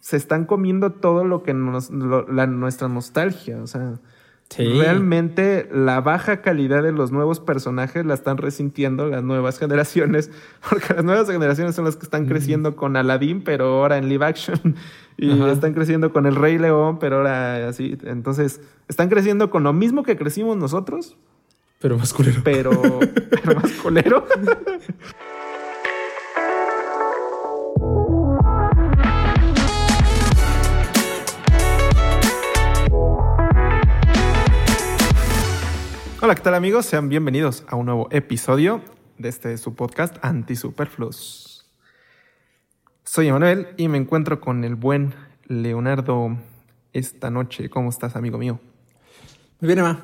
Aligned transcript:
se 0.00 0.16
están 0.16 0.46
comiendo 0.46 0.92
todo 0.92 1.24
lo 1.24 1.42
que 1.42 1.54
nos, 1.54 1.90
la, 1.90 2.46
nuestra 2.46 2.88
nostalgia. 2.88 3.62
O 3.62 3.66
sea, 3.66 4.00
realmente 4.56 5.68
la 5.72 6.00
baja 6.00 6.40
calidad 6.40 6.82
de 6.82 6.92
los 6.92 7.12
nuevos 7.12 7.38
personajes 7.38 8.04
la 8.04 8.14
están 8.14 8.38
resintiendo 8.38 9.06
las 9.06 9.22
nuevas 9.22 9.58
generaciones, 9.58 10.30
porque 10.68 10.94
las 10.94 11.04
nuevas 11.04 11.30
generaciones 11.30 11.74
son 11.74 11.84
las 11.84 11.96
que 11.96 12.04
están 12.04 12.26
creciendo 12.26 12.74
con 12.76 12.96
Aladdin, 12.96 13.42
pero 13.42 13.66
ahora 13.66 13.98
en 13.98 14.08
live 14.08 14.24
action, 14.24 14.76
y 15.16 15.40
están 15.44 15.74
creciendo 15.74 16.12
con 16.12 16.26
el 16.26 16.34
Rey 16.34 16.58
León, 16.58 16.98
pero 16.98 17.18
ahora 17.18 17.68
así. 17.68 17.96
Entonces, 18.04 18.60
están 18.88 19.10
creciendo 19.10 19.50
con 19.50 19.62
lo 19.62 19.72
mismo 19.72 20.02
que 20.02 20.16
crecimos 20.16 20.56
nosotros. 20.56 21.16
Pero 21.78 21.96
más 21.96 22.12
culero. 22.12 22.40
Pero, 22.42 22.70
pero 23.30 23.60
más 23.60 23.72
culero. 23.72 24.26
Hola, 36.30 36.36
¿qué 36.36 36.42
tal 36.44 36.54
amigos? 36.54 36.86
Sean 36.86 37.08
bienvenidos 37.08 37.64
a 37.66 37.74
un 37.74 37.86
nuevo 37.86 38.06
episodio 38.12 38.82
de 39.18 39.28
este 39.28 39.58
su 39.58 39.74
podcast 39.74 40.16
Anti 40.22 40.54
Superfluos. 40.54 41.68
Soy 43.02 43.26
Emanuel 43.26 43.66
y 43.76 43.88
me 43.88 43.98
encuentro 43.98 44.40
con 44.40 44.62
el 44.62 44.76
buen 44.76 45.12
Leonardo 45.48 46.38
esta 46.92 47.30
noche. 47.30 47.68
¿Cómo 47.68 47.90
estás, 47.90 48.14
amigo 48.14 48.38
mío? 48.38 48.60
Muy 49.58 49.66
bien, 49.66 49.80
Emma. 49.80 50.00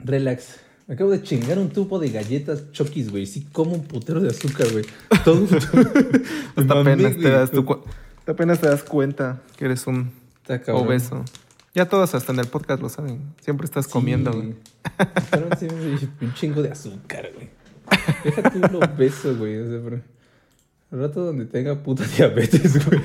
Relax. 0.00 0.60
Me 0.86 0.96
acabo 0.96 1.08
de 1.08 1.22
chingar 1.22 1.58
un 1.58 1.70
tubo 1.70 1.98
de 1.98 2.10
galletas 2.10 2.70
chokis, 2.72 3.10
güey. 3.10 3.24
Sí, 3.24 3.48
como 3.50 3.72
un 3.72 3.84
putero 3.84 4.20
de 4.20 4.28
azúcar, 4.28 4.70
güey. 4.70 4.84
Todo. 5.24 5.46
Hasta 6.56 6.78
apenas, 6.78 7.16
te 7.16 7.30
das 7.30 7.52
apenas 8.26 8.60
te 8.60 8.68
das 8.68 8.82
cuenta 8.82 9.40
que 9.56 9.64
eres 9.64 9.86
un 9.86 10.12
obeso. 10.68 11.24
Ya 11.76 11.86
todos 11.86 12.14
hasta 12.14 12.32
en 12.32 12.38
el 12.38 12.46
podcast 12.46 12.80
lo 12.80 12.88
saben. 12.88 13.34
Siempre 13.38 13.66
estás 13.66 13.86
comiendo, 13.86 14.32
güey. 14.32 14.54
Sí, 15.60 15.68
un 16.22 16.32
chingo 16.32 16.62
de 16.62 16.70
azúcar, 16.70 17.30
güey. 17.34 17.50
Déjate 18.24 18.58
un 18.58 18.96
beso, 18.96 19.36
güey. 19.36 19.58
O 19.58 19.68
sea, 19.68 19.80
pero... 19.84 20.00
Al 20.90 21.00
rato 21.00 21.22
donde 21.22 21.44
tenga 21.44 21.82
puta 21.82 22.02
diabetes, 22.16 22.82
güey. 22.86 22.98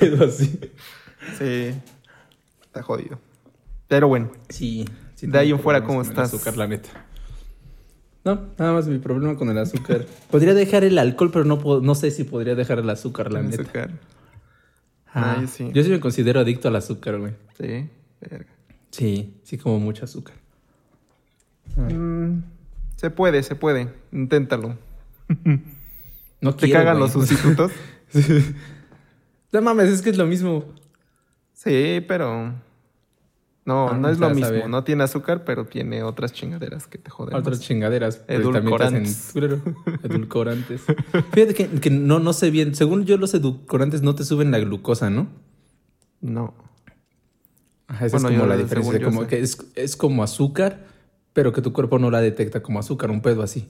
Pero 0.00 0.24
así. 0.24 0.58
Sí. 1.38 1.74
Está 2.62 2.82
jodido. 2.82 3.18
Pero 3.88 4.08
bueno. 4.08 4.30
Sí. 4.48 4.86
de 5.20 5.38
ahí 5.38 5.50
en 5.50 5.60
fuera, 5.60 5.84
¿cómo 5.84 6.00
estás? 6.00 6.32
azúcar, 6.32 6.56
la 6.56 6.66
neta. 6.66 6.88
No, 8.24 8.40
nada 8.58 8.72
más 8.72 8.86
mi 8.88 9.00
problema 9.00 9.36
con 9.36 9.50
el 9.50 9.58
azúcar. 9.58 10.06
podría 10.30 10.54
dejar 10.54 10.82
el 10.84 10.96
alcohol, 10.96 11.30
pero 11.30 11.44
no, 11.44 11.58
no 11.82 11.94
sé 11.94 12.10
si 12.10 12.24
podría 12.24 12.54
dejar 12.54 12.78
el 12.78 12.88
azúcar, 12.88 13.30
la 13.30 13.42
neta. 13.42 13.64
Azúcar. 13.64 13.90
Ah, 15.12 15.44
sí. 15.46 15.70
Yo 15.74 15.84
sí 15.84 15.90
me 15.90 16.00
considero 16.00 16.40
adicto 16.40 16.68
al 16.68 16.76
azúcar, 16.76 17.18
güey. 17.18 17.34
Sí. 17.60 17.90
Sí, 18.90 19.34
sí 19.42 19.58
como 19.58 19.80
mucho 19.80 20.04
azúcar. 20.04 20.36
Mm, 21.76 22.42
se 22.96 23.10
puede, 23.10 23.42
se 23.42 23.56
puede. 23.56 23.88
Inténtalo. 24.12 24.76
No 26.40 26.54
¿Te 26.54 26.70
cagan 26.70 26.98
los 26.98 27.12
sustitutos? 27.12 27.72
No 29.52 29.62
mames, 29.62 29.88
es 29.88 30.02
que 30.02 30.10
es 30.10 30.16
lo 30.16 30.26
mismo. 30.26 30.64
Sí, 31.52 32.04
pero... 32.08 32.54
No, 33.64 33.88
ah, 33.88 33.96
no 33.96 34.08
es 34.08 34.18
lo 34.18 34.28
mismo. 34.30 34.66
No 34.66 34.82
tiene 34.82 35.04
azúcar, 35.04 35.44
pero 35.44 35.64
tiene 35.64 36.02
otras 36.02 36.32
chingaderas 36.32 36.88
que 36.88 36.98
te 36.98 37.08
joden. 37.08 37.36
Otras 37.36 37.60
chingaderas. 37.60 38.24
Edulcorantes. 38.26 39.32
edulcorantes. 40.02 40.82
Fíjate 41.32 41.54
que, 41.54 41.68
que, 41.68 41.90
no, 41.90 42.18
no 42.18 42.32
sé 42.32 42.50
bien. 42.50 42.74
Según 42.74 43.04
yo, 43.04 43.16
los 43.16 43.32
edulcorantes 43.32 44.02
no 44.02 44.16
te 44.16 44.24
suben 44.24 44.50
la 44.50 44.58
glucosa, 44.58 45.08
¿no? 45.08 45.28
No 46.20 46.52
esa 47.88 48.16
es 48.16 48.22
como 48.22 48.46
la 48.46 48.56
diferencia. 48.56 49.02
Como 49.02 49.26
que 49.26 49.40
es, 49.40 49.96
como 49.96 50.22
azúcar, 50.22 50.86
pero 51.32 51.52
que 51.52 51.62
tu 51.62 51.72
cuerpo 51.72 51.98
no 51.98 52.10
la 52.10 52.20
detecta 52.20 52.62
como 52.62 52.78
azúcar, 52.78 53.10
un 53.10 53.20
pedo 53.20 53.42
así. 53.42 53.68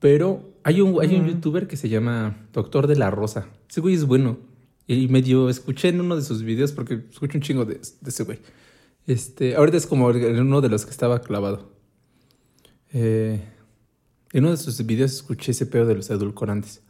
Pero 0.00 0.52
hay 0.62 0.80
un, 0.80 1.00
hay 1.02 1.16
un 1.16 1.26
youtuber 1.26 1.66
que 1.66 1.76
se 1.76 1.88
llama 1.88 2.46
Doctor 2.52 2.86
de 2.86 2.96
la 2.96 3.10
Rosa. 3.10 3.48
Ese 3.68 3.80
güey 3.80 3.94
es 3.94 4.04
bueno. 4.04 4.38
Y 4.86 5.08
medio 5.08 5.50
escuché 5.50 5.88
en 5.88 6.00
uno 6.00 6.16
de 6.16 6.22
sus 6.22 6.42
videos, 6.42 6.72
porque 6.72 7.04
escucho 7.10 7.36
un 7.36 7.42
chingo 7.42 7.64
de, 7.66 7.80
ese 8.06 8.24
güey. 8.24 8.38
Este, 9.06 9.54
ahorita 9.56 9.76
es 9.76 9.86
como 9.86 10.06
uno 10.06 10.60
de 10.60 10.68
los 10.68 10.84
que 10.84 10.90
estaba 10.90 11.20
clavado. 11.20 11.72
Eh, 12.92 13.42
en 14.32 14.44
uno 14.44 14.52
de 14.52 14.56
sus 14.56 14.84
videos 14.86 15.12
escuché 15.12 15.52
ese 15.52 15.66
pedo 15.66 15.86
de 15.86 15.96
los 15.96 16.08
edulcorantes. 16.08 16.80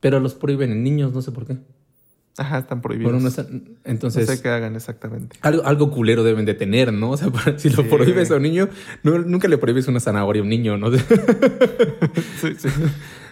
Pero 0.00 0.20
los 0.20 0.34
prohíben 0.34 0.70
en 0.70 0.84
niños, 0.84 1.12
no 1.12 1.22
sé 1.22 1.32
por 1.32 1.46
qué. 1.46 1.58
Ajá, 2.38 2.58
están 2.58 2.80
prohibidos. 2.80 3.20
no 3.20 3.28
entonces. 3.84 4.28
No 4.28 4.34
sé 4.34 4.40
qué 4.40 4.48
hagan 4.48 4.76
exactamente. 4.76 5.36
Algo, 5.42 5.64
algo 5.66 5.90
culero 5.90 6.22
deben 6.22 6.44
de 6.44 6.54
tener, 6.54 6.92
¿no? 6.92 7.10
O 7.10 7.16
sea, 7.16 7.30
si 7.58 7.68
lo 7.70 7.82
prohíbes 7.88 8.30
a 8.30 8.36
un 8.36 8.42
niño, 8.42 8.68
nunca 9.02 9.48
le 9.48 9.58
prohíbes 9.58 9.88
una 9.88 9.98
zanahoria 9.98 10.40
a 10.40 10.44
un 10.44 10.48
niño, 10.48 10.78
¿no? 10.78 10.90
sí, 12.40 12.54
sí. 12.56 12.68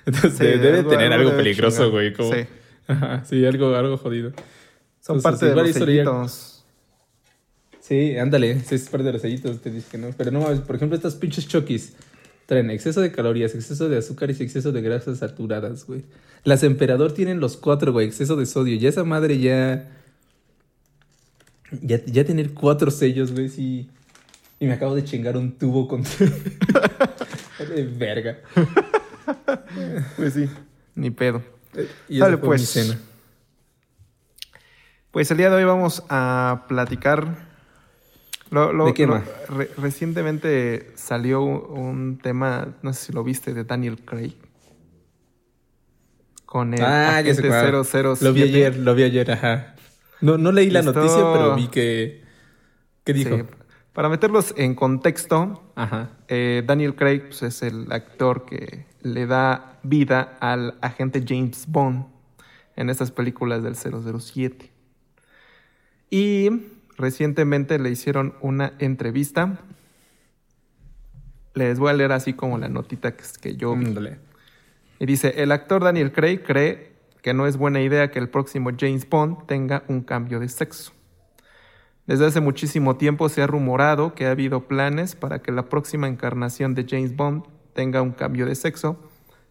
Entonces 0.04 0.60
debe 0.60 0.82
tener 0.82 1.12
algo, 1.12 1.36
peligroso, 1.36 1.90
güey. 1.90 2.14
Sí. 2.14 2.46
Ajá, 2.88 3.24
sí, 3.24 3.46
algo, 3.46 3.74
algo 3.76 3.96
jodido. 3.96 4.32
Son 5.00 5.22
parte 5.22 5.46
de 5.46 5.54
los 5.54 5.70
sellitos. 5.70 6.64
Sí, 7.80 8.16
ándale, 8.18 8.58
sí, 8.60 8.74
es 8.74 8.88
parte 8.88 9.06
de 9.06 9.12
los 9.12 9.22
sellitos, 9.22 9.60
te 9.60 9.72
que 9.88 9.98
no. 9.98 10.08
Pero 10.16 10.32
no, 10.32 10.40
por 10.64 10.74
ejemplo, 10.74 10.96
estas 10.96 11.14
pinches 11.14 11.46
chokis 11.46 11.94
traen 12.46 12.70
exceso 12.70 13.00
de 13.00 13.12
calorías, 13.12 13.54
exceso 13.54 13.88
de 13.88 13.98
azúcares 13.98 14.40
y 14.40 14.44
exceso 14.44 14.72
de 14.72 14.80
grasas 14.80 15.18
saturadas, 15.18 15.86
güey. 15.86 16.04
Las 16.44 16.62
emperador 16.62 17.12
tienen 17.12 17.40
los 17.40 17.56
cuatro, 17.56 17.92
güey, 17.92 18.06
exceso 18.06 18.36
de 18.36 18.46
sodio. 18.46 18.78
Ya 18.78 18.88
esa 18.88 19.04
madre 19.04 19.38
ya. 19.38 19.90
Ya, 21.82 22.02
ya 22.04 22.24
tener 22.24 22.54
cuatro 22.54 22.92
sellos, 22.92 23.32
güey, 23.32 23.48
sí. 23.48 23.90
Y 24.60 24.66
me 24.66 24.72
acabo 24.72 24.94
de 24.94 25.04
chingar 25.04 25.36
un 25.36 25.58
tubo 25.58 25.88
con. 25.88 26.02
de 27.74 27.84
verga. 27.84 28.38
pues 30.16 30.34
sí, 30.34 30.48
ni 30.94 31.10
pedo. 31.10 31.42
Eh, 31.74 31.88
y 32.08 32.18
Dale, 32.18 32.38
pues. 32.38 32.60
Mi 32.60 32.66
cena. 32.66 33.00
Pues 35.10 35.30
el 35.30 35.38
día 35.38 35.50
de 35.50 35.56
hoy 35.56 35.64
vamos 35.64 36.04
a 36.08 36.66
platicar 36.68 37.55
¿De 38.50 38.94
qué 38.94 39.06
más? 39.06 39.24
recientemente 39.76 40.92
salió 40.94 41.42
un 41.42 42.18
tema, 42.18 42.76
no 42.82 42.92
sé 42.92 43.06
si 43.06 43.12
lo 43.12 43.24
viste, 43.24 43.52
de 43.54 43.64
Daniel 43.64 43.98
Craig. 44.04 44.34
Con 46.44 46.74
el 46.74 46.82
ah, 46.82 47.18
agente 47.18 47.50
007. 47.84 48.24
Lo 48.24 48.32
vi 48.32 48.42
ayer, 48.42 48.76
lo 48.78 48.94
vi 48.94 49.02
ayer, 49.02 49.30
ajá. 49.32 49.74
No, 50.20 50.38
no 50.38 50.52
leí 50.52 50.70
la 50.70 50.82
noticia, 50.82 51.32
pero 51.32 51.56
vi 51.56 51.68
que... 51.68 52.22
¿Qué 53.04 53.12
dijo? 53.12 53.46
Para 53.92 54.08
meterlos 54.08 54.54
en 54.56 54.74
contexto, 54.74 55.72
eh, 56.28 56.62
Daniel 56.66 56.94
Craig 56.94 57.28
pues, 57.28 57.42
es 57.42 57.62
el 57.62 57.90
actor 57.90 58.44
que 58.44 58.86
le 59.00 59.26
da 59.26 59.78
vida 59.82 60.36
al 60.40 60.76
agente 60.82 61.24
James 61.26 61.64
Bond 61.66 62.06
en 62.76 62.90
estas 62.90 63.10
películas 63.10 63.62
del 63.62 63.74
007. 63.74 64.70
Y 66.10 66.50
recientemente 66.96 67.78
le 67.78 67.90
hicieron 67.90 68.34
una 68.40 68.72
entrevista. 68.78 69.58
Les 71.54 71.78
voy 71.78 71.90
a 71.90 71.94
leer 71.94 72.12
así 72.12 72.32
como 72.32 72.58
la 72.58 72.68
notita 72.68 73.16
que, 73.16 73.56
yo 73.56 73.74
vi. 73.74 73.94
Y 74.98 75.06
dice, 75.06 75.42
el 75.42 75.52
actor 75.52 75.84
Daniel 75.84 76.12
Craig 76.12 76.42
cree 76.42 76.92
que 77.22 77.34
no 77.34 77.46
es 77.46 77.56
buena 77.56 77.80
idea 77.80 78.10
que 78.10 78.18
el 78.18 78.28
próximo 78.28 78.70
James 78.78 79.08
Bond 79.08 79.46
tenga 79.46 79.82
un 79.88 80.02
cambio 80.02 80.38
de 80.40 80.48
sexo. 80.48 80.92
Desde 82.06 82.26
hace 82.26 82.40
muchísimo 82.40 82.96
tiempo 82.96 83.28
se 83.28 83.42
ha 83.42 83.48
rumorado 83.48 84.14
que 84.14 84.26
ha 84.26 84.30
habido 84.30 84.68
planes 84.68 85.16
para 85.16 85.42
que 85.42 85.50
la 85.50 85.68
próxima 85.68 86.06
encarnación 86.06 86.74
de 86.74 86.86
James 86.88 87.16
Bond 87.16 87.42
tenga 87.72 88.00
un 88.00 88.12
cambio 88.12 88.46
de 88.46 88.54
sexo, 88.54 88.96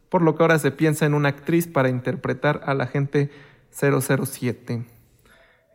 por 0.09 0.22
lo 0.22 0.35
que 0.35 0.44
ahora 0.44 0.57
se 0.57 0.72
piensa 0.72 1.05
en 1.05 1.13
una 1.13 1.29
actriz 1.29 1.67
para 1.67 1.89
interpretar 1.89 2.61
al 2.66 2.79
agente 2.79 3.29
007. 3.72 4.94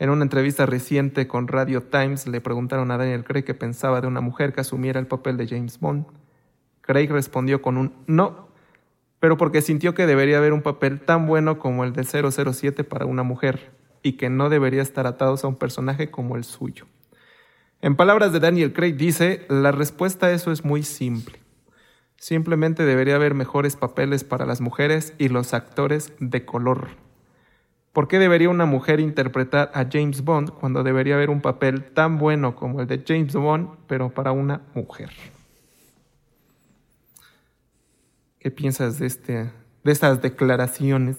En 0.01 0.09
una 0.09 0.23
entrevista 0.23 0.65
reciente 0.65 1.29
con 1.29 1.47
Radio 1.47 1.83
Times 1.83 2.27
le 2.27 2.41
preguntaron 2.41 2.91
a 2.91 2.97
Daniel 2.97 3.23
Craig 3.23 3.43
qué 3.43 3.53
pensaba 3.53 4.01
de 4.01 4.07
una 4.07 4.23
mujer 4.23 4.55
que 4.55 4.63
asumiera 4.63 4.99
el 4.99 5.07
papel 5.07 5.37
de 5.37 5.47
James 5.47 5.79
Bond. 5.79 6.07
Craig 6.81 7.09
respondió 7.11 7.61
con 7.61 7.77
un 7.77 7.93
no, 8.07 8.49
pero 9.19 9.37
porque 9.37 9.61
sintió 9.61 9.93
que 9.93 10.07
debería 10.07 10.39
haber 10.39 10.55
un 10.55 10.63
papel 10.63 11.01
tan 11.01 11.27
bueno 11.27 11.59
como 11.59 11.85
el 11.85 11.93
de 11.93 12.05
007 12.05 12.83
para 12.83 13.05
una 13.05 13.25
mujer 13.25 13.73
y 14.03 14.13
que 14.15 14.31
no 14.31 14.49
debería 14.49 14.81
estar 14.81 15.07
atados 15.07 15.45
a 15.45 15.49
un 15.49 15.57
personaje 15.57 16.11
como 16.11 16.37
el 16.37 16.45
suyo. 16.45 16.87
En 17.83 17.95
palabras 17.95 18.33
de 18.33 18.41
Daniel 18.41 18.73
Craig 18.73 18.95
dice, 18.95 19.45
la 19.51 19.71
respuesta 19.71 20.29
a 20.29 20.33
eso 20.33 20.51
es 20.51 20.65
muy 20.65 20.83
simple. 20.83 21.41
Simplemente 22.17 22.87
debería 22.87 23.17
haber 23.17 23.35
mejores 23.35 23.77
papeles 23.77 24.25
para 24.25 24.47
las 24.47 24.63
mujeres 24.63 25.13
y 25.19 25.29
los 25.29 25.53
actores 25.53 26.15
de 26.21 26.47
color. 26.47 26.89
¿Por 27.93 28.07
qué 28.07 28.19
debería 28.19 28.49
una 28.49 28.67
mujer 28.67 29.01
interpretar 29.01 29.73
a 29.75 29.87
James 29.91 30.23
Bond 30.23 30.51
cuando 30.51 30.85
debería 30.85 31.17
haber 31.17 31.31
un 31.31 31.41
papel 31.41 31.85
tan 31.93 32.19
bueno 32.19 32.55
como 32.55 32.81
el 32.81 32.87
de 32.87 33.03
James 33.07 33.35
Bond, 33.35 33.71
pero 33.89 34.11
para 34.11 34.31
una 34.31 34.63
mujer? 34.75 35.11
¿Qué 38.39 38.51
piensas 38.51 38.99
de, 39.01 39.07
este, 39.07 39.51
de 39.83 39.93
estas 39.93 40.23
declaraciones? 40.23 41.19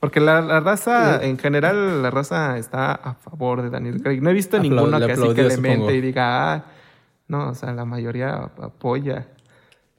Porque 0.00 0.20
la, 0.20 0.60
raza, 0.60 1.22
en 1.24 1.38
general, 1.38 2.02
la 2.02 2.10
raza 2.10 2.58
está 2.58 2.92
a 2.92 3.14
favor 3.14 3.62
de 3.62 3.70
Daniel 3.70 4.02
Craig. 4.02 4.20
No 4.20 4.30
he 4.30 4.34
visto 4.34 4.58
ninguna 4.58 4.98
que 5.04 5.12
así 5.12 5.34
que 5.34 5.42
le 5.42 5.56
mente 5.56 5.94
y 5.94 6.00
diga, 6.00 6.54
ah, 6.54 6.64
no, 7.28 7.50
o 7.50 7.54
sea, 7.54 7.72
la 7.72 7.84
mayoría 7.84 8.34
apoya 8.34 9.28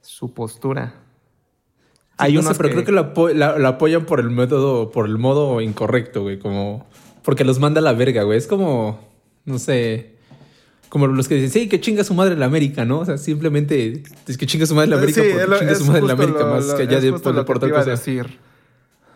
su 0.00 0.32
postura. 0.34 0.94
Hay 2.18 2.36
unos 2.36 2.58
pero 2.58 2.70
creo 2.70 2.84
que 2.84 2.92
la, 3.34 3.68
apoyan 3.68 4.04
por 4.04 4.18
el 4.20 4.30
método, 4.30 4.90
por 4.90 5.06
el 5.06 5.18
modo 5.18 5.60
incorrecto, 5.60 6.22
güey, 6.22 6.38
como 6.38 6.86
porque 7.22 7.44
los 7.44 7.60
manda 7.60 7.80
a 7.80 7.82
la 7.82 7.92
verga, 7.92 8.24
güey. 8.24 8.38
Es 8.38 8.46
como, 8.46 8.98
no 9.44 9.58
sé, 9.58 10.16
como 10.88 11.06
los 11.06 11.28
que 11.28 11.36
dicen, 11.36 11.50
sí, 11.50 11.68
que 11.68 11.80
chinga 11.80 12.02
su 12.02 12.14
madre 12.14 12.36
la 12.36 12.46
América, 12.46 12.84
¿no? 12.84 13.00
O 13.00 13.04
sea, 13.04 13.18
simplemente 13.18 14.02
es 14.26 14.36
que 14.36 14.46
chinga 14.46 14.66
su 14.66 14.74
madre 14.74 14.90
la 14.90 14.96
América 14.96 15.22
porque 15.22 15.58
chinga 15.58 15.74
su 15.74 15.84
madre 15.84 16.02
la 16.02 16.12
América 16.14 16.44
más 16.44 16.74
que 16.74 16.82
allá 16.82 17.00
de, 17.00 17.12
por, 17.12 17.44
por 17.44 17.56
otra 17.58 17.70
cosa. 17.70 17.90
Decir. 17.90 18.38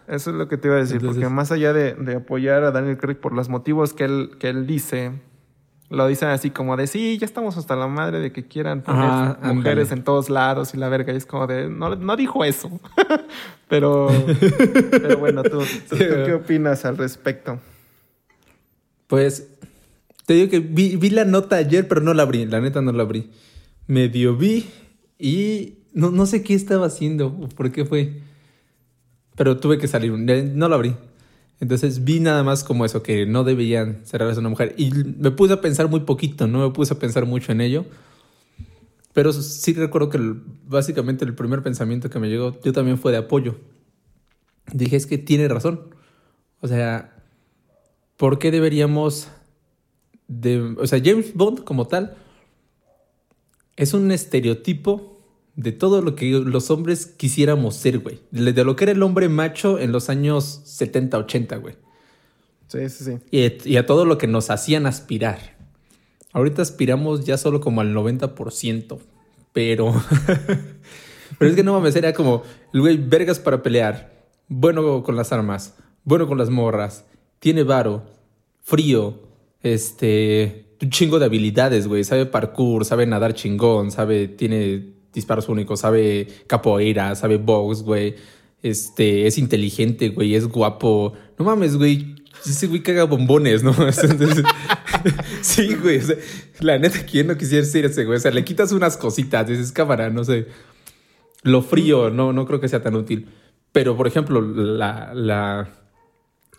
Eso 0.06 0.31
es 0.31 0.37
lo 0.37 0.49
que 0.49 0.56
te 0.56 0.69
iba 0.69 0.76
a 0.76 0.81
decir, 0.81 1.00
porque 1.00 1.28
más 1.28 1.52
allá 1.52 1.72
de, 1.72 1.94
de, 1.94 2.16
apoyar 2.16 2.64
a 2.64 2.70
Daniel 2.70 2.99
Craig 2.99 3.16
por 3.16 3.32
los 3.32 3.49
motivos 3.49 3.94
que 3.94 4.04
él, 4.04 4.31
que 4.38 4.49
él 4.49 4.66
dice, 4.66 5.12
lo 5.92 6.06
dicen 6.06 6.30
así 6.30 6.48
como 6.48 6.76
de, 6.78 6.86
sí, 6.86 7.18
ya 7.18 7.26
estamos 7.26 7.58
hasta 7.58 7.76
la 7.76 7.86
madre 7.86 8.18
de 8.18 8.32
que 8.32 8.46
quieran 8.46 8.80
poner 8.80 9.36
mujeres 9.54 9.92
en 9.92 10.02
todos 10.02 10.30
lados 10.30 10.72
y 10.72 10.78
la 10.78 10.88
verga. 10.88 11.12
Y 11.12 11.16
es 11.16 11.26
como 11.26 11.46
de, 11.46 11.68
no, 11.68 11.94
no 11.96 12.16
dijo 12.16 12.44
eso. 12.44 12.80
pero, 13.68 14.08
pero 14.90 15.18
bueno, 15.18 15.42
¿tú, 15.42 15.60
tú, 15.90 15.96
qué 15.98 16.32
opinas 16.32 16.86
al 16.86 16.96
respecto? 16.96 17.60
Pues 19.06 19.50
te 20.24 20.32
digo 20.32 20.48
que 20.48 20.60
vi, 20.60 20.96
vi, 20.96 21.10
la 21.10 21.26
nota 21.26 21.56
ayer, 21.56 21.86
pero 21.86 22.00
no 22.00 22.14
la 22.14 22.22
abrí. 22.22 22.46
La 22.46 22.62
neta 22.62 22.80
no 22.80 22.92
la 22.92 23.02
abrí. 23.02 23.30
Medio 23.86 24.34
vi 24.34 24.70
y 25.18 25.74
no, 25.92 26.10
no 26.10 26.24
sé 26.24 26.42
qué 26.42 26.54
estaba 26.54 26.86
haciendo 26.86 27.26
o 27.26 27.48
por 27.50 27.70
qué 27.70 27.84
fue. 27.84 28.22
Pero 29.36 29.58
tuve 29.58 29.76
que 29.76 29.88
salir. 29.88 30.12
No 30.12 30.68
la 30.70 30.74
abrí. 30.74 30.96
Entonces 31.62 32.03
vi 32.03 32.19
nada 32.19 32.43
más 32.43 32.64
como 32.64 32.85
eso, 32.85 33.05
que 33.05 33.25
no 33.25 33.44
debían 33.44 34.05
cerrarse 34.05 34.35
a 34.35 34.41
una 34.41 34.49
mujer. 34.49 34.75
Y 34.79 34.91
me 34.91 35.31
puse 35.31 35.53
a 35.53 35.61
pensar 35.61 35.88
muy 35.88 36.00
poquito, 36.00 36.49
no 36.49 36.59
me 36.59 36.75
puse 36.75 36.93
a 36.93 36.99
pensar 36.99 37.25
mucho 37.25 37.53
en 37.53 37.61
ello. 37.61 37.85
Pero 39.12 39.32
sí 39.32 39.73
recuerdo 39.73 40.11
que 40.11 40.19
básicamente 40.67 41.25
el 41.25 41.37
primer 41.37 41.62
pensamiento 41.62 42.11
que 42.11 42.19
me 42.19 42.29
llegó, 42.29 42.61
yo 42.62 42.73
también 42.73 42.99
fue 42.99 43.12
de 43.12 43.19
apoyo. 43.19 43.61
Dije, 44.73 44.97
es 44.97 45.06
que 45.06 45.19
tiene 45.19 45.47
razón. 45.47 45.94
O 46.61 46.67
sea, 46.67 47.23
¿por 48.17 48.41
qué 48.41 48.50
deberíamos 48.50 49.29
de... 50.26 50.75
O 50.79 50.87
sea, 50.88 51.00
James 51.00 51.32
Bond 51.32 51.62
como 51.62 51.87
tal 51.87 52.17
es 53.76 53.94
un 53.94 54.11
estereotipo 54.11 55.12
de 55.54 55.72
todo 55.72 56.00
lo 56.00 56.14
que 56.14 56.31
los 56.31 56.70
hombres 56.70 57.06
quisiéramos 57.06 57.76
ser, 57.76 57.99
güey. 57.99 58.20
De 58.31 58.64
lo 58.64 58.76
que 58.76 58.84
era 58.84 58.93
el 58.93 59.02
hombre 59.02 59.28
macho 59.28 59.78
en 59.78 59.93
los 59.93 60.08
años 60.08 60.62
70, 60.64 61.19
80, 61.19 61.56
güey. 61.56 61.75
Sí, 62.69 62.88
sí, 62.88 63.04
sí. 63.04 63.60
Y, 63.70 63.76
a 63.76 63.87
todo 63.87 64.06
lo 64.06 64.16
que 64.16 64.26
nos 64.26 64.49
hacían 64.49 64.87
aspirar. 64.87 65.56
Ahorita 66.32 66.62
aspiramos 66.62 67.26
ya 67.26 67.37
solo 67.37 67.60
como 67.60 67.82
al 67.82 67.94
90%, 67.94 68.99
pero... 69.52 69.93
pero 71.38 71.50
es 71.50 71.56
que 71.56 71.62
no 71.62 71.75
mames, 71.75 71.96
era 71.96 72.14
como 72.14 72.43
el 72.72 72.81
güey 72.81 72.96
vergas 72.96 73.38
para 73.38 73.62
pelear, 73.62 74.26
bueno 74.49 75.02
con 75.02 75.16
las 75.16 75.32
armas, 75.32 75.75
bueno 76.04 76.26
con 76.26 76.38
las 76.38 76.49
morras, 76.49 77.04
tiene 77.38 77.62
varo, 77.62 78.04
frío, 78.62 79.20
este, 79.62 80.76
un 80.81 80.90
chingo 80.90 81.19
de 81.19 81.26
habilidades, 81.26 81.87
güey, 81.88 82.04
sabe 82.04 82.25
parkour, 82.26 82.84
sabe 82.84 83.06
nadar 83.06 83.34
chingón, 83.34 83.90
sabe, 83.90 84.28
tiene 84.28 84.93
disparos 85.12 85.49
únicos, 85.49 85.81
sabe 85.81 86.29
capoeira, 86.47 87.14
sabe 87.14 87.37
box, 87.37 87.82
güey. 87.82 88.17
Este, 88.62 89.26
es 89.26 89.38
inteligente, 89.38 90.11
güey, 90.11 90.35
es 90.35 90.47
guapo. 90.47 91.14
No 91.38 91.44
mames, 91.44 91.76
güey. 91.76 92.17
Ese 92.44 92.67
güey 92.67 92.82
caga 92.82 93.05
bombones, 93.05 93.62
¿no? 93.62 93.75
sí, 95.41 95.75
güey. 95.75 96.00
la 96.61 96.79
neta, 96.79 97.05
¿quién 97.05 97.26
no 97.26 97.37
quisiera 97.37 97.64
ser 97.64 97.87
ese 97.87 98.05
güey? 98.05 98.19
O 98.19 98.20
sea, 98.20 98.31
le 98.31 98.44
quitas 98.44 98.73
unas 98.73 98.97
cositas, 98.97 99.47
dices, 99.47 99.73
cámara, 99.73 100.11
no 100.11 100.25
sé. 100.25 100.47
Lo 101.43 101.62
frío, 101.62 102.11
no, 102.11 102.32
no 102.32 102.47
creo 102.47 102.61
que 102.61 102.69
sea 102.69 102.82
tan 102.82 102.94
útil. 102.94 103.29
Pero, 103.73 103.97
por 103.97 104.06
ejemplo, 104.06 104.41
la, 104.41 105.12
la, 105.14 105.69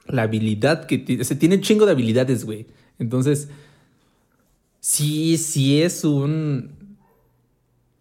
la 0.07 0.21
habilidad 0.23 0.85
que 0.85 0.97
tiene. 0.97 1.23
Se 1.23 1.35
tiene 1.35 1.61
chingo 1.61 1.85
de 1.85 1.93
habilidades, 1.93 2.45
güey. 2.45 2.67
Entonces, 2.99 3.49
sí, 4.79 5.37
sí 5.37 5.81
es 5.81 6.03
un 6.03 6.82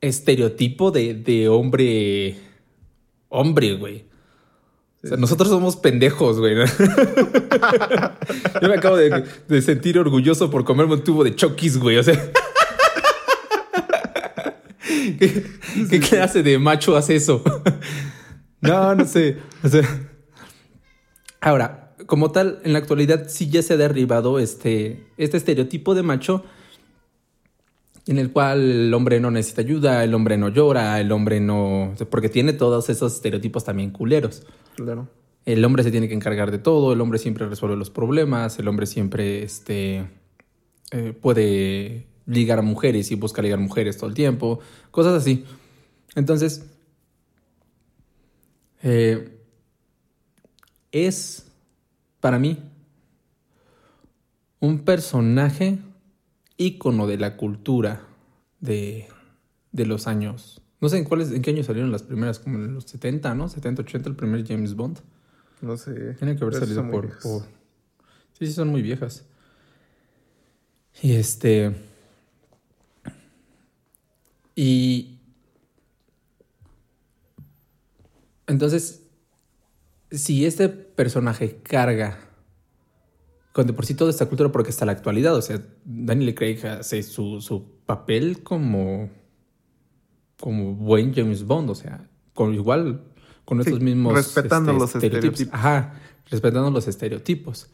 estereotipo 0.03 0.91
de, 0.91 1.49
hombre. 1.49 2.37
Hombre, 3.29 3.77
güey. 3.77 4.05
O 5.03 5.07
sea, 5.09 5.17
nosotros 5.17 5.49
somos 5.49 5.77
pendejos, 5.77 6.39
güey. 6.39 6.55
Yo 8.61 8.69
me 8.69 8.75
acabo 8.75 8.97
de, 8.97 9.63
sentir 9.63 9.99
orgulloso 9.99 10.51
por 10.51 10.65
comerme 10.65 10.93
un 10.95 11.05
tubo 11.05 11.25
de 11.25 11.35
chokis, 11.35 11.79
güey. 11.79 11.97
O 11.97 12.03
sea. 12.03 12.31
¿Qué, 15.19 16.01
clase 16.01 16.43
de 16.43 16.59
macho 16.59 16.95
hace 16.97 17.17
eso? 17.17 17.43
no, 18.61 18.95
no 18.95 19.07
sé. 19.07 19.39
O 19.65 19.69
sea. 19.69 19.83
Ahora, 21.41 21.95
como 22.07 22.31
tal, 22.31 22.61
en 22.65 22.75
la 22.75 22.79
actualidad 22.81 23.29
sí 23.29 23.49
ya 23.49 23.63
se 23.63 23.75
ha 23.75 23.77
derribado 23.77 24.39
este, 24.39 25.07
este 25.17 25.39
estereotipo 25.39 25.95
de 25.95 26.03
macho 26.03 26.45
en 28.07 28.19
el 28.19 28.33
cual 28.33 28.61
el 28.61 28.95
hombre 28.95 29.21
no 29.21 29.31
necesita 29.31 29.63
ayuda, 29.63 30.03
el 30.03 30.15
hombre 30.15 30.37
no 30.37 30.49
llora, 30.49 31.01
el 31.01 31.13
hombre 31.13 31.41
no... 31.41 31.95
Porque 32.11 32.29
tiene 32.29 32.53
todos 32.53 32.91
esos 32.91 33.15
estereotipos 33.15 33.65
también 33.65 33.91
culeros. 33.91 34.43
Claro. 34.75 35.09
El 35.45 35.65
hombre 35.65 35.83
se 35.83 35.91
tiene 35.91 36.09
que 36.09 36.15
encargar 36.15 36.51
de 36.51 36.59
todo, 36.59 36.93
el 36.93 37.01
hombre 37.01 37.19
siempre 37.19 37.49
resuelve 37.49 37.77
los 37.77 37.91
problemas, 37.91 38.59
el 38.59 38.69
hombre 38.69 38.87
siempre 38.87 39.43
este, 39.43 40.07
eh, 40.91 41.13
puede 41.21 42.07
ligar 42.27 42.59
a 42.59 42.63
mujeres 42.63 43.11
y 43.11 43.17
busca 43.17 43.43
ligar 43.43 43.59
mujeres 43.59 43.97
todo 43.97 44.09
el 44.09 44.15
tiempo, 44.15 44.61
cosas 44.91 45.15
así. 45.15 45.45
Entonces, 46.15 46.65
eh, 48.83 49.39
es 50.93 51.47
para 52.21 52.39
mí 52.39 52.59
un 54.61 54.81
personaje 54.81 55.79
ícono 56.57 57.07
de 57.07 57.19
la 57.19 57.37
cultura 57.37 58.07
de, 58.61 59.09
los 59.73 60.07
años. 60.07 60.63
No 60.81 60.89
sé 60.89 60.99
en 60.99 61.05
cuáles, 61.05 61.31
en 61.31 61.43
qué 61.43 61.51
año 61.51 61.63
salieron 61.63 61.93
las 61.93 62.03
primeras, 62.03 62.39
como 62.39 62.59
en 62.59 62.75
los 62.75 62.85
70, 62.85 63.35
¿no? 63.35 63.49
70, 63.49 63.83
80, 63.83 64.09
el 64.09 64.17
primer 64.17 64.47
James 64.47 64.75
Bond. 64.75 64.99
No 65.61 65.77
sé. 65.77 66.15
Tienen 66.15 66.37
que 66.37 66.45
haber 66.45 66.59
salido 66.59 66.91
por, 66.91 67.13
Sí, 67.23 68.47
sí, 68.47 68.53
son 68.53 68.69
muy 68.69 68.83
viejas. 68.83 69.25
Y 71.01 71.15
este. 71.15 71.75
Y. 74.55 75.19
Entonces, 78.47 79.03
si 80.11 80.45
este 80.45 80.69
personaje 80.69 81.61
carga 81.63 82.19
con 83.53 83.67
de 83.67 83.73
por 83.73 83.85
sí 83.87 83.95
toda 83.95 84.11
esta 84.11 84.27
cultura 84.27 84.51
porque 84.51 84.71
está 84.71 84.87
la 84.87 84.93
actualidad. 84.93 85.37
O 85.37 85.43
sea, 85.43 85.61
Daniel 85.85 86.35
Craig 86.35 86.65
hace 86.67 87.03
su, 87.03 87.65
papel 87.87 88.43
como, 88.43 89.11
como 90.41 90.75
buen 90.75 91.15
James 91.15 91.45
Bond. 91.45 91.71
O 91.71 91.75
sea, 91.75 92.09
con 92.35 92.55
igual 92.55 93.03
con 93.45 93.61
estos 93.61 93.81
mismos 93.81 94.15
respetando 94.15 94.73
este, 94.73 94.81
los 94.81 94.95
estereotipos. 94.95 95.55
Ajá, 95.55 95.95
respetando 96.31 96.71
los 96.71 96.89
estereotipos. 96.89 97.71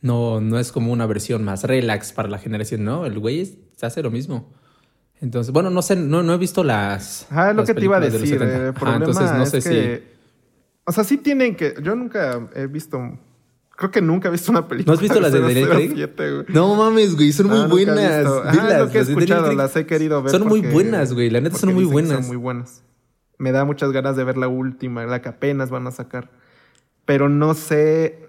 No, 0.00 0.40
no 0.40 0.60
es 0.60 0.70
como 0.70 0.92
una 0.92 1.06
versión 1.06 1.42
más 1.42 1.64
relax 1.64 2.12
para 2.12 2.28
la 2.28 2.38
generación, 2.38 2.84
no. 2.84 3.04
El 3.04 3.18
güey 3.18 3.58
hace 3.80 4.02
lo 4.02 4.12
mismo. 4.12 4.52
Entonces, 5.20 5.52
bueno, 5.52 5.70
no 5.70 5.82
sé, 5.82 5.96
no, 5.96 6.22
no 6.22 6.34
he 6.34 6.38
visto 6.38 6.62
las. 6.62 7.26
Ah, 7.30 7.50
es 7.50 7.56
lo 7.56 7.64
que 7.64 7.74
te 7.74 7.84
iba 7.84 7.96
a 7.96 8.00
decir. 8.00 8.40
El 8.40 8.72
entonces 8.76 9.32
no 9.32 9.46
sé 9.46 9.60
si. 9.60 10.04
O 10.84 10.92
sea, 10.92 11.02
sí 11.02 11.16
tienen 11.16 11.56
que. 11.56 11.74
Yo 11.82 11.96
nunca 11.96 12.48
he 12.54 12.68
visto 12.68 13.18
Creo 13.78 13.92
que 13.92 14.02
nunca 14.02 14.26
he 14.26 14.32
visto 14.32 14.50
una 14.50 14.66
película. 14.66 14.92
¿No 14.92 14.96
has 14.96 15.00
visto 15.00 15.20
las 15.20 15.30
de 15.30 15.38
Daniel 15.38 15.68
Craig? 15.68 16.46
No 16.48 16.74
mames, 16.74 17.14
güey, 17.14 17.30
son 17.30 17.46
muy 17.46 17.68
buenas. 17.68 18.26
Ah, 18.26 18.76
lo 18.76 18.90
que 18.90 18.98
he 18.98 19.02
escuchado, 19.02 19.52
las 19.52 19.76
he 19.76 19.86
querido 19.86 20.20
ver. 20.20 20.32
Son 20.32 20.48
muy 20.48 20.62
buenas, 20.62 21.12
güey, 21.12 21.30
la 21.30 21.40
neta 21.40 21.56
son 21.56 21.74
muy 21.74 21.84
buenas. 21.84 22.18
Son 22.18 22.26
muy 22.26 22.36
buenas. 22.36 22.82
Me 23.38 23.52
da 23.52 23.64
muchas 23.64 23.92
ganas 23.92 24.16
de 24.16 24.24
ver 24.24 24.36
la 24.36 24.48
última, 24.48 25.06
la 25.06 25.22
que 25.22 25.28
apenas 25.28 25.70
van 25.70 25.86
a 25.86 25.92
sacar. 25.92 26.28
Pero 27.04 27.28
no 27.28 27.54
sé, 27.54 28.26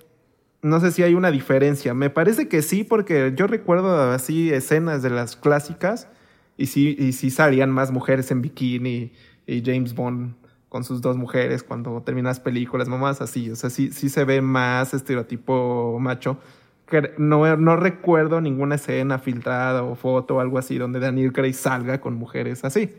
no 0.62 0.80
sé 0.82 0.92
si 0.92 1.02
hay 1.02 1.16
una 1.16 1.32
diferencia. 1.32 1.96
Me 1.96 2.12
parece 2.12 2.48
que 2.48 2.62
sí, 2.62 2.84
porque 2.84 3.34
yo 3.36 3.48
recuerdo 3.48 4.12
así 4.12 4.54
escenas 4.54 5.02
de 5.02 5.10
las 5.10 5.36
clásicas 5.36 6.10
y 6.58 6.68
sí, 6.68 6.96
y 7.00 7.14
sí 7.14 7.32
salían 7.32 7.72
más 7.72 7.90
mujeres 7.90 8.30
en 8.30 8.44
bikini 8.44 9.14
y 9.48 9.64
James 9.66 9.96
Bond 9.96 10.36
con 10.70 10.84
sus 10.84 11.02
dos 11.02 11.18
mujeres 11.18 11.64
cuando 11.64 12.02
terminas 12.04 12.40
películas, 12.40 12.88
mamás 12.88 13.22
así. 13.22 13.50
O 13.50 13.56
sea, 13.56 13.70
sí, 13.70 13.92
sí 13.92 14.10
se 14.10 14.24
ve 14.24 14.42
más 14.42 14.94
estereotipo 14.94 15.98
macho. 16.00 16.38
No, 17.18 17.56
no 17.58 17.76
recuerdo 17.76 18.42
ninguna 18.42 18.76
escena 18.76 19.20
filtrada 19.20 19.84
o 19.84 19.96
foto 19.96 20.36
o 20.36 20.40
algo 20.40 20.58
así 20.58 20.78
donde 20.78 21.00
Daniel 21.00 21.34
Craig 21.34 21.54
salga 21.54 22.02
con 22.02 22.16
mujeres 22.16 22.64
así. 22.64 22.90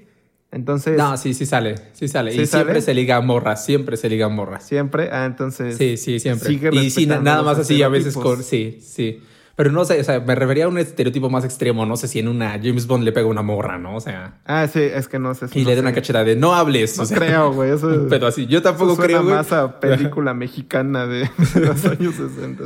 Entonces. 0.52 0.96
No, 0.96 1.16
sí, 1.16 1.34
sí 1.34 1.46
sale. 1.46 1.76
Sí 1.92 2.08
sale. 2.08 2.34
y 2.34 2.46
siempre 2.46 2.80
se 2.82 2.94
liga 2.94 3.16
a 3.16 3.20
morra. 3.20 3.56
Siempre 3.56 3.96
se 3.96 4.08
liga 4.08 4.26
a 4.26 4.28
morra. 4.28 4.60
Siempre. 4.60 5.08
Ah, 5.12 5.24
entonces. 5.24 5.76
Sí, 5.76 5.96
sí, 5.96 6.18
siempre. 6.18 6.52
y 6.72 6.90
sí, 6.90 7.06
nada 7.06 7.42
más 7.42 7.58
así 7.58 7.82
a 7.82 7.88
veces 7.88 8.14
con. 8.14 8.42
Sí, 8.42 8.78
sí. 8.80 9.22
Pero 9.60 9.72
no 9.72 9.84
sé, 9.84 10.00
o 10.00 10.04
sea, 10.04 10.20
me 10.20 10.34
refería 10.34 10.64
a 10.64 10.68
un 10.68 10.78
estereotipo 10.78 11.28
más 11.28 11.44
extremo. 11.44 11.84
No 11.84 11.94
sé 11.98 12.08
si 12.08 12.18
en 12.18 12.28
una 12.28 12.52
James 12.52 12.86
Bond 12.86 13.04
le 13.04 13.12
pega 13.12 13.26
una 13.26 13.42
morra, 13.42 13.76
¿no? 13.76 13.94
O 13.94 14.00
sea. 14.00 14.40
Ah, 14.46 14.66
sí, 14.66 14.80
es 14.80 15.06
que 15.06 15.18
no 15.18 15.34
sé. 15.34 15.48
y 15.52 15.66
le 15.66 15.74
da 15.74 15.82
una 15.82 15.92
cachera 15.92 16.24
de 16.24 16.34
no 16.34 16.54
hables. 16.54 16.96
No 16.96 17.06
creo, 17.06 17.52
güey. 17.52 17.72
Eso, 17.72 18.06
pero 18.08 18.26
así, 18.26 18.46
yo 18.46 18.62
tampoco 18.62 18.94
eso 18.94 19.02
creo. 19.02 19.22
más 19.22 19.52
a 19.52 19.78
película 19.78 20.32
mexicana 20.32 21.06
de 21.06 21.28
los 21.56 21.84
años 21.84 22.14
60. 22.14 22.64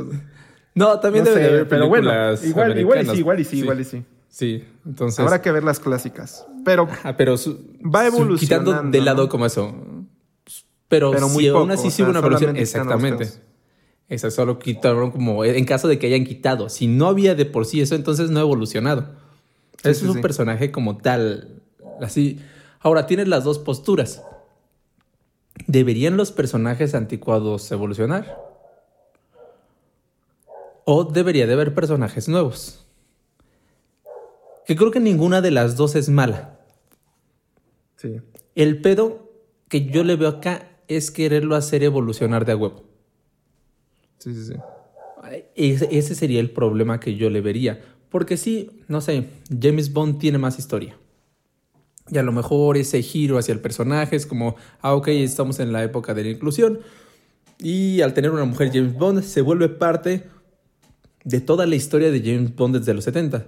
No, 0.73 0.97
también 1.01 1.25
debe 1.25 1.45
haber 1.45 1.67
Pero 1.67 1.89
bueno, 1.89 2.09
igual, 2.41 2.79
igual 2.79 3.01
y 3.01 3.05
sí, 3.07 3.17
igual 3.17 3.39
y 3.41 3.43
sí, 3.43 3.57
igual 3.57 3.81
y 3.81 3.83
sí. 3.83 4.05
Sí, 4.29 4.63
entonces. 4.85 5.19
Habrá 5.19 5.41
que 5.41 5.51
ver 5.51 5.65
las 5.65 5.81
clásicas. 5.81 6.47
Pero. 6.63 6.87
pero 7.17 7.35
va 7.93 8.07
evolucionando. 8.07 8.71
Quitando 8.71 8.97
de 8.97 9.03
lado 9.03 9.27
como 9.27 9.45
eso. 9.45 9.75
Pero, 10.87 11.11
pero 11.11 11.27
si 11.27 11.47
aún 11.49 11.71
así 11.71 11.91
sí 11.91 12.03
hubo 12.03 12.11
una 12.11 12.19
evolución. 12.19 12.55
Exactamente. 12.55 13.27
Eso 14.07 14.29
solo 14.29 14.59
quitaron 14.59 15.11
como 15.11 15.43
en 15.43 15.65
caso 15.65 15.87
de 15.87 15.97
que 15.97 16.07
hayan 16.07 16.25
quitado. 16.25 16.69
Si 16.69 16.87
no 16.87 17.07
había 17.07 17.33
de 17.33 17.45
por 17.45 17.65
sí 17.65 17.81
eso, 17.81 17.95
entonces 17.95 18.29
no 18.29 18.39
ha 18.39 18.43
evolucionado. 18.43 19.15
es 19.83 20.03
un 20.03 20.21
personaje 20.21 20.71
como 20.71 20.97
tal. 20.97 21.61
Así. 22.01 22.39
Ahora, 22.79 23.07
tienes 23.07 23.27
las 23.27 23.43
dos 23.43 23.57
posturas. 23.57 24.23
¿Deberían 25.67 26.17
los 26.17 26.31
personajes 26.31 26.93
anticuados 26.93 27.71
evolucionar? 27.71 28.37
¿O 30.83 31.03
debería 31.03 31.47
de 31.47 31.53
haber 31.53 31.73
personajes 31.73 32.27
nuevos? 32.27 32.85
Que 34.67 34.75
creo 34.75 34.91
que 34.91 34.99
ninguna 34.99 35.41
de 35.41 35.49
las 35.49 35.75
dos 35.75 35.95
es 35.95 36.09
mala. 36.09 36.59
Sí. 37.95 38.21
El 38.53 38.81
pedo 38.81 39.31
que 39.67 39.85
yo 39.85 40.03
le 40.03 40.15
veo 40.15 40.29
acá 40.29 40.69
es 40.87 41.09
quererlo 41.09 41.55
hacer 41.55 41.83
evolucionar 41.83 42.45
de 42.45 42.51
a 42.51 42.57
huevo. 42.57 42.94
Sí, 44.25 44.33
sí, 44.33 44.53
sí. 44.53 44.53
Ese, 45.55 46.15
sería 46.15 46.39
el 46.39 46.49
problema 46.49 46.99
que 46.99 47.15
yo 47.15 47.29
le 47.29 47.41
vería. 47.41 47.79
Porque 48.09 48.37
sí, 48.37 48.71
no 48.87 48.99
sé, 48.99 49.27
James 49.61 49.93
Bond 49.93 50.17
tiene 50.17 50.39
más 50.39 50.57
historia. 50.57 50.97
Y 52.09 52.17
a 52.17 52.23
lo 52.23 52.31
mejor 52.31 52.75
ese 52.77 53.03
giro 53.03 53.37
hacia 53.37 53.53
el 53.53 53.59
personaje 53.59 54.15
es 54.15 54.25
como, 54.25 54.55
ah, 54.81 54.95
ok, 54.95 55.09
estamos 55.09 55.59
en 55.59 55.71
la 55.71 55.83
época 55.83 56.15
de 56.15 56.23
la 56.23 56.29
inclusión. 56.31 56.79
Y 57.59 58.01
al 58.01 58.15
tener 58.15 58.31
una 58.31 58.45
mujer 58.45 58.71
James 58.73 58.95
Bond, 58.95 59.21
se 59.21 59.41
vuelve 59.41 59.69
parte 59.69 60.23
de 61.23 61.39
toda 61.39 61.67
la 61.67 61.75
historia 61.75 62.09
de 62.09 62.19
James 62.19 62.55
Bond 62.55 62.77
desde 62.77 62.95
los 62.95 63.03
70. 63.03 63.45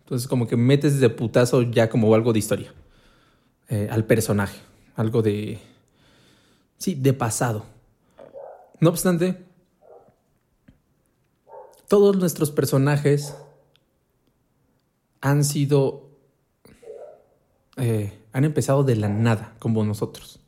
Entonces, 0.00 0.28
como 0.28 0.46
que 0.46 0.58
metes 0.58 1.00
de 1.00 1.08
putazo 1.08 1.62
ya 1.62 1.88
como 1.88 2.14
algo 2.14 2.34
de 2.34 2.40
historia 2.40 2.74
eh, 3.70 3.88
al 3.90 4.04
personaje, 4.04 4.60
algo 4.96 5.22
de. 5.22 5.60
Sí, 6.76 6.94
de 6.94 7.14
pasado. 7.14 7.64
No 8.80 8.90
obstante, 8.90 9.38
todos 11.94 12.16
nuestros 12.16 12.50
personajes 12.50 13.36
han 15.20 15.44
sido, 15.44 16.10
eh, 17.76 18.18
han 18.32 18.44
empezado 18.44 18.82
de 18.82 18.96
la 18.96 19.08
nada, 19.08 19.54
como 19.60 19.84
nosotros. 19.84 20.40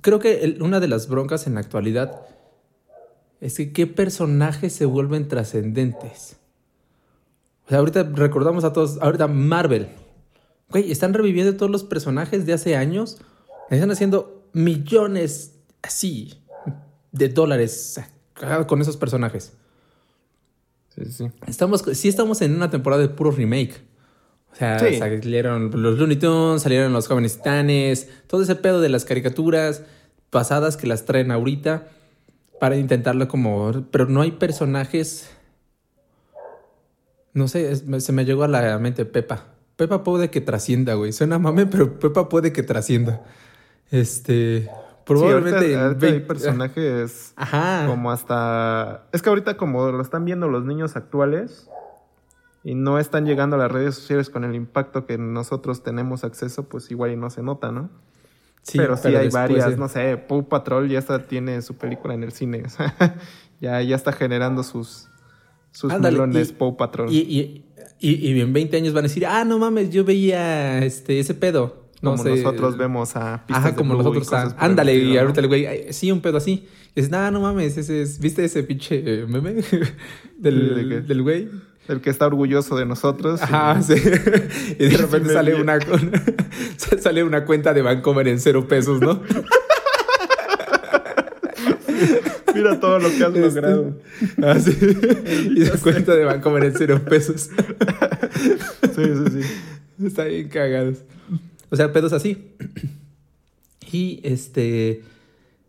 creo 0.00 0.20
que 0.20 0.56
una 0.62 0.80
de 0.80 0.88
las 0.88 1.06
broncas 1.06 1.46
en 1.46 1.52
la 1.52 1.60
actualidad 1.60 2.22
es 3.42 3.58
que 3.58 3.74
qué 3.74 3.86
personajes 3.86 4.72
se 4.72 4.86
vuelven 4.86 5.28
trascendentes. 5.28 6.38
O 7.66 7.68
sea, 7.68 7.80
ahorita 7.80 8.04
recordamos 8.04 8.64
a 8.64 8.72
todos, 8.72 8.96
ahorita 9.02 9.28
Marvel. 9.28 9.90
Güey, 10.70 10.90
están 10.90 11.12
reviviendo 11.12 11.58
todos 11.58 11.70
los 11.70 11.84
personajes 11.84 12.46
de 12.46 12.54
hace 12.54 12.74
años. 12.74 13.18
Están 13.68 13.90
haciendo 13.90 14.48
millones 14.54 15.56
así 15.82 16.42
de 17.12 17.28
dólares 17.28 18.00
con 18.66 18.80
esos 18.80 18.96
personajes. 18.96 19.57
Sí, 21.04 21.12
sí. 21.12 21.30
Estamos, 21.46 21.84
sí 21.92 22.08
estamos 22.08 22.42
en 22.42 22.54
una 22.54 22.70
temporada 22.70 23.02
de 23.02 23.08
puro 23.08 23.30
remake. 23.30 23.80
O 24.52 24.56
sea, 24.56 24.78
salieron 24.78 25.70
los 25.82 25.98
Looney 25.98 26.16
Tunes, 26.16 26.62
salieron 26.62 26.92
los 26.92 27.06
jóvenes 27.06 27.36
titanes, 27.36 28.08
todo 28.26 28.42
ese 28.42 28.56
pedo 28.56 28.80
de 28.80 28.88
las 28.88 29.04
caricaturas 29.04 29.82
pasadas 30.30 30.76
que 30.76 30.86
las 30.86 31.04
traen 31.04 31.30
ahorita 31.30 31.86
para 32.58 32.76
intentarlo 32.76 33.28
como... 33.28 33.84
Pero 33.90 34.06
no 34.06 34.22
hay 34.22 34.32
personajes... 34.32 35.30
No 37.34 37.46
sé, 37.46 37.76
se 38.00 38.12
me 38.12 38.24
llegó 38.24 38.42
a 38.42 38.48
la 38.48 38.78
mente 38.78 39.04
Pepa. 39.04 39.44
Pepa 39.76 40.02
puede 40.02 40.28
que 40.30 40.40
trascienda, 40.40 40.94
güey. 40.94 41.12
Suena 41.12 41.38
mame, 41.38 41.66
pero 41.66 42.00
Pepa 42.00 42.28
puede 42.28 42.52
que 42.52 42.64
trascienda. 42.64 43.22
Este... 43.92 44.68
Probablemente 45.08 46.06
hay 46.06 46.20
personajes 46.20 47.32
Ajá. 47.36 47.86
como 47.86 48.12
hasta... 48.12 49.06
Es 49.12 49.22
que 49.22 49.28
ahorita 49.30 49.56
como 49.56 49.90
lo 49.90 50.02
están 50.02 50.24
viendo 50.24 50.48
los 50.48 50.64
niños 50.64 50.96
actuales 50.96 51.68
y 52.62 52.74
no 52.74 52.98
están 52.98 53.24
llegando 53.24 53.56
a 53.56 53.58
las 53.58 53.72
redes 53.72 53.94
sociales 53.94 54.28
con 54.30 54.44
el 54.44 54.54
impacto 54.54 55.06
que 55.06 55.16
nosotros 55.16 55.82
tenemos 55.82 56.24
acceso, 56.24 56.68
pues 56.68 56.90
igual 56.90 57.12
y 57.12 57.16
no 57.16 57.30
se 57.30 57.42
nota, 57.42 57.72
¿no? 57.72 57.88
Sí, 58.62 58.76
pero 58.76 58.96
sí 58.98 59.14
hay 59.14 59.30
varias, 59.30 59.78
no 59.78 59.88
sé, 59.88 60.18
Paw 60.18 60.46
Patrol 60.46 60.88
ya 60.88 60.98
está, 60.98 61.26
tiene 61.26 61.62
su 61.62 61.76
película 61.76 62.12
en 62.12 62.22
el 62.22 62.32
cine, 62.32 62.64
ya, 63.60 63.80
ya 63.80 63.96
está 63.96 64.12
generando 64.12 64.62
sus, 64.62 65.08
sus 65.70 65.98
melones 65.98 66.52
Paw 66.52 66.76
Patrol. 66.76 67.10
Y, 67.10 67.64
y, 68.00 68.10
y, 68.10 68.40
en 68.40 68.52
20 68.52 68.76
años 68.76 68.92
van 68.92 69.04
a 69.04 69.08
decir, 69.08 69.24
ah, 69.24 69.44
no 69.44 69.58
mames, 69.58 69.90
yo 69.90 70.04
veía 70.04 70.84
este, 70.84 71.18
ese 71.18 71.34
pedo. 71.34 71.87
Como 72.00 72.22
nosotros 72.22 72.76
vemos 72.76 73.16
a 73.16 73.44
pistas 73.46 73.64
Ajá, 73.64 73.74
como 73.74 73.94
nosotros. 73.94 74.28
ándale, 74.56 74.94
y 74.94 75.18
ahorita 75.18 75.40
el 75.40 75.48
güey, 75.48 75.92
sí, 75.92 76.12
un 76.12 76.20
pedo 76.20 76.38
así. 76.38 76.68
Y 76.94 77.00
dices, 77.00 77.10
no, 77.10 77.30
no 77.30 77.40
mames, 77.40 77.76
ese 77.76 78.02
es, 78.02 78.18
¿viste 78.18 78.44
ese 78.44 78.62
pinche 78.62 79.26
meme 79.26 79.56
del, 80.38 81.06
del 81.06 81.22
güey? 81.22 81.48
El 81.88 82.00
que 82.02 82.10
está 82.10 82.26
orgulloso 82.26 82.76
de 82.76 82.84
nosotros. 82.84 83.42
Ajá, 83.42 83.80
sí. 83.82 83.94
Y 84.78 84.88
de 84.88 84.96
repente 84.96 85.32
sale 85.32 85.54
una, 85.54 85.78
sale 87.00 87.24
una 87.24 87.44
cuenta 87.46 87.72
de 87.72 87.82
Vancomer 87.82 88.28
en 88.28 88.38
cero 88.40 88.68
pesos, 88.68 89.00
¿no? 89.00 89.22
Mira 92.54 92.78
todo 92.78 92.98
lo 92.98 93.08
que 93.08 93.24
has 93.24 93.34
este, 93.34 93.40
logrado. 93.40 94.00
Ah, 94.42 94.58
sí. 94.58 94.76
Y 95.56 95.64
la 95.64 95.76
cuenta 95.78 96.14
de 96.14 96.24
Vancomer 96.24 96.64
en 96.64 96.74
cero 96.76 97.00
pesos. 97.08 97.48
Sí, 98.94 99.02
sí, 99.04 99.42
sí. 99.42 100.06
Está 100.06 100.24
bien 100.24 100.48
cagados. 100.48 100.98
O 101.70 101.76
sea, 101.76 101.92
pedos 101.92 102.12
así. 102.12 102.56
Y 103.90 104.20
este. 104.22 105.02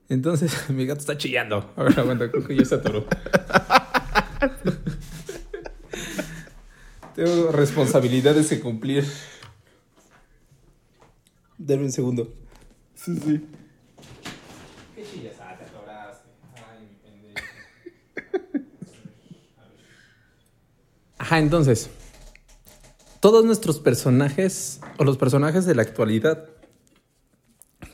Entonces, 0.10 0.70
mi 0.70 0.86
gato 0.86 1.00
está 1.00 1.18
chillando. 1.18 1.72
Ahora 1.78 2.02
aguanta, 2.02 2.30
creo 2.30 2.46
que 2.46 2.56
ya 2.56 2.66
se 2.66 2.76
atoró. 2.76 3.06
Tengo 7.16 7.52
responsabilidades 7.52 8.50
que 8.50 8.60
cumplir. 8.60 9.06
Dame 11.58 11.84
un 11.84 11.92
segundo. 11.92 12.34
Sí, 12.96 13.16
sí. 13.16 13.42
¿Qué 14.96 15.04
chillas? 15.04 15.36
Ah, 15.40 15.58
te 15.58 15.64
atoraste. 15.66 16.30
Ay, 16.56 16.88
mi 16.90 16.96
pendejo. 16.98 17.46
Ajá, 21.18 21.40
entonces. 21.40 21.90
Todos 23.20 23.44
nuestros 23.44 23.80
personajes, 23.80 24.80
o 24.98 25.04
los 25.04 25.18
personajes 25.18 25.66
de 25.66 25.76
la 25.76 25.82
actualidad, 25.82 26.46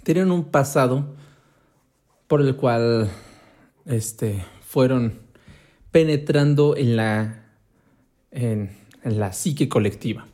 tienen 0.04 0.32
un 0.32 0.46
pasado 0.46 1.16
por 2.28 2.42
el 2.42 2.56
cual 2.56 3.10
este, 3.86 4.46
fueron 4.62 5.20
penetrando 5.92 6.76
en 6.76 6.96
la. 6.96 7.42
En, 8.32 8.70
en 9.04 9.20
la 9.20 9.32
psique 9.32 9.70
colectiva. 9.70 10.26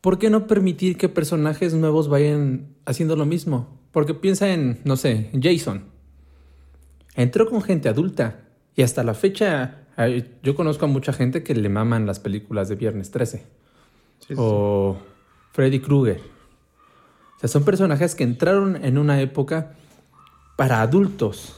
¿Por 0.00 0.18
qué 0.18 0.30
no 0.30 0.46
permitir 0.46 0.98
que 0.98 1.08
personajes 1.08 1.74
nuevos 1.74 2.08
vayan 2.08 2.74
haciendo 2.84 3.16
lo 3.16 3.24
mismo? 3.24 3.78
Porque 3.92 4.14
piensa 4.14 4.52
en, 4.52 4.80
no 4.84 4.96
sé, 4.96 5.30
Jason. 5.40 5.84
Entró 7.14 7.48
con 7.48 7.62
gente 7.62 7.88
adulta 7.88 8.40
y 8.74 8.82
hasta 8.82 9.04
la 9.04 9.14
fecha 9.14 9.86
yo 10.42 10.54
conozco 10.54 10.86
a 10.86 10.88
mucha 10.88 11.12
gente 11.12 11.42
que 11.42 11.54
le 11.54 11.68
maman 11.68 12.06
las 12.06 12.20
películas 12.20 12.68
de 12.68 12.76
Viernes 12.76 13.10
13. 13.10 13.61
O 14.36 14.96
Freddy 15.52 15.80
Krueger. 15.80 16.20
O 17.36 17.40
sea, 17.40 17.48
son 17.48 17.64
personajes 17.64 18.14
que 18.14 18.24
entraron 18.24 18.82
en 18.84 18.98
una 18.98 19.20
época 19.20 19.74
para 20.56 20.80
adultos. 20.80 21.56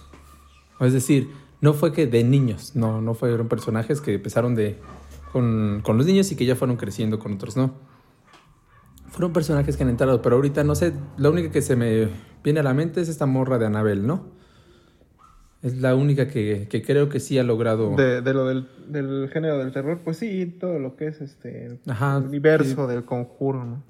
Es 0.80 0.92
decir, 0.92 1.30
no 1.61 1.73
fue 1.73 1.92
que 1.92 2.06
de 2.06 2.25
niños, 2.25 2.75
no, 2.75 3.00
no 3.00 3.14
fueron 3.14 3.49
personajes 3.49 4.00
que 4.00 4.14
empezaron 4.14 4.54
de 4.54 4.78
con, 5.35 5.83
los 5.85 6.06
niños 6.06 6.30
y 6.30 6.37
que 6.37 6.47
ya 6.47 6.54
fueron 6.54 6.76
creciendo 6.76 7.18
con 7.18 7.33
otros, 7.35 7.56
¿no? 7.56 7.75
Fueron 9.09 9.33
personajes 9.33 9.76
que 9.76 9.83
han 9.83 9.88
entrado, 9.88 10.23
pero 10.23 10.37
ahorita 10.37 10.62
no 10.62 10.76
sé, 10.76 10.92
la 11.16 11.30
única 11.30 11.50
que 11.50 11.61
se 11.61 11.75
me 11.75 12.09
viene 12.44 12.61
a 12.61 12.62
la 12.62 12.73
mente 12.73 13.00
es 13.00 13.09
esta 13.09 13.26
morra 13.26 13.59
de 13.59 13.66
Anabel, 13.66 14.06
¿no? 14.06 14.26
Es 15.64 15.80
la 15.80 15.94
única 15.94 16.28
que, 16.28 16.68
creo 16.87 17.09
que 17.09 17.21
sí 17.21 17.38
ha 17.38 17.42
logrado. 17.42 17.97
De, 17.97 18.21
lo 18.35 18.44
del, 18.47 19.30
género 19.33 19.59
del 19.59 19.73
terror, 19.73 19.99
pues 20.04 20.18
sí, 20.18 20.44
todo 20.61 20.78
lo 20.78 20.94
que 20.94 21.06
es 21.06 21.23
este. 21.23 21.64
el 21.64 21.78
universo 22.23 22.87
del 22.87 23.06
conjuro, 23.06 23.64
¿no? 23.64 23.83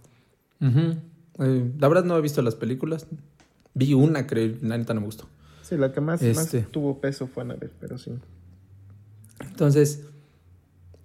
Eh, 1.41 1.73
la 1.77 1.89
verdad 1.89 2.05
no 2.05 2.17
he 2.17 2.21
visto 2.21 2.43
las 2.43 2.55
películas. 2.55 3.09
Vi 3.75 3.93
una, 3.93 4.25
creo, 4.25 4.55
la 4.63 4.79
neta 4.79 4.95
no 4.95 5.01
me 5.01 5.07
gustó. 5.07 5.27
Sí, 5.63 5.77
la 5.77 5.91
que 5.91 6.01
más, 6.01 6.23
este. 6.23 6.61
tuvo 6.61 7.01
peso 7.01 7.27
fue 7.27 7.43
Annabelle, 7.43 7.73
pero 7.81 7.99
sí. 7.99 8.13
Entonces, 9.41 10.05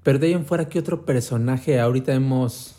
pero 0.03 0.19
de 0.19 0.27
ahí 0.27 0.33
en 0.33 0.45
fuera, 0.45 0.69
¿qué 0.69 0.77
otro 0.77 1.03
personaje 1.03 1.79
ahorita 1.79 2.13
hemos... 2.13 2.75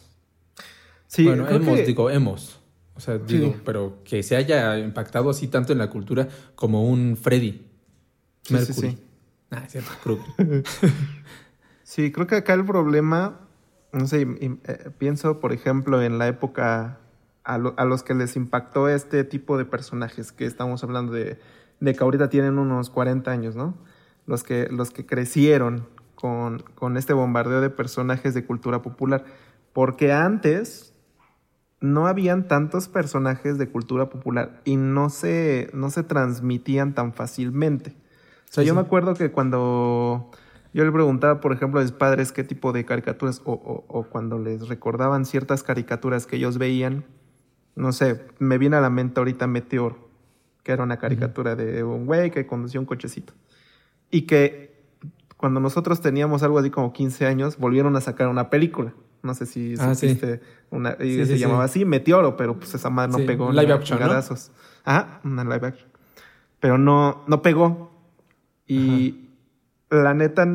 Sí, 1.09 1.25
bueno, 1.25 1.49
hemos, 1.49 1.85
digo, 1.85 2.09
hemos. 2.09 2.61
O 2.95 3.01
sea, 3.01 3.19
digo, 3.19 3.57
pero 3.65 3.99
que 4.05 4.23
se 4.23 4.37
haya 4.37 4.79
impactado 4.79 5.29
así 5.29 5.49
tanto 5.49 5.73
en 5.73 5.79
la 5.79 5.91
cultura 5.91 6.29
como 6.55 6.89
un 6.89 7.17
Freddy. 7.17 7.70
Mercury. 8.49 8.75
Sí, 8.75 8.97
sí, 8.97 8.99
Ah, 9.53 9.65
cierto, 9.67 9.91
sí, 11.83 12.13
creo 12.13 12.29
que 12.29 12.37
acá 12.37 12.55
el 12.55 12.65
problema, 12.65 13.41
no 13.93 14.07
sé, 14.07 14.23
eh, 14.23 14.91
pienso, 14.97 15.41
por 15.41 15.53
ejemplo, 15.53 16.01
en 16.01 16.19
la 16.19 16.29
época 16.29 17.01
a, 17.43 17.59
los 17.59 18.03
que 18.05 18.15
les 18.15 18.37
impactó 18.37 18.89
este 18.89 19.25
tipo 19.25 19.59
de 19.59 19.65
personajes 19.65 20.31
que 20.31 20.47
estamos 20.47 20.85
hablando 20.85 21.13
de, 21.13 21.41
de, 21.81 21.95
que 21.95 22.05
ahorita 22.05 22.29
tienen 22.29 22.59
unos 22.59 22.91
40 22.91 23.29
años, 23.31 23.57
¿no? 23.57 23.77
Los 24.27 24.45
que, 24.45 24.69
los 24.71 24.91
que 24.91 25.05
crecieron 25.05 25.89
con, 26.15 26.61
con 26.77 26.97
este 26.97 27.13
bombardeo 27.13 27.61
de 27.61 27.71
personajes 27.71 28.35
de 28.35 28.45
cultura 28.45 28.83
popular. 28.83 29.25
Porque 29.73 30.13
antes 30.13 30.95
no 31.81 32.07
habían 32.07 32.47
tantos 32.47 32.87
personajes 32.87 33.59
de 33.59 33.69
cultura 33.69 34.11
popular 34.11 34.61
y 34.65 34.77
no 34.77 35.11
se, 35.11 35.71
no 35.73 35.91
se 35.91 36.05
transmitían 36.05 36.95
tan 36.95 37.15
fácilmente. 37.15 37.97
O 38.51 38.53
sea, 38.53 38.65
yo 38.65 38.75
me 38.75 38.81
acuerdo 38.81 39.15
que 39.15 39.31
cuando 39.31 40.33
yo 40.75 40.85
le 40.85 40.91
preguntaba, 40.91 41.41
por 41.41 41.53
ejemplo, 41.53 41.79
a 41.79 41.85
mis 41.85 41.93
padres 41.93 42.33
qué 42.33 42.43
tipo 42.43 42.73
de 42.73 42.85
caricaturas 42.85 43.43
o, 43.45 43.85
o, 43.87 44.03
cuando 44.05 44.41
les 44.41 44.67
recordaban 44.67 45.25
ciertas 45.25 45.63
caricaturas 45.63 46.27
que 46.27 46.35
ellos 46.35 46.59
veían, 46.59 47.05
no 47.77 47.93
sé, 47.93 48.27
me 48.41 48.59
viene 48.59 48.77
a 48.77 48.81
la 48.81 48.91
mente 48.91 49.21
ahorita 49.21 49.47
Meteor, 49.47 49.97
que 50.65 50.73
era 50.73 50.83
una 50.83 50.99
caricatura 50.99 51.55
de 51.55 51.85
un 51.85 52.07
güey 52.07 52.33
que 52.33 52.45
conducía 52.47 52.81
un 52.81 52.87
cochecito. 52.87 53.35
Y 54.11 54.23
que 54.23 54.83
cuando 55.37 55.61
nosotros 55.61 56.01
teníamos 56.01 56.43
algo 56.43 56.59
así 56.59 56.71
como 56.71 56.93
15 56.93 57.27
años, 57.27 57.57
volvieron 57.57 57.95
a 57.95 58.01
sacar 58.01 58.27
una 58.27 58.51
película. 58.51 58.95
No 59.23 59.35
sé 59.35 59.47
si 59.47 59.75
ah, 59.79 59.95
una, 60.71 60.97
y 60.99 61.25
se 61.25 61.39
llamaba 61.39 61.65
así, 61.65 61.85
Meteoro, 61.85 62.37
pero 62.37 62.59
pues 62.59 62.75
esa 62.75 62.91
madre 62.91 63.13
no 63.13 63.27
pegó. 63.27 63.53
Live 63.53 63.73
action, 63.73 64.01
¿no? 64.01 64.07
Ajá, 64.85 65.21
una 65.25 65.45
live 65.45 65.67
action. 65.69 65.89
Pero 66.59 66.79
no, 66.79 67.23
no 67.27 67.43
pegó. 67.43 67.90
Y 68.71 69.29
la 69.91 70.15
neta, 70.15 70.47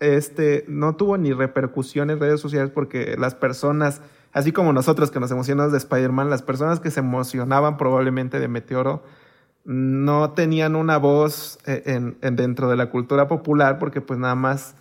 este, 0.00 0.66
no 0.68 0.96
tuvo 0.96 1.16
ni 1.16 1.32
repercusión 1.32 2.10
en 2.10 2.20
redes 2.20 2.40
sociales 2.40 2.70
porque 2.70 3.16
las 3.18 3.34
personas, 3.34 4.02
así 4.34 4.52
como 4.52 4.74
nosotros 4.74 5.10
que 5.10 5.18
nos 5.18 5.30
emocionamos 5.30 5.72
de 5.72 5.78
Spider-Man, 5.78 6.28
las 6.28 6.42
personas 6.42 6.80
que 6.80 6.90
se 6.90 7.00
emocionaban 7.00 7.78
probablemente 7.78 8.38
de 8.38 8.48
Meteoro, 8.48 9.02
no 9.64 10.32
tenían 10.32 10.76
una 10.76 10.98
voz 10.98 11.58
eh, 11.64 11.82
en, 11.86 12.36
dentro 12.36 12.68
de 12.68 12.76
la 12.76 12.90
cultura 12.90 13.28
popular 13.28 13.78
porque 13.78 14.02
pues 14.02 14.18
nada 14.18 14.34
más 14.34 14.74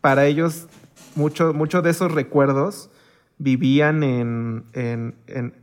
para 0.00 0.24
ellos 0.24 0.66
muchos 1.14 1.54
mucho 1.54 1.82
de 1.82 1.90
esos 1.90 2.10
recuerdos 2.10 2.88
vivían 3.36 4.02
en, 4.02 4.64
en, 4.72 5.14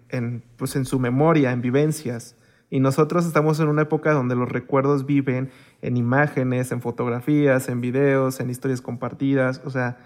en, 0.10 0.44
pues 0.58 0.76
en 0.76 0.86
su 0.86 1.00
memoria, 1.00 1.52
en 1.52 1.62
vivencias. 1.62 2.36
Y 2.70 2.80
nosotros 2.80 3.26
estamos 3.26 3.60
en 3.60 3.70
una 3.70 3.84
época 3.84 4.12
donde 4.12 4.36
los 4.36 4.50
recuerdos 4.50 5.06
viven 5.06 5.50
en 5.82 5.96
imágenes, 5.96 6.72
en 6.72 6.82
fotografías, 6.82 7.70
en 7.70 7.80
videos, 7.80 8.40
en 8.40 8.50
historias 8.50 8.82
compartidas. 8.82 9.62
O 9.64 9.70
sea, 9.70 9.98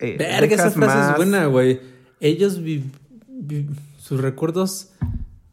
eh, 0.00 0.16
Verga, 0.18 0.54
esa 0.54 0.70
frase 0.70 1.10
es 1.10 1.16
buena, 1.16 1.46
güey. 1.46 1.80
Ellos, 2.18 2.60
sus 3.98 4.20
recuerdos 4.20 4.92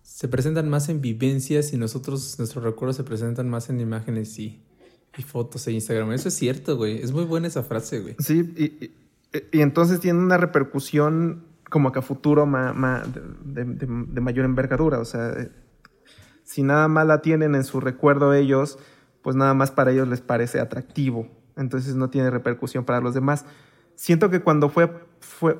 se 0.01 0.27
presentan 0.27 0.67
más 0.67 0.89
en 0.89 0.99
vivencias 0.99 1.73
y 1.73 1.77
nosotros, 1.77 2.39
nuestros 2.39 2.63
recuerdos 2.63 2.95
se 2.95 3.03
presentan 3.03 3.49
más 3.49 3.69
en 3.69 3.79
imágenes 3.79 4.39
y, 4.39 4.59
y 5.15 5.21
fotos 5.21 5.67
e 5.67 5.73
Instagram. 5.73 6.11
Eso 6.13 6.29
es 6.29 6.33
cierto, 6.33 6.75
güey. 6.75 6.99
Es 6.99 7.11
muy 7.11 7.23
buena 7.23 7.47
esa 7.47 7.61
frase, 7.61 7.99
güey. 7.99 8.15
Sí, 8.17 8.39
y, 8.57 8.91
y, 9.55 9.61
entonces 9.61 9.99
tiene 9.99 10.17
una 10.17 10.37
repercusión 10.37 11.43
como 11.69 11.91
que 11.91 11.99
a 11.99 12.01
futuro 12.01 12.49
de, 13.45 13.63
de, 13.65 14.21
mayor 14.21 14.45
envergadura. 14.45 14.99
O 14.99 15.05
sea, 15.05 15.35
si 16.57 16.63
nada 16.63 16.87
más 16.87 17.05
la 17.05 17.21
tienen 17.21 17.53
en 17.53 17.63
su 17.63 17.79
recuerdo 17.79 18.33
ellos, 18.33 18.79
pues 19.21 19.35
nada 19.35 19.53
más 19.53 19.69
para 19.69 19.91
ellos 19.91 20.07
les 20.07 20.21
parece 20.21 20.59
atractivo. 20.59 21.27
Entonces 21.55 21.93
no 21.93 22.09
tiene 22.09 22.31
repercusión 22.31 22.83
para 22.83 22.99
los 22.99 23.13
demás. 23.13 23.45
Siento 23.93 24.31
que 24.31 24.41
cuando 24.41 24.69
fue 24.69 24.89
fue, 25.19 25.55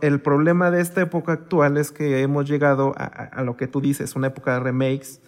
el 0.00 0.22
problema 0.22 0.70
de 0.70 0.80
esta 0.80 1.02
época 1.02 1.32
actual 1.32 1.76
es 1.76 1.92
que 1.92 2.22
hemos 2.22 2.48
llegado 2.48 2.94
a, 2.96 3.42
lo 3.42 3.58
que 3.58 3.66
tú 3.66 3.82
dices, 3.82 4.16
una 4.16 4.28
época 4.28 4.54
de 4.54 4.60
remakes, 4.60 5.20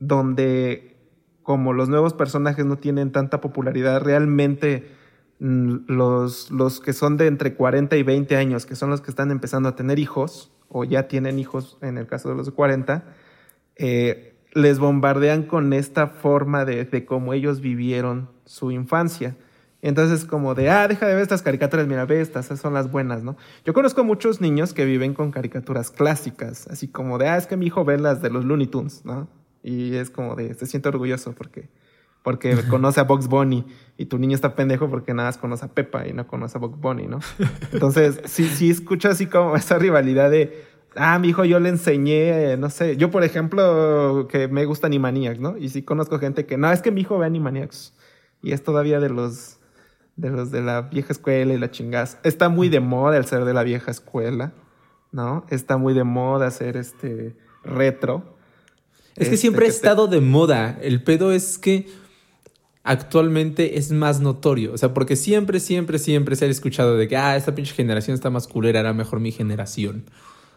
donde 0.00 0.96
como 1.44 1.72
los 1.72 1.88
nuevos 1.88 2.12
personajes 2.12 2.66
no 2.66 2.78
tienen 2.78 3.12
tanta 3.12 3.40
popularidad, 3.40 4.02
realmente 4.02 4.96
mm, 5.38 5.76
los, 5.86 6.50
los 6.50 6.80
que 6.80 6.92
son 6.92 7.18
de 7.18 7.28
entre 7.28 7.54
40 7.54 7.96
y 7.96 8.02
20 8.02 8.34
años, 8.34 8.66
que 8.66 8.74
son 8.74 8.90
los 8.90 9.00
que 9.00 9.12
están 9.12 9.30
empezando 9.30 9.68
a 9.68 9.76
tener 9.76 10.00
hijos, 10.00 10.50
o 10.68 10.82
ya 10.82 11.06
tienen 11.06 11.38
hijos 11.38 11.78
en 11.82 11.98
el 11.98 12.08
caso 12.08 12.30
de 12.30 12.34
los 12.34 12.46
de 12.46 12.52
40, 12.52 13.04
eh, 13.76 14.34
les 14.52 14.78
bombardean 14.78 15.44
con 15.44 15.72
esta 15.72 16.06
forma 16.06 16.64
de, 16.64 16.84
de 16.84 17.04
cómo 17.04 17.32
ellos 17.32 17.60
vivieron 17.60 18.28
su 18.44 18.70
infancia. 18.70 19.36
Entonces, 19.84 20.24
como 20.24 20.54
de, 20.54 20.70
ah, 20.70 20.88
deja 20.88 21.06
de 21.06 21.12
ver 21.12 21.22
estas 21.22 21.42
caricaturas, 21.42 21.86
mira, 21.86 22.06
ve 22.06 22.22
estas, 22.22 22.46
esas 22.46 22.58
son 22.58 22.72
las 22.72 22.90
buenas, 22.90 23.22
¿no? 23.22 23.36
Yo 23.66 23.74
conozco 23.74 24.02
muchos 24.02 24.40
niños 24.40 24.72
que 24.72 24.86
viven 24.86 25.12
con 25.12 25.30
caricaturas 25.30 25.90
clásicas, 25.90 26.66
así 26.68 26.88
como 26.88 27.18
de, 27.18 27.28
ah, 27.28 27.36
es 27.36 27.46
que 27.46 27.58
mi 27.58 27.66
hijo 27.66 27.84
ve 27.84 27.98
las 27.98 28.22
de 28.22 28.30
los 28.30 28.46
Looney 28.46 28.66
Tunes, 28.66 29.04
¿no? 29.04 29.28
Y 29.62 29.96
es 29.96 30.08
como 30.08 30.36
de, 30.36 30.54
se 30.54 30.64
siente 30.64 30.88
orgulloso 30.88 31.34
porque, 31.34 31.68
porque 32.22 32.56
conoce 32.70 33.00
a 33.00 33.02
Bugs 33.02 33.28
Bunny 33.28 33.66
y 33.98 34.06
tu 34.06 34.16
niño 34.16 34.34
está 34.34 34.56
pendejo 34.56 34.88
porque 34.88 35.12
nada 35.12 35.28
más 35.28 35.36
conoce 35.36 35.66
a 35.66 35.68
Peppa 35.68 36.08
y 36.08 36.14
no 36.14 36.26
conoce 36.26 36.56
a 36.56 36.62
Bugs 36.62 36.80
Bunny, 36.80 37.06
¿no? 37.06 37.20
Entonces, 37.70 38.22
sí, 38.24 38.46
sí 38.46 38.70
escucho 38.70 39.10
así 39.10 39.26
como 39.26 39.54
esa 39.54 39.78
rivalidad 39.78 40.30
de, 40.30 40.64
ah, 40.96 41.18
mi 41.18 41.28
hijo 41.28 41.44
yo 41.44 41.60
le 41.60 41.68
enseñé, 41.68 42.56
no 42.56 42.70
sé, 42.70 42.96
yo 42.96 43.10
por 43.10 43.24
ejemplo, 43.24 44.28
que 44.30 44.48
me 44.48 44.64
gusta 44.64 44.86
Animaniacs, 44.86 45.40
¿no? 45.40 45.56
Y 45.56 45.68
sí 45.68 45.82
conozco 45.82 46.18
gente 46.18 46.46
que, 46.46 46.56
no, 46.56 46.70
es 46.70 46.82
que 46.82 46.90
mi 46.90 47.02
hijo 47.02 47.18
ve 47.18 47.26
Animaniacs 47.26 47.94
y 48.42 48.52
es 48.52 48.62
todavía 48.62 49.00
de 49.00 49.08
los 49.08 49.58
de 50.16 50.30
los 50.30 50.50
de 50.50 50.62
la 50.62 50.82
vieja 50.82 51.12
escuela 51.12 51.54
y 51.54 51.58
la 51.58 51.70
chingaz. 51.70 52.18
Está 52.22 52.48
muy 52.48 52.68
de 52.68 52.80
moda 52.80 53.16
el 53.16 53.24
ser 53.24 53.44
de 53.44 53.54
la 53.54 53.64
vieja 53.64 53.90
escuela, 53.90 54.52
¿no? 55.12 55.44
Está 55.50 55.76
muy 55.76 55.94
de 55.94 56.04
moda 56.04 56.50
ser 56.50 56.76
este 56.76 57.34
retro. 57.64 58.36
Es 59.16 59.28
que 59.28 59.36
siempre 59.36 59.66
ha 59.66 59.68
estado 59.68 60.06
de 60.06 60.20
moda. 60.20 60.78
El 60.82 61.02
pedo 61.02 61.32
es 61.32 61.58
que 61.58 61.88
actualmente 62.82 63.78
es 63.78 63.90
más 63.90 64.20
notorio. 64.20 64.72
O 64.72 64.78
sea, 64.78 64.92
porque 64.92 65.16
siempre, 65.16 65.58
siempre, 65.60 65.98
siempre 65.98 66.36
se 66.36 66.44
ha 66.44 66.48
escuchado 66.48 66.96
de 66.96 67.08
que, 67.08 67.16
ah, 67.16 67.36
esta 67.36 67.54
pinche 67.54 67.74
generación 67.74 68.14
está 68.14 68.30
más 68.30 68.46
culera, 68.46 68.80
era 68.80 68.92
mejor 68.92 69.20
mi 69.20 69.32
generación. 69.32 70.04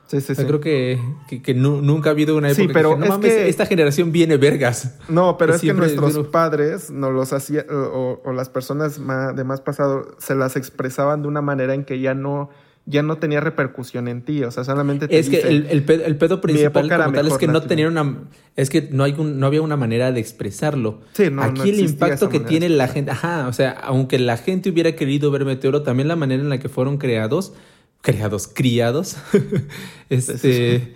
Sí, 0.08 0.22
sí, 0.22 0.36
sí. 0.36 0.46
creo 0.46 0.62
que, 0.62 1.00
que, 1.44 1.54
nunca 1.54 2.10
ha 2.10 2.12
habido 2.14 2.38
una 2.38 2.50
época 2.50 2.62
sí, 2.62 2.70
pero 2.72 2.96
que 2.96 3.02
no 3.02 3.08
mames, 3.08 3.34
esta 3.34 3.66
generación 3.66 4.14
viene 4.14 4.38
vergas. 4.38 4.96
No, 5.10 5.38
pero 5.40 5.54
es 5.54 5.62
que 5.62 5.74
nuestros 5.74 6.28
padres 6.28 6.90
no 6.90 7.12
los 7.12 7.34
hacían, 7.34 7.66
o, 7.70 8.22
las 8.34 8.50
personas 8.50 9.00
de 9.36 9.44
más 9.44 9.62
pasado 9.62 10.16
se 10.18 10.34
las 10.34 10.56
expresaban 10.56 11.22
de 11.24 11.28
una 11.28 11.42
manera 11.42 11.74
en 11.74 11.84
que 11.84 12.00
ya 12.00 12.14
no, 12.14 12.50
ya 12.86 13.04
no 13.04 13.18
tenía 13.18 13.42
repercusión 13.42 14.08
en 14.08 14.24
ti. 14.24 14.44
O 14.46 14.52
sea, 14.52 14.64
solamente 14.64 15.10
te 15.10 15.20
Es 15.20 15.30
que 15.30 15.42
el, 15.42 15.68
el, 15.70 15.84
pedo, 15.84 16.40
principal 16.40 16.90
como 16.90 17.12
tal 17.12 17.28
es 17.28 17.38
que 17.38 17.48
no 17.48 17.62
tenía 17.62 17.90
una. 17.90 18.30
Es 18.56 18.70
que 18.70 18.88
no, 18.90 19.04
hay 19.04 19.14
no 19.14 19.46
había 19.46 19.62
una 19.62 19.76
manera 19.76 20.14
de 20.14 20.22
expresarlo. 20.22 21.02
Sí, 21.12 21.30
no, 21.30 21.44
Aquí 21.44 21.70
el 21.70 21.82
impacto 21.82 22.30
que 22.30 22.40
tiene 22.40 22.70
la 22.70 22.88
gente. 22.88 23.12
Ajá, 23.12 23.48
o 23.50 23.54
sea, 23.54 23.72
aunque 23.72 24.18
la 24.20 24.38
gente 24.38 24.70
hubiera 24.70 24.94
querido 24.96 25.32
ver 25.32 25.44
Meteoro, 25.44 25.84
también 25.84 26.08
la 26.08 26.16
manera 26.16 26.42
en 26.42 26.50
la 26.50 26.60
que 26.60 26.70
fueron 26.70 26.98
creados 26.98 27.54
creados, 28.08 28.48
criados, 28.48 29.18
este, 30.10 30.94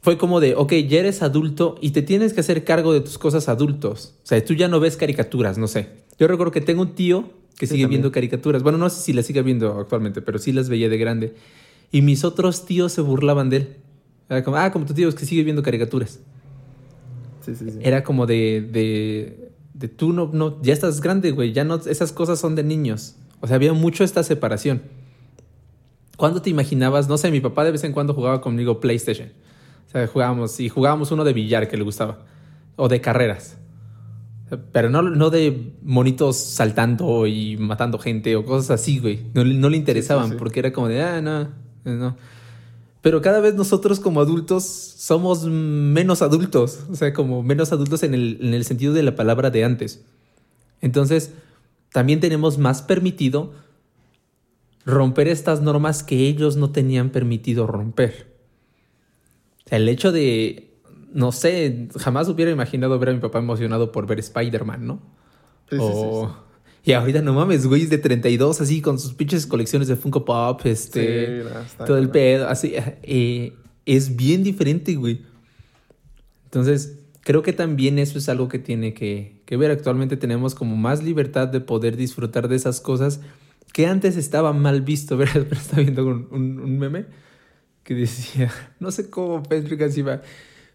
fue 0.00 0.16
como 0.16 0.40
de, 0.40 0.54
ok, 0.54 0.72
ya 0.88 1.00
eres 1.00 1.20
adulto 1.20 1.76
y 1.82 1.90
te 1.90 2.00
tienes 2.00 2.32
que 2.32 2.40
hacer 2.40 2.64
cargo 2.64 2.94
de 2.94 3.02
tus 3.02 3.18
cosas 3.18 3.50
adultos. 3.50 4.14
O 4.24 4.26
sea, 4.26 4.42
tú 4.42 4.54
ya 4.54 4.66
no 4.66 4.80
ves 4.80 4.96
caricaturas, 4.96 5.58
no 5.58 5.68
sé. 5.68 5.88
Yo 6.18 6.26
recuerdo 6.26 6.52
que 6.52 6.62
tengo 6.62 6.80
un 6.80 6.94
tío 6.94 7.28
que 7.58 7.66
sigue 7.66 7.86
viendo 7.86 8.10
caricaturas. 8.12 8.62
Bueno, 8.62 8.78
no 8.78 8.88
sé 8.88 9.02
si 9.02 9.12
las 9.12 9.26
sigue 9.26 9.42
viendo 9.42 9.78
actualmente, 9.78 10.22
pero 10.22 10.38
sí 10.38 10.52
las 10.52 10.70
veía 10.70 10.88
de 10.88 10.96
grande. 10.96 11.34
Y 11.92 12.00
mis 12.00 12.24
otros 12.24 12.64
tíos 12.64 12.92
se 12.92 13.02
burlaban 13.02 13.50
de 13.50 13.56
él. 13.58 13.76
Era 14.30 14.42
como, 14.42 14.56
ah, 14.56 14.72
como 14.72 14.86
tu 14.86 14.94
tío 14.94 15.06
es 15.06 15.14
que 15.14 15.26
sigue 15.26 15.44
viendo 15.44 15.62
caricaturas. 15.62 16.18
Sí, 17.44 17.54
sí, 17.54 17.72
sí. 17.72 17.78
Era 17.82 18.04
como 18.04 18.24
de, 18.24 18.66
de, 18.72 19.50
de 19.74 19.88
tú 19.88 20.14
no, 20.14 20.30
no, 20.32 20.62
ya 20.62 20.72
estás 20.72 21.02
grande, 21.02 21.32
güey, 21.32 21.52
ya 21.52 21.64
no, 21.64 21.74
esas 21.74 22.10
cosas 22.12 22.40
son 22.40 22.54
de 22.54 22.62
niños. 22.62 23.16
O 23.42 23.46
sea, 23.46 23.56
había 23.56 23.74
mucho 23.74 24.02
esta 24.02 24.22
separación. 24.22 24.80
¿Cuándo 26.20 26.42
te 26.42 26.50
imaginabas? 26.50 27.08
No 27.08 27.16
sé, 27.16 27.30
mi 27.30 27.40
papá 27.40 27.64
de 27.64 27.72
vez 27.72 27.82
en 27.82 27.94
cuando 27.94 28.12
jugaba 28.12 28.42
conmigo 28.42 28.78
PlayStation. 28.78 29.28
O 29.88 29.90
sea, 29.90 30.06
jugábamos 30.06 30.60
y 30.60 30.68
jugábamos 30.68 31.10
uno 31.12 31.24
de 31.24 31.32
billar 31.32 31.66
que 31.66 31.78
le 31.78 31.82
gustaba. 31.82 32.26
O 32.76 32.90
de 32.90 33.00
carreras. 33.00 33.56
Pero 34.70 34.90
no, 34.90 35.00
no 35.00 35.30
de 35.30 35.72
monitos 35.80 36.36
saltando 36.36 37.26
y 37.26 37.56
matando 37.56 37.98
gente 37.98 38.36
o 38.36 38.44
cosas 38.44 38.82
así, 38.82 38.98
güey. 38.98 39.20
No, 39.32 39.44
le 39.70 39.76
interesaban 39.78 40.36
porque 40.36 40.60
era 40.60 40.74
como 40.74 40.88
de, 40.88 41.02
ah, 41.02 41.22
no, 41.22 41.48
no. 41.84 42.18
Pero 43.00 43.22
cada 43.22 43.40
vez 43.40 43.54
nosotros 43.54 43.98
como 43.98 44.20
adultos 44.20 44.64
somos 44.64 45.46
menos 45.46 46.20
adultos, 46.20 46.80
o 46.90 46.96
sea, 46.96 47.14
como 47.14 47.42
menos 47.42 47.72
adultos 47.72 48.02
en 48.02 48.12
el, 48.12 48.36
en 48.42 48.52
el 48.52 48.66
sentido 48.66 48.92
de 48.92 49.04
la 49.04 49.16
palabra 49.16 49.48
de 49.48 49.64
antes. 49.64 50.04
Entonces, 50.82 51.32
también 51.94 52.20
tenemos 52.20 52.58
más 52.58 52.82
permitido 52.82 53.54
romper 54.84 55.28
estas 55.28 55.60
normas 55.60 56.02
que 56.02 56.26
ellos 56.26 56.56
no 56.56 56.70
tenían 56.70 57.10
permitido 57.10 57.66
romper. 57.66 58.34
O 59.66 59.68
sea, 59.68 59.78
el 59.78 59.88
hecho 59.88 60.12
de, 60.12 60.74
no 61.12 61.32
sé, 61.32 61.88
jamás 61.96 62.28
hubiera 62.28 62.50
imaginado 62.50 62.98
ver 62.98 63.10
a 63.10 63.12
mi 63.12 63.20
papá 63.20 63.38
emocionado 63.38 63.92
por 63.92 64.06
ver 64.06 64.18
Spider-Man, 64.18 64.86
¿no? 64.86 65.02
Sí, 65.70 65.76
sí, 65.76 65.86
sí, 65.86 66.26
y 66.82 66.92
ahorita 66.92 67.20
no 67.20 67.34
mames, 67.34 67.66
güey, 67.66 67.82
es 67.82 67.90
de 67.90 67.98
32, 67.98 68.60
así 68.60 68.80
con 68.80 68.98
sus 68.98 69.12
pinches 69.12 69.46
colecciones 69.46 69.88
de 69.88 69.96
Funko 69.96 70.24
Pop, 70.24 70.62
este, 70.64 71.44
todo 71.86 71.98
el 71.98 72.08
pedo, 72.08 72.48
así. 72.48 72.72
Eh, 73.02 73.52
es 73.84 74.16
bien 74.16 74.42
diferente, 74.42 74.94
güey. 74.94 75.22
Entonces, 76.44 76.98
creo 77.20 77.42
que 77.42 77.52
también 77.52 77.98
eso 77.98 78.18
es 78.18 78.28
algo 78.28 78.48
que 78.48 78.58
tiene 78.58 78.94
que, 78.94 79.42
ver. 79.50 79.70
Actualmente 79.70 80.16
tenemos 80.16 80.54
como 80.54 80.76
más 80.76 81.02
libertad 81.02 81.48
de 81.48 81.60
poder 81.60 81.96
disfrutar 81.96 82.48
de 82.48 82.56
esas 82.56 82.80
cosas 82.80 83.20
que 83.72 83.86
antes 83.86 84.16
estaba 84.16 84.52
mal 84.52 84.82
visto. 84.82 85.16
Ver, 85.18 85.48
estaba 85.50 85.82
viendo 85.82 86.06
un, 86.06 86.28
un, 86.32 86.78
meme 86.78 87.06
que 87.82 87.94
decía, 87.94 88.50
no 88.80 88.90
sé 88.90 89.10
cómo 89.10 89.42
Pedro 89.42 89.76
iba, 89.96 90.22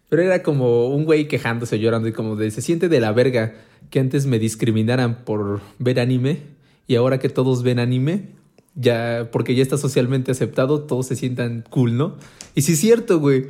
pero 0.08 0.22
era 0.22 0.42
como 0.42 0.88
un 0.88 1.04
güey 1.04 1.28
quejándose, 1.28 1.78
llorando 1.78 2.08
y 2.08 2.12
como 2.12 2.36
de, 2.36 2.50
se 2.50 2.62
siente 2.62 2.88
de 2.88 3.00
la 3.00 3.12
verga 3.12 3.54
que 3.90 4.00
antes 4.00 4.26
me 4.26 4.38
discriminaran 4.38 5.24
por 5.24 5.60
ver 5.78 6.00
anime 6.00 6.56
y 6.86 6.96
ahora 6.96 7.18
que 7.18 7.28
todos 7.28 7.62
ven 7.62 7.78
anime, 7.78 8.30
ya, 8.74 9.28
porque 9.32 9.54
ya 9.54 9.62
está 9.62 9.76
socialmente 9.76 10.30
aceptado, 10.30 10.82
todos 10.82 11.06
se 11.06 11.16
sientan 11.16 11.64
cool, 11.70 11.96
¿no? 11.96 12.16
Y 12.54 12.62
sí 12.62 12.72
es 12.72 12.80
cierto, 12.80 13.18
güey. 13.18 13.46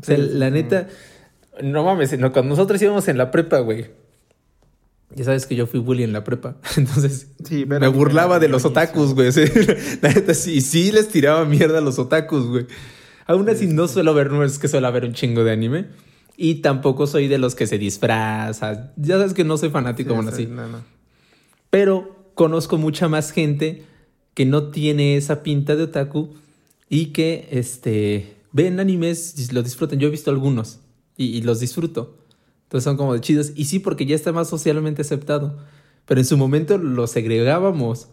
O 0.00 0.04
sea, 0.04 0.18
la 0.18 0.50
neta, 0.50 0.88
no 1.62 1.84
mames, 1.84 2.18
no, 2.18 2.32
cuando 2.32 2.50
nosotros 2.50 2.80
íbamos 2.82 3.06
en 3.08 3.18
la 3.18 3.30
prepa, 3.30 3.60
güey. 3.60 3.86
Ya 5.14 5.24
sabes 5.24 5.46
que 5.46 5.56
yo 5.56 5.66
fui 5.66 5.80
bully 5.80 6.04
en 6.04 6.12
la 6.12 6.24
prepa. 6.24 6.56
Entonces 6.76 7.28
me 7.66 7.88
burlaba 7.88 8.38
de 8.38 8.48
los 8.48 8.64
otakus, 8.64 9.14
güey. 9.14 9.30
La 10.02 10.12
neta, 10.12 10.34
sí, 10.34 10.60
sí 10.60 10.92
les 10.92 11.08
tiraba 11.08 11.44
mierda 11.44 11.78
a 11.78 11.80
los 11.80 11.98
otakus, 11.98 12.46
güey. 12.46 12.66
Aún 13.26 13.48
así 13.48 13.66
no 13.66 13.88
suelo 13.88 14.14
ver, 14.14 14.30
no 14.30 14.44
es 14.44 14.58
que 14.58 14.68
suelo 14.68 14.90
ver 14.92 15.04
un 15.04 15.12
chingo 15.12 15.44
de 15.44 15.52
anime. 15.52 15.86
Y 16.36 16.56
tampoco 16.56 17.06
soy 17.06 17.28
de 17.28 17.38
los 17.38 17.54
que 17.54 17.66
se 17.66 17.78
disfraza. 17.78 18.92
Ya 18.96 19.18
sabes 19.18 19.34
que 19.34 19.44
no 19.44 19.58
soy 19.58 19.70
fanático, 19.70 20.14
bueno, 20.14 20.30
así. 20.30 20.48
Pero 21.70 22.32
conozco 22.34 22.78
mucha 22.78 23.08
más 23.08 23.30
gente 23.30 23.84
que 24.34 24.46
no 24.46 24.70
tiene 24.70 25.16
esa 25.16 25.42
pinta 25.42 25.76
de 25.76 25.82
otaku 25.82 26.34
y 26.88 27.06
que 27.06 27.48
este, 27.50 28.36
ven 28.52 28.80
animes 28.80 29.38
y 29.38 29.52
lo 29.52 29.62
disfrutan. 29.62 29.98
Yo 29.98 30.08
he 30.08 30.10
visto 30.10 30.30
algunos 30.30 30.80
y, 31.16 31.42
los 31.42 31.60
disfruto. 31.60 32.16
Entonces 32.70 32.84
son 32.84 32.96
como 32.96 33.14
de 33.14 33.20
chidos. 33.20 33.50
Y 33.56 33.64
sí, 33.64 33.80
porque 33.80 34.06
ya 34.06 34.14
está 34.14 34.30
más 34.30 34.48
socialmente 34.48 35.02
aceptado. 35.02 35.58
Pero 36.06 36.20
en 36.20 36.24
su 36.24 36.36
momento 36.36 36.78
lo 36.78 37.08
segregábamos. 37.08 38.06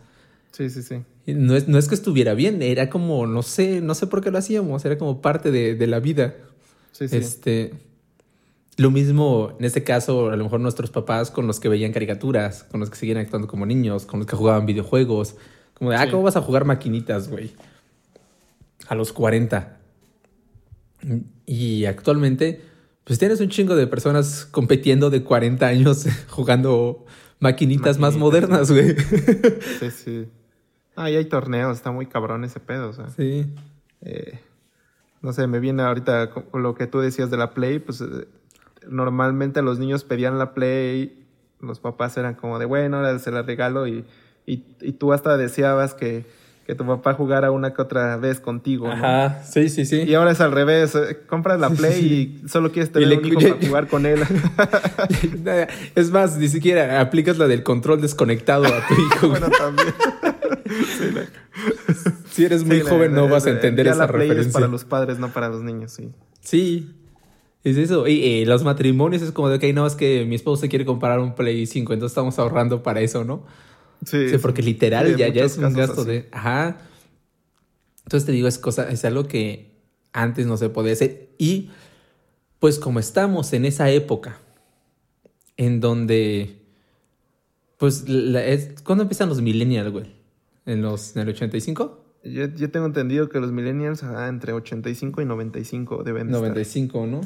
Sí, 0.52 0.72
sí, 0.72 0.82
sí. 0.82 1.04
No 1.28 1.56
es, 1.56 1.68
no 1.68 1.78
es 1.78 1.88
que 1.88 1.94
estuviera 1.94 2.34
bien, 2.34 2.64
era 2.64 2.90
como, 2.90 3.28
no 3.28 3.44
sé, 3.44 3.82
no 3.82 3.94
sé 3.94 4.08
por 4.08 4.24
qué 4.24 4.32
lo 4.32 4.40
hacíamos, 4.40 4.84
era 4.84 4.98
como 4.98 5.22
parte 5.22 5.52
de, 5.52 5.76
de 5.76 5.86
la 5.86 6.00
vida. 6.00 6.34
Sí, 6.92 7.08
sí. 7.08 7.18
Este, 7.18 7.74
lo 8.78 8.90
mismo, 8.90 9.54
en 9.60 9.66
este 9.66 9.84
caso, 9.84 10.32
a 10.32 10.36
lo 10.36 10.44
mejor 10.44 10.60
nuestros 10.60 10.90
papás 10.90 11.30
con 11.30 11.46
los 11.46 11.60
que 11.60 11.70
veían 11.70 11.94
caricaturas, 11.94 12.64
con 12.64 12.80
los 12.80 12.90
que 12.90 12.96
seguían 12.96 13.20
actuando 13.20 13.48
como 13.48 13.68
niños, 13.68 14.08
con 14.08 14.22
los 14.22 14.28
que 14.28 14.36
jugaban 14.36 14.66
videojuegos. 14.66 15.36
Como 15.76 15.92
de, 15.92 15.98
ah, 15.98 16.10
¿cómo 16.10 16.24
vas 16.24 16.36
a 16.36 16.42
jugar 16.42 16.66
maquinitas, 16.66 17.30
güey? 17.30 17.52
A 18.88 18.96
los 18.96 19.14
40. 19.14 19.78
Y 21.46 21.86
actualmente, 21.86 22.62
pues 23.08 23.18
tienes 23.20 23.40
un 23.40 23.48
chingo 23.48 23.76
de 23.76 23.88
personas 23.88 24.46
compitiendo 24.52 25.10
de 25.10 25.24
40 25.24 25.66
años 25.66 26.06
jugando 26.30 27.06
maquinitas, 27.40 28.00
más 28.00 28.18
modernas, 28.18 28.70
güey. 28.70 28.98
Sí, 29.80 29.92
sí. 29.92 30.30
Ah, 30.98 31.10
y 31.10 31.16
hay 31.16 31.26
torneos, 31.26 31.78
está 31.78 31.92
muy 31.92 32.08
cabrón 32.08 32.44
ese 32.44 32.60
pedo, 32.60 32.90
o 32.90 32.94
sea. 32.94 33.10
Sí. 33.12 33.46
Eh, 34.02 34.40
no 35.22 35.32
sé, 35.32 35.48
me 35.48 35.60
viene 35.60 35.84
ahorita 35.84 36.32
con 36.32 36.62
lo 36.62 36.76
que 36.76 36.88
tú 36.88 37.00
decías 37.00 37.32
de 37.32 37.38
la 37.38 37.54
Play, 37.54 37.80
pues 37.80 38.02
eh, 38.02 38.28
normalmente 38.90 39.62
los 39.62 39.80
niños 39.80 40.04
pedían 40.04 40.38
la 40.38 40.54
Play, 40.54 41.26
los 41.62 41.80
papás 41.80 42.18
eran 42.18 42.36
como 42.36 42.60
de, 42.60 42.66
bueno, 42.66 42.98
ahora 42.98 43.18
se 43.20 43.32
la 43.32 43.42
regalo 43.42 43.88
y, 43.88 44.06
y, 44.46 44.58
tú 44.94 45.14
hasta 45.14 45.38
deseabas 45.38 45.94
que, 45.94 46.26
que, 46.68 46.76
tu 46.76 46.86
papá 46.86 47.14
jugara 47.14 47.50
una 47.52 47.74
que 47.74 47.82
otra 47.82 48.18
vez 48.18 48.40
contigo. 48.40 48.88
Ajá, 48.88 49.42
sí, 49.44 49.70
sí, 49.70 49.86
sí. 49.86 50.04
Y 50.04 50.14
ahora 50.14 50.32
es 50.32 50.42
al 50.42 50.52
revés, 50.52 50.94
eh, 50.96 51.20
compras 51.26 51.60
la 51.60 51.70
Play 51.70 52.42
y 52.44 52.48
solo 52.48 52.72
quieres 52.72 52.92
tener 52.92 53.18
un 53.18 53.26
hijo 53.26 53.40
para 53.58 53.68
jugar 53.68 53.88
con 53.88 54.06
él. 54.06 54.20
es 55.96 56.12
más, 56.12 56.38
ni 56.38 56.50
siquiera 56.50 57.00
aplicas 57.00 57.38
la 57.38 57.48
del 57.48 57.64
control 57.64 58.02
desconectado 58.02 58.66
a 58.66 58.88
tu 58.88 58.94
hijo. 58.94 59.30
bueno, 59.30 59.48
también. 59.50 59.94
si 62.32 62.46
eres 62.46 62.66
muy 62.66 62.82
joven 62.82 63.14
no 63.14 63.28
vas 63.28 63.46
a 63.46 63.52
entender 63.52 63.88
esa 63.88 64.00
la 64.00 64.08
Play 64.08 64.28
referencia. 64.28 64.50
Es 64.50 64.54
para 64.54 64.68
los 64.68 64.84
padres, 64.84 65.20
no 65.20 65.32
para 65.32 65.50
los 65.50 65.64
niños, 65.64 65.94
sí. 65.94 66.12
Sí, 66.42 66.94
es 67.64 67.78
eso. 67.78 68.08
Y, 68.08 68.46
los 68.46 68.64
matrimonios 68.64 69.22
es 69.22 69.32
como 69.32 69.50
de, 69.50 69.58
ok, 69.58 69.76
no, 69.76 69.86
es 69.88 69.96
que 69.96 70.26
mi 70.26 70.36
esposo 70.36 70.62
se 70.62 70.70
quiere 70.70 70.86
comprar 70.86 71.20
un 71.20 71.36
Play 71.36 71.66
5, 71.66 71.94
entonces 71.94 72.12
estamos 72.12 72.38
ahorrando 72.40 72.84
para 72.84 73.02
eso, 73.02 73.24
¿no? 73.24 73.44
Sí. 74.06 74.28
porque 74.42 74.62
literal 74.62 75.16
ya, 75.16 75.28
ya 75.28 75.46
es 75.46 75.58
un 75.58 75.74
gasto 75.74 76.06
de. 76.06 76.28
Ajá. 76.32 76.78
Entonces 78.04 78.26
te 78.26 78.32
digo, 78.32 78.48
es 78.48 78.58
cosa, 78.58 78.90
es 78.90 79.04
algo 79.06 79.28
que 79.28 79.72
antes 80.14 80.48
no 80.48 80.58
se 80.58 80.70
podía 80.70 80.94
hacer. 80.94 81.30
Y 81.38 81.70
pues 82.60 82.80
como 82.80 83.00
estamos 83.00 83.54
en 83.54 83.66
esa 83.66 83.90
época 83.90 84.40
en 85.58 85.82
donde. 85.82 86.62
Pues, 87.78 88.06
es, 88.08 88.82
¿cuándo 88.84 89.04
empiezan 89.04 89.30
los 89.30 89.42
millennials, 89.42 89.92
güey? 89.92 90.16
¿En, 90.66 90.82
los, 90.82 91.16
¿En 91.16 91.24
el 91.24 91.30
85? 91.30 92.06
Yo, 92.24 92.48
yo 92.48 92.72
tengo 92.72 92.88
entendido 92.88 93.30
que 93.30 93.40
los 93.40 93.52
millennials, 93.52 94.04
entre 94.04 94.54
85 94.54 95.22
y 95.22 95.26
95 95.26 96.04
deben 96.04 96.32
95, 96.32 97.06
¿no? 97.06 97.22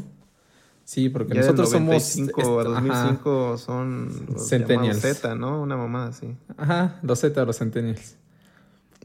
Sí, 0.84 1.10
porque 1.10 1.34
nosotros 1.36 1.70
somos. 1.70 2.18
95 2.18 2.60
a 2.60 2.64
2005 2.64 3.58
son 3.58 4.26
los 4.34 4.50
Centennials. 4.50 5.00
Z, 5.00 5.36
¿no? 5.36 5.62
Una 5.62 5.78
mamada 5.78 6.08
así. 6.10 6.36
Ajá, 6.58 7.00
los 7.02 7.20
Z, 7.20 7.46
los 7.46 7.58
Centennials. 7.58 8.18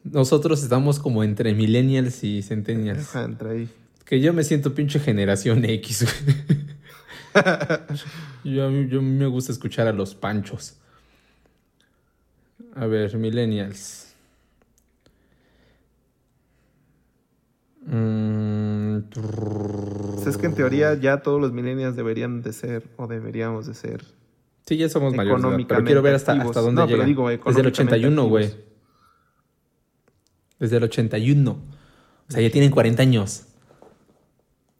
Nosotros 0.04 0.62
estamos 0.62 0.98
como 0.98 1.24
entre 1.24 1.54
Millennials 1.54 2.22
y 2.24 2.42
Centennials. 2.42 3.08
Ajá, 3.10 3.24
entre 3.24 3.50
ahí. 3.50 3.68
Que 4.04 4.20
yo 4.20 4.32
me 4.32 4.44
siento 4.44 4.74
pinche 4.74 5.00
generación 5.00 5.64
X, 5.64 6.06
yo, 8.44 8.70
yo 8.70 9.02
me 9.02 9.26
gusta 9.26 9.52
escuchar 9.52 9.88
a 9.88 9.92
los 9.92 10.14
panchos. 10.14 10.76
A 12.74 12.86
ver, 12.86 13.16
Millennials. 13.16 14.06
Mm, 17.86 19.08
es 20.26 20.38
que 20.38 20.46
en 20.46 20.54
teoría 20.54 20.94
ya 20.94 21.22
todos 21.22 21.40
los 21.40 21.52
millennials 21.52 21.96
deberían 21.96 22.42
de 22.42 22.52
ser 22.52 22.84
o 22.96 23.06
deberíamos 23.06 23.66
de 23.66 23.74
ser. 23.74 24.04
Sí, 24.66 24.76
ya 24.76 24.88
somos 24.88 25.14
mayores, 25.14 25.44
pero 25.68 25.84
quiero 25.84 26.02
ver 26.02 26.14
hasta, 26.14 26.32
hasta 26.32 26.60
dónde 26.60 26.82
no, 26.82 26.88
llega. 26.88 27.04
Digo, 27.04 27.28
Desde 27.28 27.60
el 27.60 27.66
81, 27.66 28.24
güey. 28.24 28.54
Desde 30.58 30.76
el 30.78 30.84
81. 30.84 31.50
O 31.50 32.32
sea, 32.32 32.40
ya 32.42 32.50
tienen 32.50 32.70
40 32.70 33.02
años. 33.02 33.46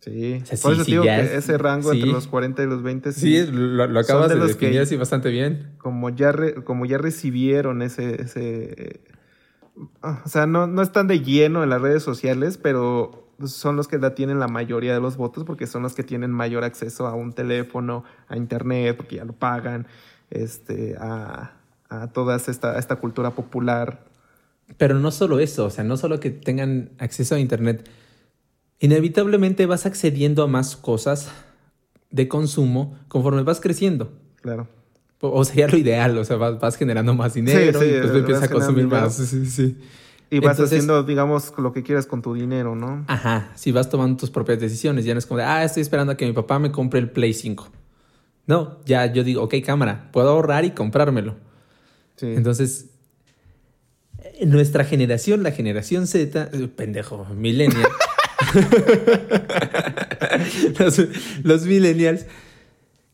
Sí. 0.01 0.43
Por 0.63 0.73
eso 0.73 0.85
digo 0.85 1.03
que 1.03 1.37
ese 1.37 1.59
rango 1.59 1.93
entre 1.93 2.11
los 2.11 2.27
40 2.29 2.63
y 2.63 2.67
los 2.67 2.83
20 2.83 3.13
sí, 3.13 3.45
sí 3.45 3.51
lo, 3.51 3.83
acabas 3.99 4.29
de, 4.29 4.37
definir 4.37 4.81
así 4.81 4.97
bastante 4.97 5.31
bien. 5.31 5.75
Como 5.79 6.11
ya, 6.11 6.33
como 6.65 6.87
ya 6.87 6.99
recibieron 6.99 7.83
ese, 7.83 8.23
ese 8.23 9.01
Ah, 10.03 10.23
o 10.25 10.29
sea, 10.29 10.47
no, 10.47 10.67
no 10.67 10.83
están 10.83 11.07
de 11.07 11.21
lleno 11.21 11.63
en 11.63 11.71
las 11.71 11.81
redes 11.81 12.03
sociales, 12.03 12.59
pero 12.59 13.26
son 13.45 13.77
los 13.77 13.89
que 13.89 13.99
la 13.99 14.15
tienen 14.15 14.39
la 14.39 14.49
mayoría 14.49 14.95
de 14.95 15.01
los 15.01 15.17
votos 15.17 15.45
porque 15.45 15.67
son 15.67 15.83
los 15.83 15.95
que 15.95 16.03
tienen 16.03 16.31
mayor 16.31 16.65
acceso 16.65 17.07
a 17.07 17.15
un 17.15 17.33
teléfono, 17.33 18.05
a 18.29 18.37
internet, 18.37 18.97
porque 18.97 19.17
ya 19.17 19.25
lo 19.25 19.33
pagan, 19.33 19.87
este, 20.31 20.97
a, 20.99 21.53
a 21.89 22.07
toda 22.09 22.37
esta, 22.37 22.79
esta 22.79 22.97
cultura 22.97 23.33
popular. 23.33 24.05
Pero 24.79 24.99
no 24.99 25.11
solo 25.11 25.39
eso, 25.39 25.67
o 25.67 25.71
sea, 25.71 25.85
no 25.85 25.97
solo 25.97 26.19
que 26.19 26.31
tengan 26.31 26.91
acceso 26.99 27.35
a 27.35 27.39
internet, 27.39 27.89
inevitablemente 28.81 29.67
vas 29.67 29.87
accediendo 29.87 30.43
a 30.43 30.47
más 30.47 30.77
cosas 30.77 31.31
de 32.11 32.29
consumo 32.29 32.99
conforme 33.09 33.43
vas 33.43 33.61
creciendo. 33.61 34.13
Claro. 34.41 34.69
O 35.21 35.45
sería 35.45 35.67
lo 35.67 35.79
ideal, 35.79 36.17
o 36.19 36.25
sea, 36.25 36.37
vas, 36.37 36.77
generando 36.77 37.15
más 37.15 37.35
dinero 37.35 37.83
y 37.85 38.01
pues 38.01 38.15
empiezas 38.15 38.45
a 38.45 38.49
consumir 38.49 38.87
más. 38.87 39.17
Sí, 39.17 39.47
sí. 39.47 39.77
Y 40.31 40.41
vas 40.41 40.59
haciendo, 40.59 41.05
digamos, 41.05 41.53
lo 41.57 41.73
que 41.73 41.83
quieras 41.83 42.07
con 42.07 42.21
tu 42.21 42.35
dinero, 42.35 42.75
¿no? 42.75 43.05
Ajá, 43.07 43.53
si 43.55 43.71
vas 43.71 43.89
tomando 43.89 44.17
tus 44.17 44.31
propias 44.31 44.59
decisiones, 44.59 45.05
ya 45.05 45.15
no 45.15 45.19
es 45.19 45.27
como 45.27 45.39
de, 45.39 45.45
ah, 45.45 45.63
estoy 45.63 45.83
esperando 45.83 46.13
a 46.13 46.17
que 46.17 46.27
mi 46.27 46.33
papá 46.33 46.59
me 46.59 46.73
compre 46.73 46.99
el 46.99 47.11
Play 47.11 47.33
5. 47.33 47.71
No, 48.47 48.79
ya 48.85 49.13
yo 49.13 49.25
digo, 49.25 49.43
ok, 49.43 49.55
cámara, 49.65 50.09
puedo 50.13 50.31
ahorrar 50.31 50.65
y 50.65 50.71
comprármelo. 50.71 51.37
Sí. 52.17 52.27
Entonces, 52.27 52.87
nuestra 54.45 54.85
generación, 54.85 55.43
la 55.43 55.53
generación 55.53 56.07
Z, 56.07 56.51
pendejo, 56.75 57.27
millennial. 57.35 57.89
los, 61.43 61.67
millennials 61.67 62.27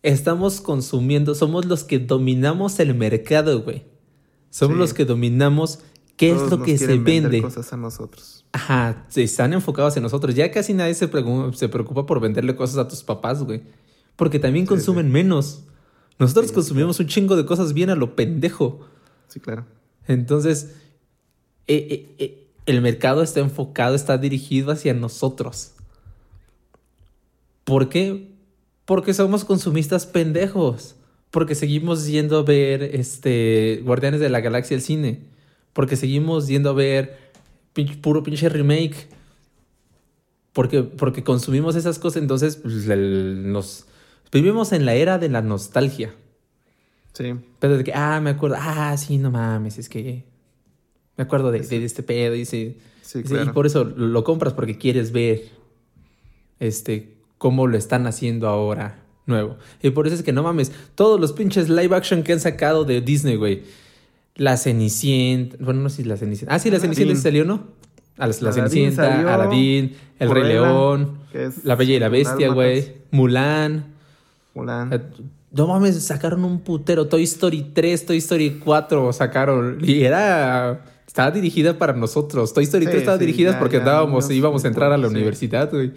estamos 0.03 0.61
consumiendo, 0.61 1.35
somos 1.35 1.65
los 1.65 1.85
que 1.85 1.99
dominamos 1.99 2.79
el 2.81 2.95
mercado, 2.95 3.63
güey. 3.63 3.85
Somos 4.51 4.77
los 4.77 4.93
que 4.93 5.07
dominamos 5.07 5.79
qué 6.17 6.33
es 6.33 6.51
lo 6.51 6.63
que 6.63 6.79
se 6.79 6.99
vende. 6.99 7.43
cosas 7.43 7.73
a 7.73 7.77
nosotros. 7.77 8.45
Ajá, 8.53 9.07
están 9.15 9.53
enfocados 9.53 9.97
en 9.97 10.03
nosotros. 10.03 10.35
Ya 10.35 10.51
casi 10.51 10.75
nadie 10.75 10.95
se, 10.95 11.09
preocupa, 11.09 12.07
por 12.07 12.21
venderle 12.21 12.55
cosas 12.55 12.79
a 12.79 12.89
tus 12.89 13.03
papás, 13.03 13.43
güey. 13.43 13.63
Porque 14.17 14.39
también 14.39 14.67
consumen 14.67 15.11
menos. 15.11 15.65
Nosotros 16.19 16.53
consumimos 16.53 17.01
un 17.01 17.07
chingo 17.07 17.35
de 17.35 17.47
cosas 17.47 17.73
bien 17.73 17.91
a 17.91 17.95
lo 17.95 18.15
pendejo. 18.15 18.81
Sí, 19.29 19.41
claro. 19.41 19.65
Entonces, 20.07 20.75
eh, 21.67 21.87
eh, 21.91 22.15
eh, 22.19 22.49
el 22.67 22.83
mercado 22.83 23.23
está 23.23 23.41
enfocado, 23.41 23.95
está 23.95 24.19
dirigido 24.19 24.71
hacia 24.71 24.93
nosotros. 24.93 25.73
¿Por 27.65 27.89
qué? 27.89 28.33
Porque 28.85 29.15
somos 29.15 29.45
consumistas 29.45 30.07
pendejos. 30.07 30.97
Porque 31.31 31.55
seguimos 31.55 32.07
yendo 32.07 32.39
a 32.39 32.43
ver 32.43 32.83
este 32.83 33.81
Guardianes 33.85 34.21
de 34.21 34.29
la 34.29 34.41
Galaxia 34.41 34.77
al 34.77 34.83
cine. 34.83 35.32
Porque 35.73 35.97
seguimos 35.97 36.49
yendo 36.49 36.71
a 36.71 36.73
ver 36.73 37.19
puro 38.01 38.23
pinche 38.23 38.49
remake. 38.49 39.09
Porque, 40.53 40.83
porque 40.83 41.25
consumimos 41.25 41.77
esas 41.77 41.99
cosas, 41.99 42.23
entonces 42.23 42.57
pues, 42.57 42.87
nos 42.87 43.87
vivimos 44.31 44.73
en 44.73 44.85
la 44.85 44.95
era 44.95 45.19
de 45.19 45.31
la 45.31 45.41
nostalgia. 45.41 46.15
Sí. 47.15 47.35
Pero 47.59 47.79
de 47.79 47.85
que, 47.85 47.93
ah, 47.95 48.21
me 48.21 48.31
acuerdo, 48.31 48.57
ah, 48.59 48.95
sí, 48.99 49.17
no 49.19 49.31
mames, 49.31 49.79
es 49.79 49.89
que 49.89 50.25
me 51.17 51.25
acuerdo 51.25 51.51
de, 51.51 51.59
este 51.59 52.03
pedo. 52.03 52.35
Y, 52.35 52.45
sí, 52.45 52.79
y 53.15 53.49
por 53.51 53.67
eso 53.67 53.85
lo 53.85 54.25
compras 54.25 54.53
porque 54.53 54.77
quieres 54.79 55.13
ver 55.13 55.51
este, 56.61 57.15
cómo 57.39 57.67
lo 57.67 57.77
están 57.77 58.07
haciendo 58.07 58.49
ahora 58.49 59.03
nuevo. 59.27 59.57
Y 59.83 59.91
por 59.91 60.07
eso 60.07 60.17
es 60.17 60.23
que 60.23 60.33
no 60.33 60.43
mames, 60.43 60.73
todos 60.95 61.21
los 61.21 61.33
pinches 61.33 61.69
live 61.69 61.95
action 61.95 62.23
que 62.23 62.33
han 62.33 62.41
sacado 62.41 62.85
de 62.85 63.01
Disney, 63.01 63.37
güey. 63.37 63.63
La 64.37 64.57
Cenicienta, 64.57 65.57
bueno, 65.61 65.81
no 65.81 65.89
sé 65.89 66.03
si 66.03 66.05
la 66.05 66.17
Cenicienta. 66.17 66.55
Ah, 66.55 66.59
sí, 66.59 66.71
la 66.71 66.81
Cenicienta 66.81 67.15
salió, 67.17 67.45
¿no? 67.45 67.69
A 68.19 68.27
la, 68.27 68.33
Cenicienta, 68.33 69.35
Aladdin, 69.35 69.95
El 70.19 70.31
Rey 70.31 70.45
León, 70.45 71.19
La 71.65 71.77
Bella 71.77 71.95
y 71.95 71.99
la 71.99 72.09
Bestia, 72.09 72.49
güey. 72.49 72.95
Mulan. 73.11 73.87
Mulan. 74.55 74.93
Eh, 74.93 75.01
no 75.51 75.67
mames, 75.67 76.03
sacaron 76.05 76.45
un 76.45 76.61
putero. 76.61 77.09
Toy 77.09 77.25
Story 77.25 77.71
3, 77.75 78.07
Toy 78.07 78.19
Story 78.19 78.61
4 78.63 79.13
sacaron. 79.13 79.79
Y 79.83 80.03
era 80.03 80.83
estaba 81.13 81.31
dirigida 81.31 81.77
para 81.77 81.93
nosotros. 81.93 82.55
Toy 82.55 82.65
Story 82.65 82.87
3 82.87 82.97
estaba 82.97 83.19
dirigida 83.19 83.59
porque 83.59 83.77
estábamos, 83.77 84.31
íbamos 84.31 84.65
a 84.65 84.69
entrar 84.69 84.93
a 84.93 84.97
la 84.97 85.09
universidad, 85.09 85.71
güey. 85.71 85.93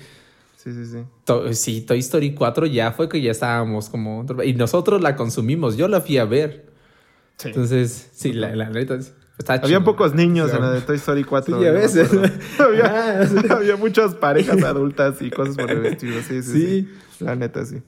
Sí, 0.58 0.74
sí, 0.74 0.86
sí. 0.86 1.54
sí, 1.54 1.82
Toy 1.82 2.00
Story 2.00 2.34
4 2.34 2.66
ya 2.66 2.92
fue 2.92 3.08
que 3.08 3.22
ya 3.22 3.32
estábamos 3.32 3.88
como... 3.88 4.26
Y 4.44 4.56
nosotros 4.56 5.02
la 5.02 5.16
consumimos, 5.16 5.78
yo 5.78 5.88
la 5.88 6.02
fui 6.02 6.18
a 6.18 6.26
ver. 6.26 6.66
Entonces, 7.44 8.10
sí, 8.14 8.34
la, 8.34 8.56
la 8.56 8.70
neta... 8.70 8.98
Había 9.48 9.84
pocos 9.84 10.16
niños 10.16 10.54
en 10.54 10.62
la 10.62 10.72
de 10.72 10.82
Toy 10.82 10.96
Story 10.96 11.24
4. 11.24 11.60
Sí, 11.60 11.66
a 11.66 11.72
veces. 11.72 12.10
había, 12.60 13.22
había, 13.50 13.76
muchas 13.76 14.16
parejas 14.16 14.64
adultas 14.64 15.22
y 15.22 15.30
cosas 15.30 15.58
por 15.58 15.70
el 15.70 15.86
estilo. 15.88 16.22
Sí, 16.22 16.42
sí, 16.42 16.54
sí. 16.62 16.90
La 17.20 17.36
neta, 17.36 17.66
sí. 17.66 17.82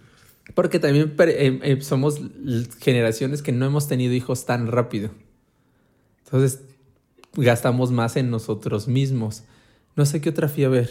Porque 0.53 0.79
también 0.79 1.15
eh, 1.19 1.59
eh, 1.63 1.81
somos 1.81 2.21
generaciones 2.79 3.41
que 3.41 3.53
no 3.53 3.65
hemos 3.65 3.87
tenido 3.87 4.13
hijos 4.13 4.45
tan 4.45 4.67
rápido. 4.67 5.11
Entonces, 6.25 6.63
gastamos 7.33 7.91
más 7.91 8.17
en 8.17 8.29
nosotros 8.29 8.89
mismos. 8.89 9.43
No 9.95 10.05
sé 10.05 10.19
qué 10.19 10.29
otra 10.29 10.49
fui 10.49 10.65
a 10.65 10.69
ver 10.69 10.89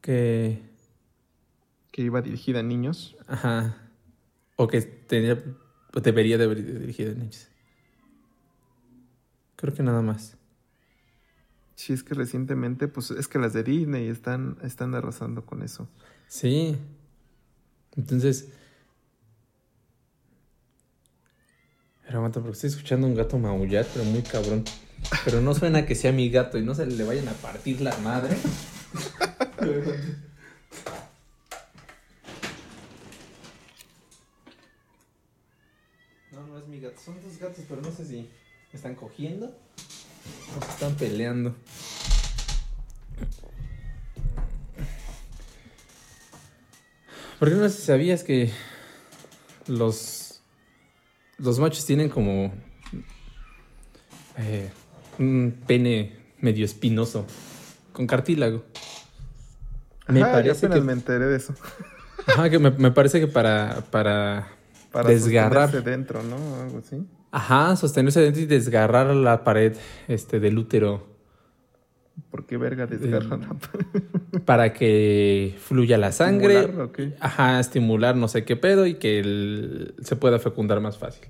que... 0.00 0.62
Que 1.90 2.02
iba 2.02 2.22
dirigida 2.22 2.60
a 2.60 2.62
niños. 2.62 3.16
Ajá. 3.26 3.76
O 4.54 4.68
que 4.68 4.82
tenía... 4.82 5.42
Debería 6.02 6.38
de 6.38 6.44
haber 6.44 6.64
dirigida 6.64 7.10
a 7.10 7.14
niños. 7.14 7.48
Creo 9.56 9.74
que 9.74 9.82
nada 9.82 10.02
más. 10.02 10.36
Sí, 11.74 11.92
es 11.92 12.02
que 12.02 12.14
recientemente, 12.14 12.88
pues 12.88 13.10
es 13.10 13.28
que 13.28 13.38
las 13.38 13.52
de 13.52 13.62
Disney 13.62 14.08
están, 14.08 14.58
están 14.62 14.94
arrasando 14.94 15.44
con 15.44 15.62
eso. 15.62 15.88
Sí. 16.28 16.76
Entonces... 17.96 18.48
Pero 22.04 22.18
aguanta, 22.18 22.40
porque 22.40 22.54
estoy 22.54 22.70
escuchando 22.70 23.06
un 23.06 23.14
gato 23.14 23.38
maullar, 23.38 23.86
pero 23.92 24.04
muy 24.04 24.22
cabrón. 24.22 24.64
Pero 25.24 25.40
no 25.40 25.54
suena 25.54 25.86
que 25.86 25.94
sea 25.94 26.12
mi 26.12 26.30
gato 26.30 26.56
y 26.56 26.62
no 26.62 26.74
se 26.74 26.86
le 26.86 27.04
vayan 27.04 27.28
a 27.28 27.32
partir 27.32 27.80
la 27.80 27.96
madre. 27.98 28.36
No, 36.30 36.46
no 36.46 36.58
es 36.58 36.68
mi 36.68 36.80
gato. 36.80 37.00
Son 37.00 37.20
dos 37.20 37.38
gatos, 37.38 37.64
pero 37.68 37.82
no 37.82 37.90
sé 37.90 38.04
si 38.04 38.30
están 38.72 38.94
cogiendo 38.94 39.54
o 40.56 40.64
se 40.64 40.70
están 40.70 40.94
peleando. 40.94 41.54
Porque 47.38 47.54
no 47.54 47.68
sé 47.68 47.76
si 47.76 47.82
sabías 47.82 48.22
que 48.22 48.50
los, 49.66 50.40
los 51.38 51.58
machos 51.58 51.84
tienen 51.84 52.08
como 52.08 52.52
eh, 54.38 54.70
un 55.18 55.62
pene 55.66 56.16
medio 56.40 56.64
espinoso, 56.64 57.26
con 57.92 58.06
cartílago. 58.06 58.64
Me 60.08 60.20
parece 60.20 60.68
que 60.68 60.80
me 60.80 60.92
enteré 60.92 61.26
de 61.26 61.36
eso. 61.36 61.54
Ajá, 62.26 62.48
que 62.48 62.58
me, 62.58 62.90
parece 62.90 63.20
que 63.20 63.26
para, 63.26 63.82
para, 63.90 64.48
para 64.90 65.08
desgarrar. 65.08 65.70
dentro, 65.82 66.22
¿no? 66.22 66.36
Algo 66.62 66.78
así. 66.78 67.06
Ajá, 67.36 67.76
sostenerse 67.76 68.22
dentro 68.22 68.40
y 68.40 68.46
desgarrar 68.46 69.14
la 69.14 69.44
pared 69.44 69.76
este, 70.08 70.40
del 70.40 70.56
útero. 70.56 71.06
¿Por 72.30 72.46
qué 72.46 72.56
verga 72.56 72.86
desgarrar 72.86 73.40
la 73.40 73.48
pared? 73.48 74.02
Para 74.46 74.72
que 74.72 75.54
fluya 75.58 75.98
la 75.98 76.12
sangre. 76.12 76.66
Ajá, 77.20 77.60
estimular 77.60 78.16
no 78.16 78.28
sé 78.28 78.46
qué 78.46 78.56
pedo 78.56 78.86
y 78.86 78.94
que 78.94 79.92
se 80.00 80.16
pueda 80.16 80.38
fecundar 80.38 80.80
más 80.80 80.96
fácil. 80.96 81.26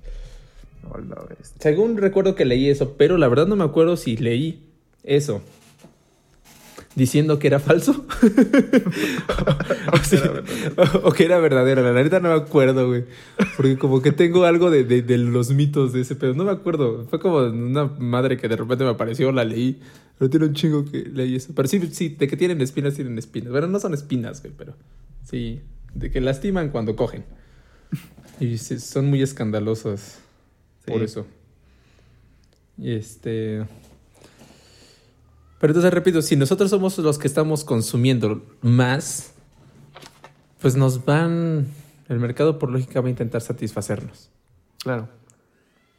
Según 1.59 1.97
recuerdo 1.97 2.35
que 2.35 2.45
leí 2.45 2.69
eso, 2.69 2.95
pero 2.97 3.17
la 3.17 3.27
verdad 3.27 3.45
no 3.47 3.57
me 3.57 3.65
acuerdo 3.65 3.97
si 3.97 4.15
leí 4.15 4.63
eso. 5.03 5.41
Diciendo 6.97 7.37
que 7.37 7.45
era 7.45 7.59
falso. 7.59 7.91
o, 11.03 11.11
que 11.11 11.25
era 11.25 11.37
verdadero. 11.37 11.83
La 11.83 11.93
neta 11.93 12.19
no 12.19 12.29
me 12.29 12.35
acuerdo, 12.35 12.87
güey. 12.87 13.05
Porque 13.55 13.77
como 13.77 14.01
que 14.01 14.11
tengo 14.11 14.45
algo 14.45 14.71
de, 14.71 14.83
de, 14.83 15.17
los 15.19 15.51
mitos 15.51 15.93
de 15.93 16.01
ese 16.01 16.15
pedo. 16.15 16.33
No 16.33 16.43
me 16.43 16.49
acuerdo. 16.49 17.05
Fue 17.07 17.19
como 17.19 17.37
una 17.37 17.85
madre 17.85 18.37
que 18.37 18.47
de 18.47 18.55
repente 18.55 18.83
me 18.83 18.89
apareció, 18.89 19.31
la 19.31 19.45
leí. 19.45 19.79
Pero 20.17 20.31
tiene 20.31 20.47
un 20.47 20.55
chingo 20.55 20.85
que 20.85 21.03
leí 21.03 21.35
eso. 21.35 21.53
Pero 21.55 21.67
sí, 21.67 21.79
sí, 21.91 22.09
de 22.09 22.27
que 22.27 22.35
tienen 22.35 22.59
espinas, 22.61 22.95
tienen 22.95 23.19
espinas. 23.19 23.51
Bueno, 23.51 23.67
no 23.67 23.79
son 23.79 23.93
espinas, 23.93 24.41
güey, 24.41 24.53
pero 24.57 24.73
sí. 25.23 25.61
De 25.93 26.09
que 26.09 26.19
lastiman 26.19 26.69
cuando 26.69 26.95
cogen. 26.95 27.25
Y 28.39 28.57
son 28.57 29.05
muy 29.05 29.21
escandalosas. 29.21 30.17
Por 30.83 31.03
eso. 31.03 31.27
Y 32.75 32.93
este. 32.93 33.67
Pero 35.59 35.71
entonces 35.71 35.93
repito, 35.93 36.21
si 36.21 36.35
nosotros 36.35 36.69
somos 36.69 36.97
los 36.99 37.17
que 37.17 37.27
estamos 37.27 37.63
consumiendo 37.63 38.43
más, 38.61 39.33
pues 40.61 40.75
nos 40.75 41.05
van. 41.05 41.67
El 42.09 42.19
mercado, 42.19 42.57
por 42.57 42.71
lógica, 42.71 43.01
va 43.01 43.07
a 43.07 43.09
intentar 43.09 43.41
satisfacernos. 43.41 44.29
Claro. 44.81 45.09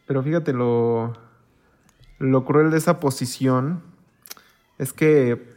Pero 0.07 0.23
fíjate, 0.23 0.55
lo, 0.55 1.13
lo 2.19 2.45
cruel 2.47 2.71
de 2.71 2.79
esa 2.79 2.99
posición 2.99 3.83
es 4.79 4.95
que 4.95 5.55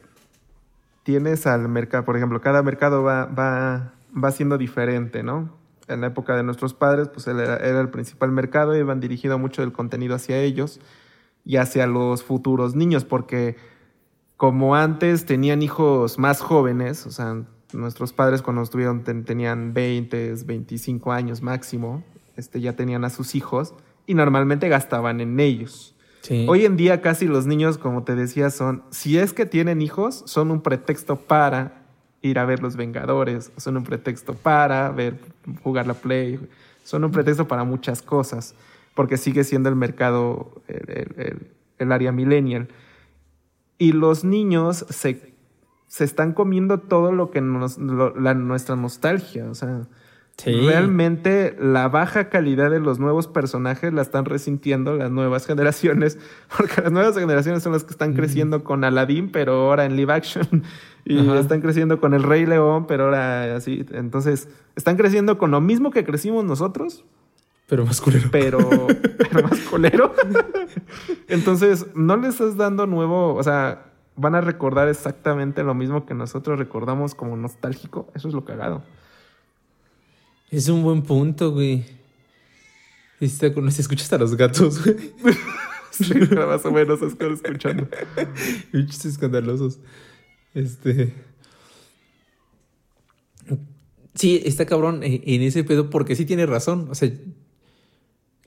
tienes 1.03 1.47
al 1.47 1.69
mercado, 1.69 2.03
por 2.03 2.17
ejemplo, 2.17 2.41
cada 2.41 2.63
mercado 2.63 3.01
va, 3.01 3.25
va, 3.25 3.93
va 4.13 4.31
siendo 4.31 4.57
diferente, 4.57 5.23
¿no? 5.23 5.61
en 5.91 6.01
la 6.01 6.07
época 6.07 6.35
de 6.35 6.43
nuestros 6.43 6.73
padres, 6.73 7.09
pues 7.09 7.27
era, 7.27 7.57
era 7.57 7.81
el 7.81 7.89
principal 7.89 8.31
mercado, 8.31 8.75
y 8.75 8.79
iban 8.79 8.99
dirigido 8.99 9.37
mucho 9.37 9.63
el 9.63 9.71
contenido 9.71 10.15
hacia 10.15 10.39
ellos 10.39 10.79
y 11.45 11.57
hacia 11.57 11.87
los 11.87 12.23
futuros 12.23 12.75
niños, 12.75 13.05
porque 13.05 13.57
como 14.41 14.73
antes 14.73 15.27
tenían 15.27 15.61
hijos 15.61 16.17
más 16.17 16.41
jóvenes, 16.41 17.05
o 17.05 17.11
sea, 17.11 17.43
nuestros 17.73 18.11
padres 18.11 18.41
cuando 18.41 18.63
estuvieron 18.63 19.03
tenían 19.03 19.75
20, 19.75 20.33
25 20.43 21.11
años 21.11 21.43
máximo, 21.43 22.03
este, 22.35 22.59
ya 22.59 22.75
tenían 22.75 23.05
a 23.05 23.11
sus 23.11 23.35
hijos 23.35 23.75
y 24.07 24.15
normalmente 24.15 24.67
gastaban 24.67 25.21
en 25.21 25.39
ellos. 25.39 25.95
Hoy 26.47 26.65
en 26.65 26.75
día 26.75 27.03
casi 27.03 27.27
los 27.27 27.45
niños, 27.45 27.77
como 27.77 28.03
te 28.03 28.15
decía, 28.15 28.49
son, 28.49 28.81
si 28.89 29.19
es 29.19 29.33
que 29.33 29.45
tienen 29.45 29.79
hijos, 29.79 30.23
son 30.25 30.49
un 30.49 30.61
pretexto 30.61 31.17
para 31.17 31.83
ir 32.23 32.39
a 32.39 32.45
ver 32.45 32.63
Los 32.63 32.75
Vengadores, 32.75 33.51
son 33.57 33.77
un 33.77 33.83
pretexto 33.83 34.33
para 34.33 34.89
ver, 34.89 35.19
jugar 35.61 35.85
la 35.85 35.93
Play, 35.93 36.39
son 36.83 37.03
un 37.03 37.11
pretexto 37.11 37.47
para 37.47 37.63
muchas 37.63 38.01
cosas, 38.01 38.55
porque 38.95 39.17
sigue 39.17 39.43
siendo 39.43 39.69
el 39.69 39.75
mercado, 39.75 40.63
el, 40.67 41.91
área 41.91 42.11
millennial. 42.11 42.69
Y 43.81 43.93
los 43.93 44.23
niños 44.23 44.85
se, 44.91 45.33
se 45.87 46.03
están 46.03 46.33
comiendo 46.33 46.81
todo 46.81 47.11
lo 47.11 47.31
que 47.31 47.41
nos, 47.41 47.79
la, 47.79 48.35
nuestra 48.35 48.75
nostalgia. 48.75 49.49
O 49.49 49.55
sea, 49.55 49.87
realmente 50.45 51.55
la 51.59 51.87
baja 51.87 52.29
calidad 52.29 52.69
de 52.69 52.79
los 52.79 52.99
nuevos 52.99 53.25
personajes 53.25 53.91
la 53.91 54.03
están 54.03 54.25
resintiendo 54.25 54.95
las 54.97 55.09
nuevas 55.09 55.47
generaciones, 55.47 56.19
porque 56.55 56.79
las 56.79 56.91
nuevas 56.91 57.17
generaciones 57.17 57.63
son 57.63 57.73
las 57.73 57.83
que 57.83 57.89
están 57.89 58.13
creciendo 58.13 58.63
con 58.63 58.83
Aladdin, 58.83 59.31
pero 59.31 59.53
ahora 59.53 59.85
en 59.85 59.95
live 59.95 60.13
action, 60.13 60.61
y 61.03 61.27
están 61.31 61.61
creciendo 61.61 61.99
con 61.99 62.13
el 62.13 62.21
Rey 62.21 62.45
León, 62.45 62.85
pero 62.85 63.05
ahora 63.05 63.55
así. 63.55 63.83
Entonces, 63.93 64.47
están 64.75 64.95
creciendo 64.95 65.39
con 65.39 65.49
lo 65.49 65.59
mismo 65.59 65.89
que 65.89 66.03
crecimos 66.03 66.45
nosotros. 66.45 67.03
Pero 67.71 67.85
más 67.85 68.01
culero. 68.01 68.27
Pero, 68.33 68.59
pero 69.17 69.47
más 69.47 69.59
culero. 69.61 70.13
Entonces, 71.29 71.85
no 71.95 72.17
les 72.17 72.31
estás 72.31 72.57
dando 72.57 72.85
nuevo, 72.85 73.33
o 73.33 73.41
sea, 73.43 73.93
van 74.17 74.35
a 74.35 74.41
recordar 74.41 74.89
exactamente 74.89 75.63
lo 75.63 75.73
mismo 75.73 76.05
que 76.05 76.13
nosotros 76.13 76.59
recordamos 76.59 77.15
como 77.15 77.37
nostálgico. 77.37 78.11
Eso 78.13 78.27
es 78.27 78.33
lo 78.33 78.43
cagado. 78.43 78.83
Es 80.49 80.67
un 80.67 80.83
buen 80.83 81.01
punto, 81.03 81.53
güey. 81.53 81.85
¿Viste? 83.21 83.53
Se 83.71 83.81
escucha 83.81 84.03
hasta 84.03 84.17
los 84.17 84.35
gatos, 84.35 84.83
güey. 84.83 85.13
sí, 85.91 86.13
más 86.35 86.65
o 86.65 86.71
menos 86.73 87.01
es 87.01 87.15
escuchando. 87.21 87.87
Bichos 88.73 89.05
escandalosos. 89.05 89.79
Este. 90.53 91.13
Sí, 94.13 94.41
está 94.43 94.65
cabrón 94.65 95.03
en 95.03 95.41
ese 95.41 95.63
pedo 95.63 95.89
porque 95.89 96.17
sí 96.17 96.25
tiene 96.25 96.45
razón. 96.45 96.89
O 96.89 96.95
sea, 96.95 97.09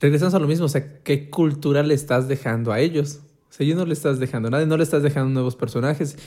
regresamos 0.04 0.34
a 0.34 0.38
lo 0.38 0.46
mismo. 0.46 0.66
O 0.66 0.68
sea, 0.68 1.00
¿qué 1.02 1.30
cultura 1.30 1.82
le 1.82 1.94
estás 1.94 2.28
dejando 2.28 2.72
a 2.72 2.80
ellos? 2.80 3.20
O 3.48 3.52
sea, 3.52 3.66
yo 3.66 3.74
no 3.74 3.86
le 3.86 3.94
estás 3.94 4.18
dejando 4.18 4.50
nada, 4.50 4.66
no 4.66 4.76
le 4.76 4.82
estás 4.82 5.02
dejando 5.02 5.30
nuevos 5.30 5.56
personajes. 5.56 6.18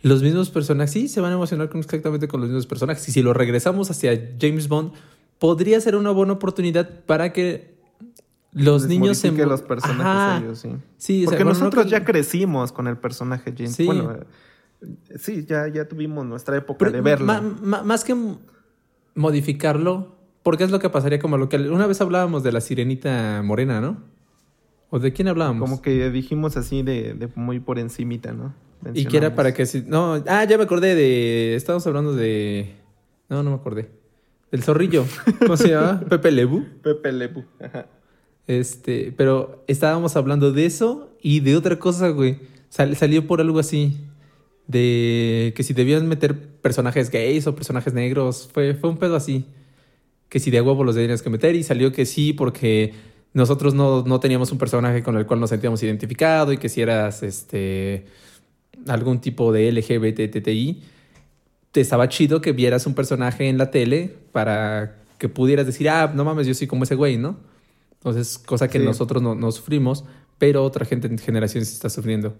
Los 0.00 0.22
mismos 0.22 0.50
personajes, 0.50 0.90
sí, 0.90 1.08
se 1.08 1.20
van 1.20 1.30
a 1.30 1.34
emocionar 1.34 1.70
exactamente 1.72 2.26
con 2.26 2.40
los 2.40 2.48
mismos 2.50 2.66
personajes. 2.66 3.08
Y 3.08 3.12
si 3.12 3.22
lo 3.22 3.32
regresamos 3.32 3.90
hacia 3.90 4.34
James 4.40 4.66
Bond, 4.66 4.92
podría 5.38 5.80
ser 5.80 5.94
una 5.94 6.10
buena 6.10 6.32
oportunidad 6.32 7.04
para 7.06 7.32
que 7.32 7.76
los 8.52 8.86
niños 8.86 9.18
se 9.18 9.30
los 9.30 9.62
personajes 9.62 10.42
ellos, 10.42 10.58
sí. 10.58 10.70
sí 10.98 11.22
Porque 11.24 11.44
nosotros 11.44 11.86
ya 11.88 12.04
crecimos 12.04 12.72
con 12.72 12.88
el 12.88 12.98
personaje 12.98 13.54
James. 13.56 13.76
Sí. 13.76 13.86
Bueno, 13.86 14.16
sí, 15.16 15.44
ya, 15.46 15.68
ya 15.68 15.86
tuvimos 15.86 16.26
nuestra 16.26 16.56
época 16.56 16.90
de 16.90 17.00
verlo. 17.00 17.26
más 17.62 18.02
que 18.02 18.16
modificarlo, 19.14 20.16
porque 20.42 20.64
es 20.64 20.70
lo 20.70 20.78
que 20.78 20.90
pasaría 20.90 21.18
como 21.18 21.38
lo 21.38 21.48
que 21.48 21.56
una 21.56 21.86
vez 21.86 22.00
hablábamos 22.00 22.42
de 22.42 22.52
la 22.52 22.60
sirenita 22.60 23.42
morena, 23.44 23.80
¿no? 23.80 24.02
¿O 24.90 24.98
de 24.98 25.12
quién 25.12 25.28
hablábamos? 25.28 25.60
Como 25.60 25.82
que 25.82 26.10
dijimos 26.10 26.56
así 26.56 26.82
de, 26.82 27.14
de 27.14 27.28
muy 27.34 27.60
por 27.60 27.78
encimita, 27.78 28.32
¿no? 28.32 28.54
Y 28.94 29.06
que 29.06 29.16
era 29.16 29.34
para 29.34 29.54
que 29.54 29.66
si. 29.66 29.82
No, 29.82 30.22
ah, 30.26 30.44
ya 30.44 30.58
me 30.58 30.64
acordé 30.64 30.94
de. 30.94 31.54
Estábamos 31.54 31.86
hablando 31.86 32.14
de. 32.14 32.74
No, 33.28 33.42
no 33.42 33.50
me 33.50 33.56
acordé. 33.56 33.88
Del 34.50 34.62
zorrillo. 34.62 35.06
¿Cómo 35.38 35.56
se 35.56 35.68
llama? 35.68 36.00
Pepe 36.00 36.30
Lebu. 36.30 36.64
Pepe 36.82 37.12
Lebu. 37.12 37.44
Ajá. 37.60 37.86
Este, 38.46 39.14
pero 39.16 39.64
estábamos 39.68 40.16
hablando 40.16 40.52
de 40.52 40.66
eso 40.66 41.16
y 41.22 41.40
de 41.40 41.56
otra 41.56 41.78
cosa, 41.78 42.08
güey. 42.08 42.40
salió 42.68 43.26
por 43.26 43.40
algo 43.40 43.60
así. 43.60 43.98
De 44.66 45.52
que 45.56 45.62
si 45.62 45.74
debían 45.74 46.08
meter 46.08 46.38
personajes 46.60 47.10
gays 47.10 47.46
o 47.46 47.54
personajes 47.54 47.94
negros. 47.94 48.50
Fue, 48.52 48.74
fue 48.74 48.90
un 48.90 48.98
pedo 48.98 49.16
así. 49.16 49.46
Que 50.32 50.40
si 50.40 50.50
de 50.50 50.62
huevo 50.62 50.82
los 50.82 50.94
tenías 50.94 51.20
que 51.20 51.28
meter 51.28 51.54
y 51.54 51.62
salió 51.62 51.92
que 51.92 52.06
sí 52.06 52.32
porque 52.32 52.94
nosotros 53.34 53.74
no, 53.74 54.02
no, 54.02 54.18
teníamos 54.18 54.50
un 54.50 54.56
personaje 54.56 55.02
con 55.02 55.18
el 55.18 55.26
cual 55.26 55.40
nos 55.40 55.50
sentíamos 55.50 55.82
identificados 55.82 56.54
y 56.54 56.56
que 56.56 56.70
si 56.70 56.80
eras 56.80 57.22
este, 57.22 58.06
algún 58.86 59.20
tipo 59.20 59.52
de 59.52 59.70
LGBTTI, 59.70 60.82
te 61.70 61.82
estaba 61.82 62.08
chido 62.08 62.40
que 62.40 62.52
vieras 62.52 62.86
un 62.86 62.94
personaje 62.94 63.50
en 63.50 63.58
la 63.58 63.70
tele 63.70 64.16
para 64.32 64.96
que 65.18 65.28
pudieras 65.28 65.66
decir, 65.66 65.90
ah, 65.90 66.10
no 66.14 66.24
mames, 66.24 66.46
yo 66.46 66.54
soy 66.54 66.66
como 66.66 66.84
ese 66.84 66.94
güey, 66.94 67.18
¿no? 67.18 67.36
Entonces, 67.94 68.38
cosa 68.38 68.68
que 68.68 68.78
nosotros 68.78 69.22
no, 69.22 69.34
no, 69.34 69.52
sufrimos, 69.52 70.04
pero 70.38 70.64
otra 70.64 70.86
gente 70.86 71.08
en 71.08 71.18
generaciones 71.18 71.70
está 71.70 71.90
sufriendo. 71.90 72.34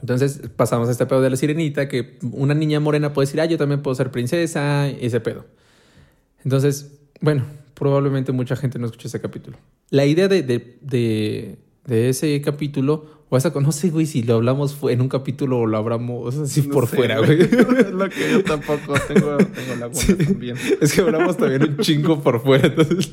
Entonces 0.00 0.40
pasamos 0.56 0.88
a 0.88 0.92
este 0.92 1.04
pedo 1.04 1.20
de 1.20 1.28
la 1.28 1.36
sirenita, 1.36 1.86
que 1.86 2.18
una 2.32 2.54
niña 2.54 2.80
morena 2.80 3.12
puede 3.12 3.26
decir, 3.26 3.42
ah, 3.42 3.44
yo 3.44 3.58
también 3.58 3.82
puedo 3.82 3.94
ser 3.94 4.10
princesa, 4.10 4.88
ese 4.88 5.20
pedo. 5.20 5.44
Entonces, 6.44 6.92
bueno, 7.20 7.44
probablemente 7.74 8.32
mucha 8.32 8.56
gente 8.56 8.78
no 8.78 8.86
escuchó 8.86 9.08
ese 9.08 9.20
capítulo. 9.20 9.56
La 9.90 10.06
idea 10.06 10.28
de, 10.28 10.42
de, 10.42 11.58
de, 11.86 12.08
ese 12.08 12.40
capítulo, 12.40 13.24
o 13.28 13.36
esa, 13.36 13.50
no 13.50 13.72
sé, 13.72 13.90
güey, 13.90 14.06
si 14.06 14.22
lo 14.22 14.34
hablamos 14.34 14.76
en 14.88 15.00
un 15.00 15.08
capítulo 15.08 15.60
o 15.60 15.66
lo 15.66 15.76
hablamos 15.76 16.36
así 16.36 16.62
por 16.62 16.86
fuera, 16.86 17.18
güey. 17.18 17.40
Es 17.42 17.90
lo 17.90 18.08
que 18.08 18.30
yo 18.30 18.44
tampoco 18.44 18.94
tengo, 19.08 19.36
tengo 19.38 19.76
la 19.78 19.92
sí. 19.92 20.14
también. 20.14 20.56
Es 20.80 20.92
que 20.92 21.00
hablamos 21.00 21.36
también 21.36 21.62
un 21.62 21.78
chingo 21.78 22.22
por 22.22 22.42
fuera, 22.42 22.68
entonces. 22.68 23.12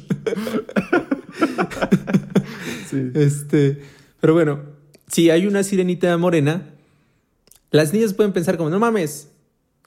sí. 2.90 3.12
Este, 3.14 3.82
pero 4.20 4.34
bueno, 4.34 4.62
si 5.08 5.30
hay 5.30 5.48
una 5.48 5.64
sirenita 5.64 6.16
morena, 6.18 6.74
las 7.72 7.94
niñas 7.94 8.14
pueden 8.14 8.34
pensar 8.34 8.58
como, 8.58 8.70
no 8.70 8.80
mames, 8.80 9.29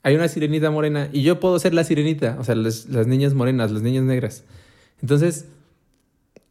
hay 0.02 0.14
una 0.14 0.28
sirenita 0.28 0.70
morena 0.70 1.08
y 1.12 1.22
yo 1.22 1.38
puedo 1.40 1.58
ser 1.58 1.74
la 1.74 1.84
sirenita, 1.84 2.36
o 2.40 2.44
sea, 2.44 2.54
las 2.54 3.06
niñas 3.06 3.34
morenas, 3.34 3.70
las 3.70 3.82
niñas 3.82 4.04
negras. 4.04 4.44
Entonces, 5.00 5.46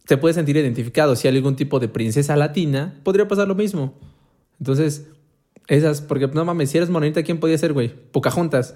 te 0.06 0.18
puedes 0.18 0.36
sentir 0.36 0.58
identificado. 0.58 1.16
Si 1.16 1.28
hay 1.28 1.36
algún 1.36 1.56
tipo 1.56 1.80
de 1.80 1.88
princesa 1.88 2.36
latina, 2.36 3.00
podría 3.04 3.28
pasar 3.28 3.48
lo 3.48 3.56
mismo. 3.56 3.94
Entonces, 4.60 5.08
esas, 5.68 6.02
porque 6.02 6.28
no 6.28 6.46
mames, 6.46 6.70
si 6.70 6.78
eres 6.78 6.90
morenita, 6.90 7.24
¿quién 7.24 7.40
podía 7.40 7.58
ser, 7.58 7.74
güey? 7.74 7.94
Pocahontas. 8.12 8.76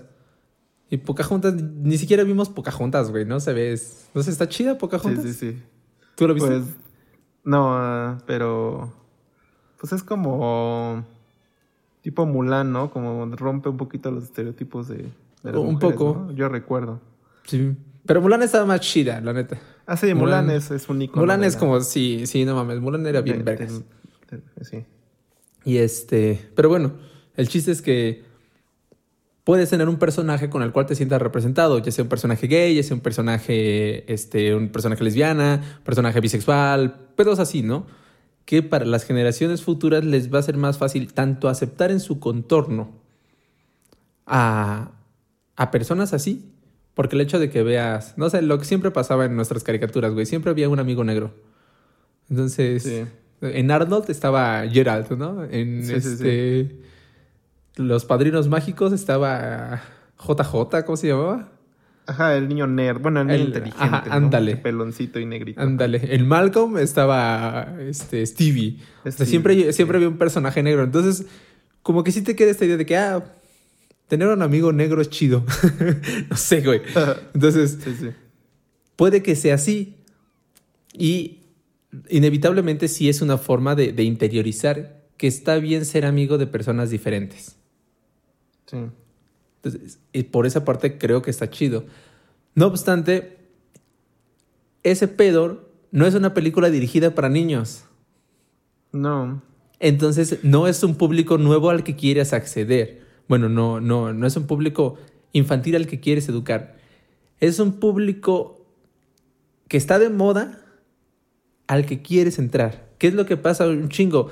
Y 0.90 0.98
Pocahontas, 0.98 1.56
ni 1.56 1.98
siquiera 1.98 2.24
vimos 2.24 2.50
Pocahontas, 2.50 3.12
güey, 3.12 3.26
¿no? 3.26 3.40
Se 3.40 3.54
ve, 3.54 3.80
no 4.14 4.24
sé, 4.24 4.32
está 4.32 4.48
chida 4.48 4.78
Pocahontas. 4.78 5.24
Sí, 5.24 5.34
sí, 5.34 5.52
sí. 5.52 5.64
¿Tú 6.16 6.28
lo 6.28 6.34
viste? 6.34 6.50
Pues, 6.50 6.64
no, 7.44 8.18
pero, 8.26 8.94
pues 9.80 9.94
es 9.94 10.04
como 10.04 11.06
tipo 12.06 12.28
Mulan, 12.28 12.72
¿no? 12.72 12.92
Como 12.92 13.26
rompe 13.36 13.68
un 13.68 13.78
poquito 13.78 14.12
los 14.12 14.26
estereotipos 14.26 14.88
de, 14.88 15.10
Un 15.44 15.80
poco. 15.80 16.30
Yo 16.36 16.48
recuerdo. 16.50 17.02
Sí. 17.48 17.76
Pero 18.06 18.22
Mulan 18.22 18.44
estaba 18.44 18.64
más 18.64 18.82
chida, 18.82 19.20
la 19.22 19.34
neta. 19.34 19.58
Ah, 19.88 19.98
sí, 19.98 20.14
Mulan, 20.14 20.52
es, 20.52 20.70
es, 20.70 20.88
un 20.88 21.02
icono. 21.02 21.24
Mulan 21.24 21.44
es 21.44 21.56
como, 21.56 21.82
sí, 21.82 22.28
sí, 22.28 22.46
no 22.46 22.54
mames. 22.54 22.80
Mulan 22.80 23.08
era 23.08 23.22
bien 23.22 23.44
vergas. 23.44 23.82
Sí. 24.62 24.86
Y 25.64 25.78
este. 25.78 26.48
Pero 26.56 26.70
bueno, 26.70 26.92
el 27.38 27.50
chiste 27.50 27.72
es 27.72 27.82
que 27.82 28.24
puedes 29.44 29.72
tener 29.72 29.90
un 29.90 29.98
personaje 29.98 30.48
con 30.48 30.62
el 30.62 30.72
cual 30.72 30.86
te 30.86 30.94
sientas 30.94 31.20
representado, 31.20 31.80
ya 31.80 31.92
sea 31.92 32.04
un 32.04 32.10
personaje 32.10 32.46
gay, 32.46 32.76
ya 32.76 32.84
sea 32.84 32.96
un 32.96 33.02
personaje, 33.02 34.14
este, 34.14 34.54
un 34.54 34.70
personaje 34.70 35.04
lesbiana, 35.04 35.80
personaje 35.84 36.22
bisexual, 36.22 37.10
pedos 37.16 37.40
así, 37.40 37.64
¿no? 37.64 37.88
Que 38.46 38.62
para 38.62 38.86
las 38.86 39.04
generaciones 39.04 39.64
futuras 39.64 40.06
les 40.06 40.34
va 40.34 40.40
a 40.40 40.44
ser 40.44 40.58
más 40.58 40.78
fácil 40.78 41.14
tanto 41.14 41.50
aceptar 41.50 41.92
en 41.92 42.00
su 42.00 42.20
contorno 42.20 42.92
a, 44.26 44.92
a 45.56 45.72
personas 45.72 46.14
así, 46.14 46.52
porque 46.94 47.16
el 47.16 47.22
hecho 47.22 47.40
de 47.40 47.50
que 47.50 47.64
veas, 47.64 48.18
no 48.18 48.30
sé, 48.30 48.42
lo 48.42 48.58
que 48.58 48.66
siempre 48.66 48.92
pasaba 48.92 49.26
en 49.26 49.36
nuestras 49.36 49.64
caricaturas, 49.64 50.14
güey, 50.14 50.26
siempre 50.26 50.52
había 50.52 50.70
un 50.70 50.80
amigo 50.80 51.04
negro. 51.04 51.34
Entonces, 52.30 53.06
en 53.42 53.72
Arnold 53.72 54.10
estaba 54.10 54.64
Gerald, 54.68 55.12
¿no? 55.18 55.44
En 55.44 55.90
este 55.90 56.80
Los 57.76 58.06
Padrinos 58.06 58.48
Mágicos 58.48 58.94
estaba 58.94 59.82
JJ, 60.20 60.86
¿cómo 60.86 60.98
se 60.98 61.08
llamaba? 61.08 61.52
Ajá, 62.08 62.36
el 62.36 62.48
niño 62.48 62.68
nerd, 62.68 63.02
bueno, 63.02 63.22
el 63.22 63.28
niño 63.28 63.46
inteligente, 63.46 63.84
ajá, 63.84 64.04
ándale. 64.10 64.58
peloncito 64.58 65.20
y 65.20 65.26
negrito. 65.26 65.60
Ándale. 65.60 66.02
En 66.16 66.28
Malcolm 66.28 66.78
estaba 66.78 67.76
este 67.80 68.26
Stevie. 68.26 68.78
O 69.04 69.12
sea, 69.12 69.26
siempre, 69.26 69.74
siempre 69.74 69.98
había 69.98 70.10
un 70.10 70.18
personaje 70.18 70.62
negro. 70.62 70.84
Entonces, 70.84 71.26
como 71.82 72.04
que 72.04 72.12
sí 72.12 72.22
te 72.22 72.36
queda 72.36 72.52
esta 72.52 72.66
idea 72.66 72.78
de 72.78 72.86
que, 72.86 72.98
ah, 72.98 73.24
tener 74.08 74.28
un 74.28 74.42
amigo 74.42 74.72
negro 74.72 75.02
es 75.02 75.10
chido. 75.10 75.44
no 76.30 76.38
sé, 76.38 76.62
güey. 76.62 76.82
Entonces, 77.34 77.80
puede 78.96 79.24
que 79.24 79.36
sea 79.36 79.56
así. 79.56 79.96
Y 80.94 81.40
inevitablemente 82.10 82.88
sí 82.88 83.10
es 83.10 83.22
una 83.22 83.38
forma 83.38 83.76
de, 83.76 84.04
interiorizar 84.04 85.04
que 85.18 85.28
está 85.28 85.58
bien 85.58 85.86
ser 85.86 86.06
amigo 86.06 86.38
de 86.38 86.48
personas 86.48 86.90
diferentes. 86.90 87.56
Sí. 88.68 88.78
Entonces, 89.66 90.00
y 90.14 90.24
por 90.24 90.46
esa 90.46 90.64
parte 90.64 90.98
creo 90.98 91.22
que 91.22 91.32
está 91.32 91.50
chido. 91.50 91.86
No 92.54 92.68
obstante, 92.68 93.38
ese 94.84 95.08
pedo 95.08 95.70
no 95.92 96.06
es 96.06 96.16
una 96.16 96.34
película 96.34 96.70
dirigida 96.70 97.16
para 97.16 97.30
niños. 97.30 97.86
No. 98.92 99.42
Entonces, 99.80 100.40
no 100.44 100.68
es 100.68 100.84
un 100.84 100.96
público 100.96 101.38
nuevo 101.38 101.70
al 101.70 101.84
que 101.84 101.96
quieras 101.96 102.32
acceder 102.32 103.06
bueno, 103.28 103.50
no, 103.50 103.80
no, 103.80 104.14
no 104.14 104.28
es 104.28 104.36
un 104.36 104.48
público 104.48 104.98
infantil 105.32 105.76
al 105.76 105.88
que 105.88 106.00
quieres 106.00 106.30
educar. 106.30 106.76
Es 107.40 107.60
un 107.60 107.80
público 107.80 108.66
que 109.68 109.78
está 109.78 110.00
de 110.00 110.10
moda 110.10 110.62
al 111.68 111.86
que 111.86 112.02
quieres 112.02 112.38
entrar. 112.38 112.90
¿Qué 113.00 113.08
es 113.08 113.14
lo 113.14 113.26
que 113.26 113.38
pasa 113.38 113.68
un 113.68 113.90
chingo? 113.90 114.30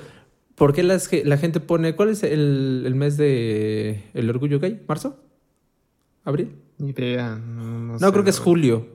¿Por 0.55 0.73
qué 0.73 0.83
las, 0.83 1.09
la 1.25 1.37
gente 1.37 1.59
pone. 1.59 1.95
¿Cuál 1.95 2.09
es 2.09 2.23
el, 2.23 2.83
el 2.85 2.95
mes 2.95 3.17
de 3.17 4.03
el 4.13 4.29
orgullo 4.29 4.59
gay? 4.59 4.81
¿Marzo? 4.87 5.19
¿Abril? 6.23 6.51
Ni 6.77 6.91
idea. 6.91 7.35
No, 7.35 7.79
no 7.79 7.93
No, 7.93 7.99
sé, 7.99 8.11
creo 8.11 8.23
que 8.23 8.29
es 8.29 8.39
julio. 8.39 8.87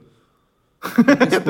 Te 1.30 1.40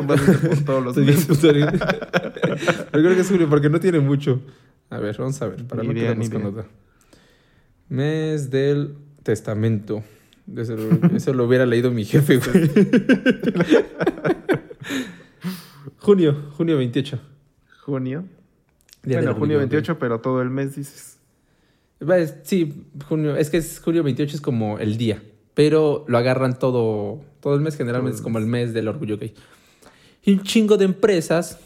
todos 0.64 0.84
los 0.84 0.96
meses. 1.06 1.40
Yo 1.42 1.50
creo 1.50 3.14
que 3.14 3.20
es 3.20 3.28
julio 3.28 3.48
porque 3.48 3.68
no 3.68 3.80
tiene 3.80 4.00
mucho. 4.00 4.40
A 4.90 4.98
ver, 4.98 5.16
vamos 5.18 5.40
a 5.42 5.48
ver, 5.48 5.66
para 5.66 5.82
no 5.82 5.92
quedarnos 5.92 6.30
con 6.30 6.46
otra. 6.46 6.66
Mes 7.88 8.50
del 8.50 8.94
testamento. 9.22 10.02
Eso, 10.56 10.74
eso 11.14 11.34
lo 11.34 11.44
hubiera 11.44 11.66
leído 11.66 11.90
mi 11.90 12.06
jefe, 12.06 12.38
güey. 12.38 12.70
junio, 15.98 16.50
junio 16.56 16.78
28. 16.78 17.20
Junio. 17.84 18.24
Día 19.08 19.18
bueno, 19.18 19.34
junio 19.34 19.58
gay. 19.58 19.66
28, 19.66 19.98
pero 19.98 20.20
todo 20.20 20.42
el 20.42 20.50
mes 20.50 20.76
dices. 20.76 21.18
Sí, 22.42 22.84
junio, 23.08 23.36
es 23.36 23.50
que 23.50 23.56
es 23.56 23.80
junio 23.80 24.02
28 24.02 24.36
es 24.36 24.40
como 24.40 24.78
el 24.78 24.96
día, 24.96 25.22
pero 25.54 26.04
lo 26.06 26.18
agarran 26.18 26.58
todo, 26.58 27.20
todo 27.40 27.54
el 27.54 27.60
mes, 27.60 27.76
generalmente 27.76 28.16
es 28.16 28.22
como 28.22 28.38
el 28.38 28.46
mes 28.46 28.72
del 28.72 28.86
orgullo 28.86 29.18
gay. 29.18 29.34
Y 30.22 30.32
un 30.32 30.42
chingo 30.42 30.76
de 30.76 30.84
empresas 30.84 31.58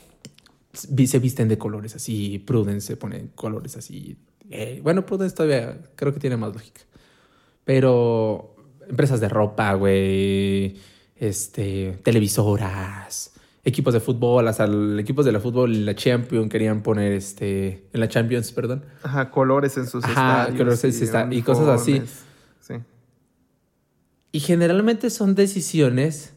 se 0.72 1.18
visten 1.18 1.48
de 1.48 1.58
colores 1.58 1.94
así, 1.94 2.38
Prudence 2.38 2.86
se 2.86 2.96
pone 2.96 3.28
colores 3.34 3.76
así. 3.76 4.16
eh, 4.50 4.80
bueno, 4.82 5.04
Prudence 5.04 5.34
todavía 5.34 5.78
creo 5.96 6.14
que 6.14 6.20
tiene 6.20 6.36
más 6.36 6.52
lógica. 6.52 6.80
Pero 7.64 8.56
empresas 8.88 9.20
de 9.20 9.28
ropa, 9.28 9.74
güey, 9.74 10.76
este, 11.16 11.98
televisoras, 12.02 13.31
equipos 13.64 13.94
de 13.94 14.00
fútbol, 14.00 14.48
hasta 14.48 14.64
el- 14.64 14.98
equipos 14.98 15.24
de 15.24 15.32
la 15.32 15.40
fútbol, 15.40 15.86
la 15.86 15.94
Champions 15.94 16.48
querían 16.50 16.82
poner 16.82 17.12
este, 17.12 17.86
en 17.92 18.00
la 18.00 18.08
Champions, 18.08 18.50
perdón, 18.52 18.84
Ajá, 19.02 19.30
colores 19.30 19.76
en 19.76 19.86
sus 19.86 20.02
Ajá, 20.04 20.10
estadios. 20.40 20.58
colores 20.58 20.80
sus 20.80 21.00
esta- 21.02 21.28
y 21.32 21.42
cosas 21.42 21.68
así. 21.68 22.02
Sí. 22.60 22.74
Y 24.32 24.40
generalmente 24.40 25.10
son 25.10 25.34
decisiones 25.34 26.34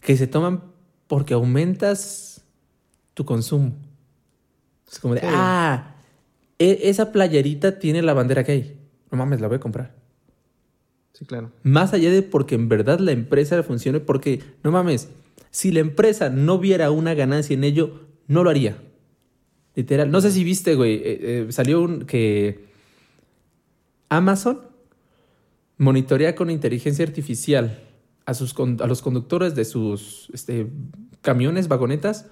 que 0.00 0.16
se 0.16 0.26
toman 0.26 0.62
porque 1.06 1.34
aumentas 1.34 2.42
tu 3.14 3.24
consumo. 3.24 3.72
Es 4.90 4.98
como 4.98 5.14
de, 5.14 5.20
Sí. 5.20 5.26
ah, 5.30 5.94
e- 6.58 6.80
esa 6.84 7.12
playerita 7.12 7.78
tiene 7.78 8.02
la 8.02 8.12
bandera 8.12 8.42
gay. 8.42 8.78
No 9.10 9.16
mames, 9.18 9.40
la 9.40 9.48
voy 9.48 9.56
a 9.56 9.60
comprar. 9.60 9.94
Sí, 11.14 11.24
claro. 11.24 11.50
Más 11.62 11.94
allá 11.94 12.10
de 12.10 12.22
porque 12.22 12.56
en 12.56 12.68
verdad 12.68 12.98
la 12.98 13.12
empresa 13.12 13.62
funcione, 13.62 14.00
porque, 14.00 14.42
no 14.62 14.72
mames, 14.72 15.08
si 15.50 15.70
la 15.70 15.80
empresa 15.80 16.28
no 16.28 16.58
viera 16.58 16.90
una 16.90 17.14
ganancia 17.14 17.54
en 17.54 17.64
ello, 17.64 18.00
no 18.26 18.44
lo 18.44 18.50
haría. 18.50 18.76
Literal. 19.76 20.10
No 20.10 20.20
sé 20.20 20.32
si 20.32 20.44
viste, 20.44 20.74
güey, 20.74 20.96
eh, 20.96 21.02
eh, 21.04 21.46
salió 21.50 21.80
un 21.82 22.04
que 22.04 22.64
Amazon 24.08 24.60
monitorea 25.78 26.34
con 26.34 26.50
inteligencia 26.50 27.04
artificial 27.04 27.80
a, 28.26 28.34
sus, 28.34 28.54
a 28.58 28.86
los 28.86 29.02
conductores 29.02 29.54
de 29.54 29.64
sus 29.64 30.30
este, 30.32 30.68
camiones, 31.20 31.68
vagonetas, 31.68 32.26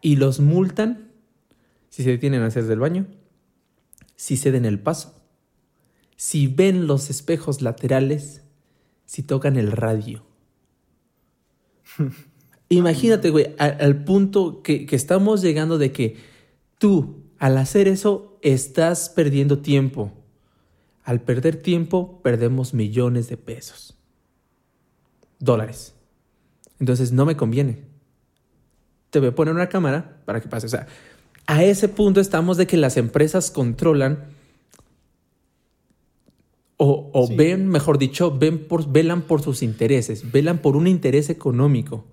y 0.00 0.16
los 0.16 0.40
multan 0.40 1.10
si 1.90 2.04
se 2.04 2.10
detienen 2.10 2.42
a 2.42 2.46
hacer 2.46 2.64
del 2.64 2.78
baño, 2.78 3.06
si 4.14 4.36
ceden 4.36 4.64
el 4.64 4.78
paso, 4.78 5.17
si 6.18 6.48
ven 6.48 6.88
los 6.88 7.10
espejos 7.10 7.62
laterales, 7.62 8.42
si 9.06 9.22
tocan 9.22 9.56
el 9.56 9.70
radio. 9.70 10.24
Imagínate, 12.68 13.30
güey, 13.30 13.54
al, 13.56 14.04
punto 14.04 14.60
que, 14.62 14.84
que 14.84 14.96
estamos 14.96 15.40
llegando 15.42 15.78
de 15.78 15.92
que 15.92 16.16
tú, 16.78 17.22
al 17.38 17.56
hacer 17.56 17.86
eso, 17.86 18.36
estás 18.42 19.08
perdiendo 19.08 19.60
tiempo. 19.60 20.12
Al 21.04 21.22
perder 21.22 21.54
tiempo, 21.54 22.20
perdemos 22.20 22.74
millones 22.74 23.28
de 23.28 23.36
pesos. 23.36 23.96
Dólares. 25.38 25.94
Entonces, 26.80 27.12
no 27.12 27.26
me 27.26 27.36
conviene. 27.36 27.84
Te 29.10 29.20
voy 29.20 29.28
a 29.28 29.34
poner 29.36 29.54
una 29.54 29.68
cámara 29.68 30.20
para 30.24 30.40
que 30.40 30.48
pase. 30.48 30.66
O 30.66 30.70
sea, 30.70 30.88
a 31.46 31.62
ese 31.62 31.88
punto 31.88 32.20
estamos 32.20 32.56
de 32.56 32.66
que 32.66 32.76
las 32.76 32.96
empresas 32.96 33.52
controlan 33.52 34.36
o, 36.78 37.10
o 37.12 37.26
Sí. 37.26 37.36
ven, 37.36 37.68
mejor 37.68 37.98
dicho, 37.98 38.30
ven 38.38 38.66
por, 38.66 38.90
velan 38.90 39.22
por 39.22 39.42
sus 39.42 39.62
intereses, 39.62 40.32
velan 40.32 40.58
por 40.58 40.76
un 40.76 40.86
interés 40.86 41.28
económico. 41.28 42.04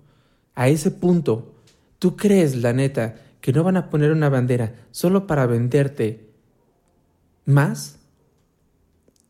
A 0.54 0.68
ese 0.68 0.90
punto, 0.90 1.54
¿tú 1.98 2.16
crees, 2.16 2.56
la 2.56 2.72
neta, 2.72 3.16
que 3.40 3.52
no 3.52 3.62
van 3.64 3.76
a 3.78 3.88
poner 3.90 4.10
una 4.12 4.28
bandera 4.28 4.74
solo 4.90 5.26
para 5.26 5.46
venderte 5.46 6.28
más? 7.44 7.98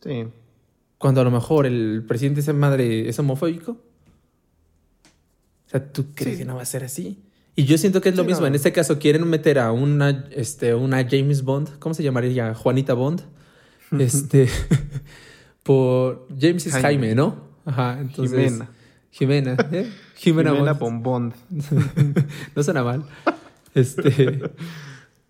Sí. 0.02 0.24
Cuando 0.98 1.20
a 1.20 1.24
lo 1.24 1.30
mejor 1.30 1.66
el 1.66 2.04
presidente 2.08 2.36
de 2.36 2.40
esa 2.42 2.52
madre 2.52 3.08
es 3.08 3.18
homofóbico. 3.18 3.72
O 3.72 5.68
sea, 5.70 5.92
¿tú 5.92 6.06
crees 6.14 6.36
Sí. 6.38 6.42
que 6.42 6.46
no 6.46 6.56
va 6.56 6.62
a 6.62 6.66
ser 6.66 6.84
así? 6.84 7.18
Y 7.56 7.64
yo 7.64 7.76
siento 7.78 8.00
que 8.00 8.10
es 8.10 8.16
lo 8.16 8.22
Sí, 8.22 8.28
mismo. 8.28 8.42
no. 8.42 8.46
En 8.48 8.54
este 8.54 8.72
caso, 8.72 8.98
quieren 8.98 9.26
meter 9.28 9.58
a 9.58 9.72
una, 9.72 10.26
este, 10.30 10.74
una 10.74 11.06
James 11.08 11.42
Bond. 11.42 11.78
¿Cómo 11.78 11.94
se 11.94 12.02
llamaría? 12.02 12.54
Juanita 12.54 12.94
Bond. 12.94 13.22
Este. 13.98 14.48
por. 15.66 16.28
James 16.30 16.64
es 16.66 16.72
Jaime, 16.72 16.82
Jaime. 16.82 17.14
¿no? 17.16 17.36
Ajá. 17.64 17.98
Entonces, 18.00 18.52
Jimena. 18.52 18.70
Jimena. 19.10 19.56
¿eh? 19.72 19.90
Jimena, 20.14 20.52
Jimena. 20.52 20.72
Bombón. 20.74 21.34
No 22.54 22.62
suena 22.62 22.84
mal. 22.84 23.04
Este. 23.74 24.40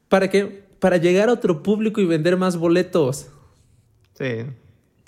¿Para 0.09 0.29
qué? 0.29 0.67
Para 0.79 0.99
llegar 0.99 1.31
a 1.31 1.33
otro 1.33 1.63
público 1.63 2.01
y 2.01 2.05
vender 2.05 2.37
más 2.37 2.57
boletos. 2.57 3.29
Sí. 4.17 4.45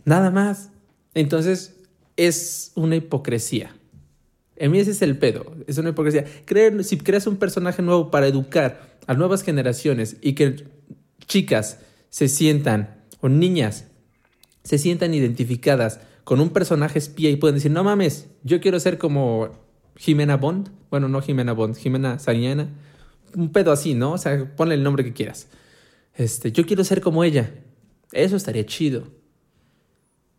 Nada 0.04 0.30
más. 0.30 0.70
Entonces, 1.14 1.76
es 2.16 2.72
una 2.74 2.96
hipocresía. 2.96 3.76
A 4.60 4.68
mí 4.68 4.78
ese 4.80 4.92
es 4.92 5.02
el 5.02 5.18
pedo. 5.18 5.54
Es 5.66 5.76
una 5.76 5.90
hipocresía. 5.90 6.24
Creer, 6.46 6.82
si 6.84 6.96
creas 6.96 7.26
un 7.26 7.36
personaje 7.36 7.82
nuevo 7.82 8.10
para 8.10 8.26
educar 8.26 8.96
a 9.06 9.14
nuevas 9.14 9.42
generaciones 9.42 10.16
y 10.22 10.32
que 10.32 10.64
chicas 11.26 11.80
se 12.08 12.28
sientan, 12.28 12.96
o 13.20 13.28
niñas, 13.28 13.87
se 14.68 14.76
sientan 14.76 15.14
identificadas 15.14 15.98
con 16.24 16.40
un 16.40 16.50
personaje 16.50 16.98
espía 16.98 17.30
y 17.30 17.36
pueden 17.36 17.54
decir, 17.54 17.70
no 17.70 17.82
mames, 17.84 18.28
yo 18.42 18.60
quiero 18.60 18.78
ser 18.80 18.98
como 18.98 19.48
Jimena 19.96 20.36
Bond. 20.36 20.68
Bueno, 20.90 21.08
no 21.08 21.22
Jimena 21.22 21.54
Bond, 21.54 21.74
Jimena 21.74 22.18
Sariñana. 22.18 22.68
Un 23.34 23.50
pedo 23.50 23.72
así, 23.72 23.94
¿no? 23.94 24.12
O 24.12 24.18
sea, 24.18 24.54
ponle 24.56 24.74
el 24.74 24.82
nombre 24.82 25.04
que 25.04 25.14
quieras. 25.14 25.48
Este, 26.14 26.52
yo 26.52 26.66
quiero 26.66 26.84
ser 26.84 27.00
como 27.00 27.24
ella. 27.24 27.50
Eso 28.12 28.36
estaría 28.36 28.66
chido. 28.66 29.04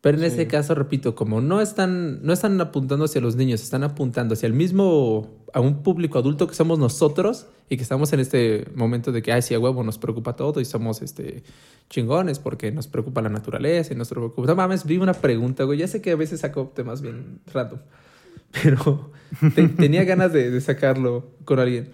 Pero 0.01 0.17
en 0.19 0.21
Sí. 0.25 0.27
este 0.29 0.45
caso, 0.47 0.75
repito, 0.75 1.15
como 1.15 1.41
no 1.41 1.59
están, 1.59 2.21
no 2.23 2.33
están 2.33 2.61
apuntando 2.61 3.05
hacia 3.05 3.21
los 3.21 3.35
niños, 3.35 3.63
están 3.63 3.83
apuntando 3.83 4.35
hacia 4.35 4.45
el 4.45 4.53
mismo, 4.53 5.38
a 5.53 5.59
un 5.61 5.83
público 5.83 6.19
adulto 6.19 6.47
que 6.47 6.53
somos 6.55 6.77
nosotros 6.79 7.47
y 7.69 7.77
que 7.77 7.83
estamos 7.83 8.11
en 8.13 8.19
este 8.19 8.67
momento 8.75 9.11
de 9.11 9.21
que, 9.21 9.31
ay, 9.31 9.41
sí, 9.41 9.53
a 9.53 9.59
huevo, 9.59 9.83
nos 9.83 9.97
preocupa 9.97 10.35
todo 10.35 10.59
y 10.61 10.65
somos 10.65 11.01
este, 11.01 11.43
chingones 11.89 12.39
porque 12.39 12.71
nos 12.71 12.87
preocupa 12.87 13.21
la 13.21 13.29
naturaleza 13.29 13.93
y 13.93 13.97
nos 13.97 14.09
preocupa. 14.09 14.47
No 14.47 14.55
mames, 14.55 14.85
vi 14.85 14.97
una 14.97 15.13
pregunta, 15.13 15.63
güey. 15.63 15.79
Ya 15.79 15.87
sé 15.87 16.01
que 16.01 16.11
a 16.11 16.15
veces 16.15 16.41
saco 16.41 16.71
temas 16.75 17.01
bien 17.01 17.39
random, 17.53 17.79
pero 18.63 19.11
te- 19.55 19.67
tenía 19.69 20.03
ganas 20.03 20.33
de, 20.33 20.51
de 20.51 20.61
sacarlo 20.61 21.27
con 21.45 21.59
alguien. 21.59 21.89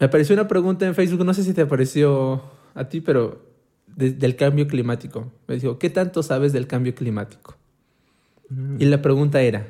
Me 0.00 0.06
apareció 0.06 0.34
una 0.34 0.46
pregunta 0.48 0.86
en 0.86 0.94
Facebook, 0.94 1.24
no 1.24 1.34
sé 1.34 1.42
si 1.42 1.52
te 1.54 1.62
apareció 1.62 2.42
a 2.74 2.88
ti, 2.88 3.00
pero 3.00 3.42
de- 3.96 4.12
del 4.12 4.36
cambio 4.36 4.66
climático. 4.68 5.32
Me 5.48 5.56
dijo, 5.56 5.78
¿qué 5.78 5.90
tanto 5.90 6.22
sabes 6.22 6.52
del 6.52 6.66
cambio 6.66 6.94
climático? 6.94 7.56
Y 8.78 8.84
la 8.86 9.02
pregunta 9.02 9.42
era, 9.42 9.66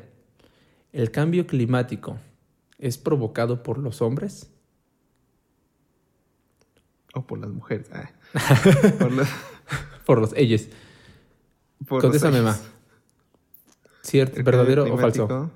¿el 0.93 1.11
cambio 1.11 1.47
climático 1.49 2.19
es 2.79 2.99
provocado 2.99 3.63
por 3.63 3.79
los 3.79 4.01
hombres? 4.03 4.51
O 7.15 7.27
por 7.27 7.39
las 7.39 7.51
mujeres. 7.51 7.91
Ah. 7.93 8.11
por 8.99 9.13
los, 9.13 9.29
Por 10.05 10.21
los 10.21 10.33
ellos. 10.37 10.69
por 11.87 12.03
Contéstame, 12.03 12.39
ellos. 12.39 12.63
¿Cierto? 14.03 14.43
¿Verdadero 14.43 14.93
o 14.93 14.97
falso? 14.99 15.51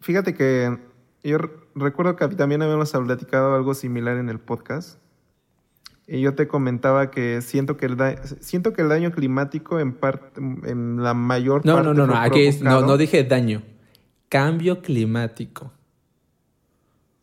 Fíjate 0.00 0.34
que 0.34 0.78
yo 1.24 1.38
re- 1.38 1.50
recuerdo 1.74 2.16
que 2.16 2.28
también 2.28 2.62
habíamos 2.62 2.92
platicado 2.92 3.54
algo 3.54 3.74
similar 3.74 4.16
en 4.18 4.28
el 4.28 4.38
podcast. 4.38 4.98
Y 6.06 6.20
yo 6.20 6.36
te 6.36 6.46
comentaba 6.46 7.10
que 7.10 7.42
siento 7.42 7.76
que 7.76 7.86
el, 7.86 7.96
da- 7.96 8.22
siento 8.40 8.72
que 8.72 8.82
el 8.82 8.88
daño 8.88 9.10
climático 9.10 9.80
en 9.80 9.92
parte, 9.92 10.40
en 10.40 11.02
la 11.02 11.14
mayor 11.14 11.66
No, 11.66 11.74
parte 11.74 11.88
no, 11.88 11.94
no, 11.94 12.06
no. 12.06 12.16
Aquí 12.16 12.46
es- 12.46 12.62
no, 12.62 12.82
no 12.82 12.96
dije 12.96 13.24
daño. 13.24 13.62
Cambio 14.28 14.82
climático. 14.82 15.72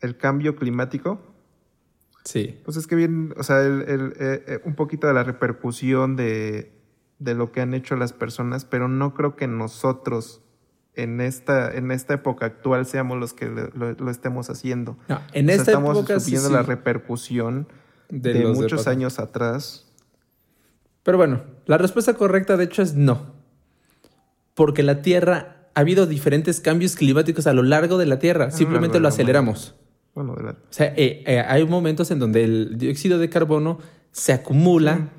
el 0.02 0.18
cambio 0.18 0.58
climático. 0.58 1.22
Sí. 2.26 2.60
Pues 2.66 2.76
es 2.76 2.88
que 2.88 2.96
bien, 2.96 3.34
o 3.38 3.44
sea, 3.44 3.62
el- 3.62 3.84
el- 3.88 4.14
eh, 4.20 4.44
eh, 4.48 4.62
un 4.66 4.76
poquito 4.76 5.08
de 5.08 5.14
la 5.14 5.24
repercusión 5.24 6.18
de, 6.18 6.74
de 7.20 7.36
lo 7.36 7.54
que 7.54 7.62
han 7.62 7.74
hecho 7.74 7.96
las 7.96 8.12
personas, 8.12 8.66
pero 8.66 8.90
no 8.90 9.14
creo 9.14 9.38
que 9.38 9.48
nosotros 9.48 10.42
en 10.96 11.22
esta, 11.22 11.74
en 11.74 11.90
esta 11.92 12.16
época 12.16 12.46
actual 12.48 12.86
seamos 12.86 13.18
los 13.18 13.34
que 13.34 13.46
lo, 13.48 14.10
estemos 14.12 14.50
haciendo. 14.50 14.98
en 15.32 15.50
esta 15.50 15.72
estamos 15.72 15.98
época 15.98 16.20
subiendo 16.20 16.50
la 16.50 16.64
repercusión 16.64 17.68
de, 18.10 18.46
muchos 18.48 18.88
años 18.88 19.20
atrás. 19.20 19.90
Pero 21.04 21.18
bueno, 21.18 21.44
la 21.66 21.78
respuesta 21.78 22.14
correcta 22.16 22.58
de 22.58 22.66
hecho 22.66 22.82
es 22.82 22.94
no. 22.94 23.34
Porque 24.54 24.84
la 24.84 25.02
Tierra 25.02 25.63
ha 25.76 25.80
habido 25.80 26.06
diferentes 26.06 26.60
cambios 26.60 26.96
climáticos 26.96 27.48
a 27.48 27.54
lo 27.54 27.64
largo 27.64 27.98
de 27.98 28.06
la 28.06 28.20
Tierra. 28.20 28.52
Simplemente 28.52 29.00
lo 29.00 29.08
aceleramos. 29.08 29.76
Bueno, 30.14 30.36
de 30.36 30.50
O 30.50 30.56
sea, 30.70 30.94
eh, 30.96 31.24
eh, 31.26 31.40
hay 31.40 31.66
momentos 31.66 32.12
en 32.12 32.20
donde 32.20 32.44
el 32.44 32.78
dióxido 32.78 33.18
de 33.18 33.30
carbono 33.30 33.80
se 34.12 34.32
acumula 34.34 35.10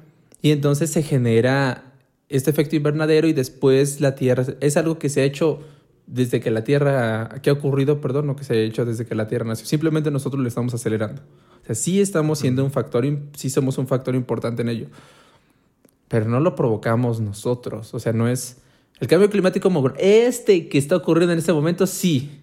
y 0.40 0.52
entonces 0.52 0.90
se 0.90 1.02
genera 1.02 1.92
este 2.28 2.50
efecto 2.50 2.76
invernadero 2.76 3.26
y 3.26 3.32
después 3.32 4.00
la 4.00 4.14
Tierra 4.14 4.44
es 4.60 4.76
algo 4.76 4.98
que 4.98 5.08
se 5.08 5.22
ha 5.22 5.24
hecho 5.24 5.60
desde 6.06 6.40
que 6.40 6.50
la 6.50 6.62
Tierra, 6.62 7.40
que 7.42 7.50
ha 7.50 7.52
ocurrido, 7.54 8.00
perdón, 8.00 8.26
no 8.26 8.36
que 8.36 8.44
se 8.44 8.54
ha 8.54 8.56
hecho 8.56 8.84
desde 8.84 9.06
que 9.06 9.14
la 9.14 9.26
Tierra 9.26 9.46
nació. 9.46 9.66
Simplemente 9.66 10.10
nosotros 10.10 10.40
lo 10.40 10.46
estamos 10.46 10.74
acelerando. 10.74 11.22
O 11.62 11.66
sea, 11.66 11.74
sí 11.74 12.00
estamos 12.00 12.38
siendo 12.38 12.64
un 12.64 12.70
factor, 12.70 13.04
sí 13.34 13.50
somos 13.50 13.78
un 13.78 13.88
factor 13.88 14.14
importante 14.14 14.62
en 14.62 14.68
ello, 14.68 14.86
pero 16.08 16.28
no 16.28 16.38
lo 16.40 16.54
provocamos 16.54 17.20
nosotros. 17.20 17.94
O 17.94 17.98
sea, 17.98 18.12
no 18.12 18.28
es 18.28 18.58
el 19.00 19.08
cambio 19.08 19.28
climático, 19.28 19.70
este 19.98 20.68
que 20.68 20.78
está 20.78 20.96
ocurriendo 20.96 21.32
en 21.32 21.38
este 21.38 21.52
momento, 21.52 21.86
sí. 21.86 22.40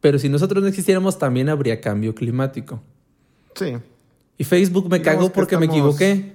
Pero 0.00 0.18
si 0.18 0.28
nosotros 0.28 0.62
no 0.62 0.68
existiéramos, 0.68 1.18
también 1.18 1.48
habría 1.48 1.80
cambio 1.80 2.14
climático. 2.14 2.82
Sí. 3.54 3.74
Y 4.36 4.44
Facebook 4.44 4.90
me 4.90 5.00
cagó 5.00 5.32
porque 5.32 5.56
me 5.56 5.66
equivoqué. 5.66 6.32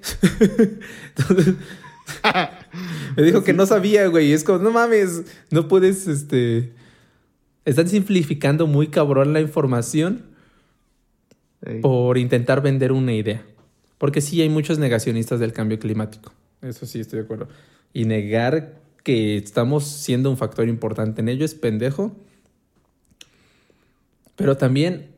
Entonces, 1.15 1.55
me 3.17 3.23
dijo 3.23 3.43
que 3.43 3.53
no 3.53 3.65
sabía, 3.65 4.07
güey. 4.07 4.31
Es 4.31 4.43
como, 4.43 4.59
no 4.59 4.71
mames, 4.71 5.23
no 5.51 5.67
puedes, 5.67 6.07
este... 6.07 6.73
Están 7.65 7.89
simplificando 7.89 8.65
muy 8.65 8.87
cabrón 8.87 9.33
la 9.33 9.41
información 9.41 10.23
por 11.81 12.17
intentar 12.17 12.61
vender 12.61 12.93
una 12.93 13.13
idea. 13.13 13.45
Porque 13.97 14.21
sí 14.21 14.41
hay 14.41 14.47
muchos 14.47 14.79
negacionistas 14.79 15.41
del 15.41 15.51
cambio 15.51 15.77
climático. 15.77 16.31
Eso 16.61 16.85
sí, 16.85 17.01
estoy 17.01 17.19
de 17.19 17.25
acuerdo. 17.25 17.49
Y 17.91 18.05
negar 18.05 18.86
que 19.07 19.37
estamos 19.37 19.85
siendo 19.85 20.29
un 20.29 20.35
factor 20.35 20.67
importante 20.67 21.21
en 21.21 21.29
ello 21.29 21.45
es 21.45 21.55
pendejo. 21.55 22.11
Pero 24.35 24.57
también 24.57 25.15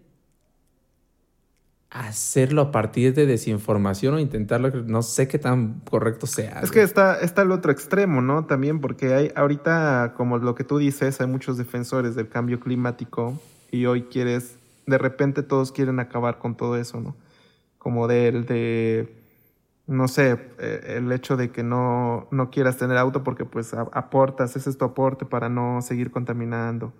hacerlo 1.89 2.61
a 2.61 2.71
partir 2.71 3.15
de 3.15 3.25
desinformación 3.25 4.13
o 4.13 4.19
intentarlo, 4.19 4.69
no 4.83 5.01
sé 5.01 5.27
qué 5.27 5.39
tan 5.39 5.79
correcto 5.89 6.27
sea. 6.27 6.59
Es 6.61 6.69
que 6.69 6.83
está, 6.83 7.19
está 7.19 7.41
el 7.41 7.51
otro 7.51 7.71
extremo, 7.71 8.21
¿no? 8.21 8.45
También 8.45 8.79
porque 8.79 9.15
hay 9.15 9.31
ahorita, 9.35 10.13
como 10.15 10.37
lo 10.37 10.53
que 10.53 10.63
tú 10.63 10.77
dices, 10.77 11.19
hay 11.19 11.25
muchos 11.25 11.57
defensores 11.57 12.13
del 12.13 12.29
cambio 12.29 12.59
climático 12.59 13.41
y 13.71 13.87
hoy 13.87 14.03
quieres, 14.03 14.59
de 14.85 14.99
repente 14.99 15.41
todos 15.41 15.71
quieren 15.71 15.99
acabar 15.99 16.37
con 16.37 16.55
todo 16.55 16.77
eso, 16.77 17.01
¿no? 17.01 17.15
Como 17.79 18.07
del 18.07 18.45
de, 18.45 19.18
no 19.89 20.07
sé, 20.07 20.39
eh, 20.59 20.95
el 20.97 21.11
hecho 21.11 21.35
de 21.35 21.51
que 21.51 21.63
no, 21.63 22.27
no 22.31 22.49
quieras 22.49 22.77
tener 22.77 22.97
auto 22.97 23.23
porque 23.23 23.45
pues 23.45 23.73
aportas, 23.73 24.55
ese 24.55 24.69
es 24.69 24.77
tu 24.77 24.85
aporte 24.85 25.25
para 25.25 25.49
no 25.49 25.81
seguir 25.81 26.11
contaminando 26.11 26.93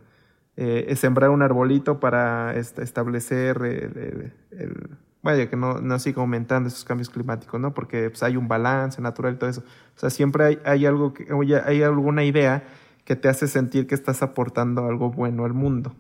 eh, 0.62 0.94
sembrar 0.98 1.30
un 1.30 1.42
arbolito 1.42 2.02
para 2.02 2.54
establecer 2.54 3.62
el, 3.64 4.98
vaya, 5.22 5.50
que 5.50 5.56
no, 5.56 5.80
no 5.80 6.00
siga 6.00 6.22
aumentando 6.22 6.68
esos 6.68 6.84
cambios 6.84 7.10
climáticos, 7.10 7.62
¿no? 7.62 7.74
Porque 7.74 8.10
pues, 8.10 8.24
hay 8.24 8.36
un 8.36 8.50
balance 8.50 9.02
natural 9.02 9.36
y 9.36 9.38
todo 9.38 9.50
eso. 9.50 9.62
O 9.96 10.00
sea, 10.00 10.10
siempre 10.10 10.44
hay, 10.44 10.60
hay 10.66 10.86
algo 10.86 11.14
que, 11.14 11.28
hay 11.64 11.82
alguna 11.82 12.26
idea 12.26 12.64
que 13.06 13.16
te 13.16 13.30
hace 13.30 13.48
sentir 13.48 13.88
que 13.88 13.96
estás 13.96 14.22
aportando 14.22 14.86
algo 14.86 15.12
bueno 15.12 15.46
al 15.46 15.54
mundo. 15.54 15.96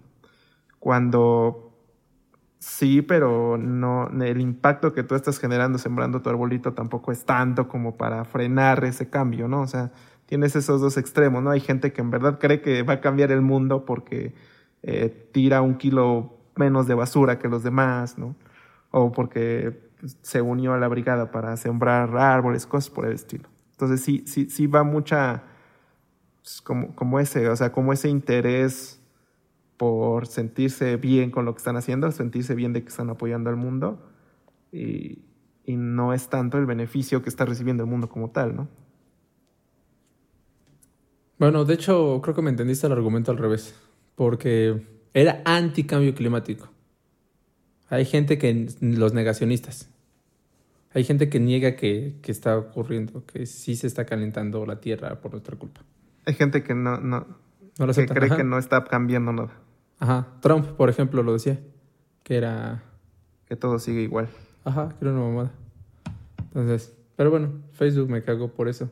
Cuando 0.78 1.69
sí, 2.60 3.01
pero 3.01 3.57
no, 3.57 4.10
el 4.22 4.41
impacto 4.41 4.93
que 4.93 5.03
tú 5.03 5.16
estás 5.16 5.39
generando 5.39 5.78
sembrando 5.78 6.22
tu 6.22 6.30
arbolito 6.30 6.74
tampoco 6.74 7.12
es 7.12 7.26
tanto 7.26 7.68
como 7.68 7.97
para 7.97 8.26
frenar 8.26 8.84
ese 8.84 9.10
cambio, 9.10 9.47
¿no? 9.47 9.62
O 9.62 9.68
sea, 9.68 9.91
tienes 10.26 10.55
esos 10.55 10.82
dos 10.82 10.97
extremos, 10.97 11.41
¿no? 11.41 11.49
Hay 11.51 11.62
gente 11.62 11.93
que 11.93 12.01
en 12.01 12.12
verdad 12.12 12.38
cree 12.39 12.62
que 12.62 12.84
va 12.84 12.95
a 12.95 13.01
cambiar 13.01 13.32
el 13.32 13.41
mundo 13.41 13.86
porque 13.86 14.36
eh, 14.84 15.30
tira 15.32 15.62
un 15.62 15.76
kilo 15.78 16.38
menos 16.55 16.88
de 16.88 16.93
basura 16.93 17.39
que 17.39 17.47
los 17.47 17.64
demás, 17.64 18.18
¿no? 18.18 18.36
O 18.91 19.12
porque 19.12 19.89
se 20.22 20.41
unió 20.41 20.74
a 20.74 20.78
la 20.78 20.88
brigada 20.88 21.32
para 21.32 21.55
sembrar 21.57 22.16
árboles, 22.18 22.66
cosas 22.66 22.89
por 22.89 23.05
el 23.05 23.14
estilo. 23.14 23.49
Entonces 23.72 24.01
sí, 24.01 24.24
sí, 24.28 24.49
sí 24.49 24.68
va 24.68 24.84
mucha, 24.84 25.43
pues, 26.41 26.62
como, 26.62 26.95
como 26.95 27.20
ese, 27.20 27.49
o 27.49 27.55
sea, 27.55 27.72
como 27.72 27.93
ese 27.93 28.10
interés 28.10 28.99
por 29.80 30.28
sentirse 30.28 30.98
bien 30.98 31.32
con 31.32 31.46
lo 31.46 31.54
que 31.54 31.60
están 31.60 31.78
haciendo, 31.78 32.12
sentirse 32.12 32.54
bien 32.54 32.74
de 32.74 32.84
que 32.84 32.90
están 32.90 33.10
apoyando 33.10 33.50
al 33.50 33.56
mundo 33.56 34.06
y, 34.74 35.20
y 35.64 35.78
no 35.78 36.14
es 36.14 36.28
tanto 36.28 36.58
el 36.58 36.66
beneficio 36.66 37.22
que 37.24 37.30
está 37.30 37.46
recibiendo 37.46 37.84
el 37.84 37.90
mundo 37.90 38.10
como 38.10 38.30
tal, 38.30 38.58
¿no? 38.58 38.68
Bueno, 41.38 41.64
de 41.64 41.76
hecho, 41.76 42.20
creo 42.22 42.36
que 42.36 42.42
me 42.42 42.50
entendiste 42.50 42.88
el 42.88 42.92
argumento 42.92 43.32
al 43.32 43.38
revés, 43.38 43.74
porque 44.16 44.86
era 45.14 45.42
anti-cambio 45.46 46.14
climático. 46.14 46.68
Hay 47.88 48.04
gente 48.04 48.38
que, 48.38 48.68
los 48.82 49.14
negacionistas, 49.14 49.90
hay 50.94 51.06
gente 51.06 51.30
que 51.30 51.40
niega 51.40 51.78
que, 51.78 52.20
está 52.26 52.58
ocurriendo, 52.58 53.26
que 53.26 53.46
sí 53.46 53.78
se 53.78 53.88
está 53.88 54.06
calentando 54.06 54.66
la 54.66 54.82
Tierra 54.82 55.22
por 55.22 55.32
nuestra 55.32 55.56
culpa. 55.56 55.82
Hay 56.26 56.34
gente 56.34 56.64
que 56.64 56.76
no, 56.76 57.00
no, 57.00 57.26
que 57.78 58.06
cree 58.08 58.36
que 58.36 58.44
no 58.44 58.58
está 58.58 58.84
cambiando 58.84 59.32
nada. 59.32 59.69
Ajá. 60.00 60.28
Trump, 60.41 60.66
por 60.66 60.89
ejemplo, 60.89 61.24
lo 61.24 61.34
decía, 61.34 61.60
que 62.24 62.38
era... 62.38 62.84
Que 63.45 63.56
todo 63.56 63.80
sigue 63.80 64.02
igual. 64.02 64.30
Ajá, 64.64 64.89
que 64.89 65.06
era 65.06 65.14
una 65.14 65.22
mamada. 65.24 65.52
Entonces, 66.54 66.93
pero 67.16 67.32
bueno, 67.32 67.52
Facebook 67.74 68.10
me 68.10 68.22
cagó 68.22 68.50
por 68.50 68.70
eso. 68.70 68.91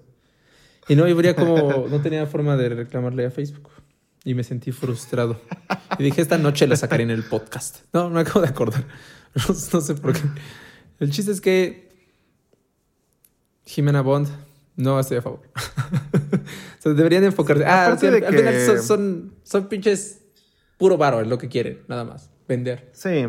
Y 0.87 0.95
no 0.95 1.05
habría 1.05 1.35
como, 1.35 1.87
no 1.89 2.01
tenía 2.01 2.25
forma 2.25 2.57
de 2.57 2.69
reclamarle 2.69 3.25
a 3.25 3.31
Facebook. 3.31 3.69
Y 4.23 4.33
me 4.33 4.43
sentí 4.43 4.71
frustrado. 4.71 5.39
Y 5.97 6.03
dije, 6.03 6.21
esta 6.21 6.37
noche 6.37 6.67
la 6.67 6.75
sacaré 6.75 7.03
en 7.03 7.11
el 7.11 7.23
podcast. 7.23 7.85
No, 7.93 8.09
me 8.09 8.21
acabo 8.21 8.41
de 8.41 8.47
acordar. 8.47 8.85
No, 9.47 9.81
sé 9.81 9.93
por 9.93 10.13
qué. 10.13 10.21
El 10.99 11.11
chiste 11.11 11.31
es 11.31 11.41
que 11.41 11.89
Jimena 13.65 14.01
Bond 14.01 14.27
no 14.75 14.99
estoy 14.99 15.17
a 15.17 15.21
favor. 15.21 15.41
o 15.55 16.81
sea, 16.81 16.93
deberían 16.93 17.23
enfocarse. 17.23 17.63
Ah, 17.63 17.85
al, 17.87 17.99
final 17.99 18.81
son, 18.81 19.35
son, 19.43 19.67
pinches 19.67 20.21
puro 20.77 20.97
varo, 20.97 21.21
es 21.21 21.27
lo 21.27 21.37
que 21.37 21.49
quieren, 21.49 21.79
nada 21.87 22.03
más. 22.03 22.31
Vender. 22.47 22.89
Sí. 22.93 23.25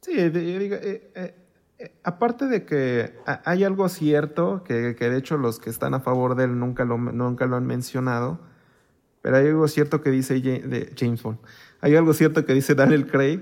Sí, 0.00 0.28
digo, 0.28 0.76
eh, 0.76 1.10
eh, 1.14 1.34
eh, 1.78 1.92
aparte 2.04 2.46
de 2.46 2.64
que 2.64 3.14
hay 3.44 3.64
algo 3.64 3.88
cierto, 3.88 4.62
que, 4.62 4.94
de 4.94 5.16
hecho 5.16 5.38
los 5.38 5.58
que 5.58 5.70
están 5.70 5.94
a 5.94 6.00
favor 6.00 6.36
de 6.36 6.44
él 6.44 6.58
nunca 6.58 6.84
lo, 6.84 6.98
nunca 6.98 7.46
lo 7.46 7.56
han 7.56 7.66
mencionado, 7.66 8.38
pero 9.22 9.38
hay 9.38 9.46
algo 9.48 9.66
cierto 9.66 10.02
que 10.02 10.10
dice 10.10 10.34
de 10.40 10.92
James 10.96 11.22
Bond. 11.22 11.38
Hay 11.80 11.96
algo 11.96 12.12
cierto 12.12 12.44
que 12.44 12.52
dice 12.52 12.74
Daniel 12.74 13.06
Craig, 13.06 13.40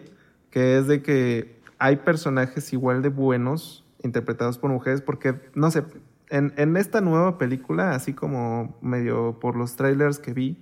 que 0.51 0.79
es 0.79 0.87
de 0.87 1.03
que 1.03 1.61
hay 1.79 1.97
personajes 1.97 2.73
igual 2.73 3.03
de 3.03 3.09
buenos 3.09 3.85
interpretados 4.05 4.59
por 4.59 4.71
mujeres, 4.71 5.01
porque, 5.01 5.35
no 5.55 5.71
sé, 5.73 5.83
en, 6.29 6.53
en 6.57 6.77
esta 6.77 7.01
nueva 7.01 7.39
película, 7.39 7.95
así 7.95 8.13
como 8.13 8.79
medio 8.81 9.39
por 9.41 9.57
los 9.57 9.75
trailers 9.75 10.19
que 10.19 10.33
vi, 10.33 10.59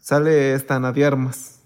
sale 0.00 0.54
esta 0.54 0.76
Ana 0.76 0.92
de 0.92 1.04
Armas 1.04 1.58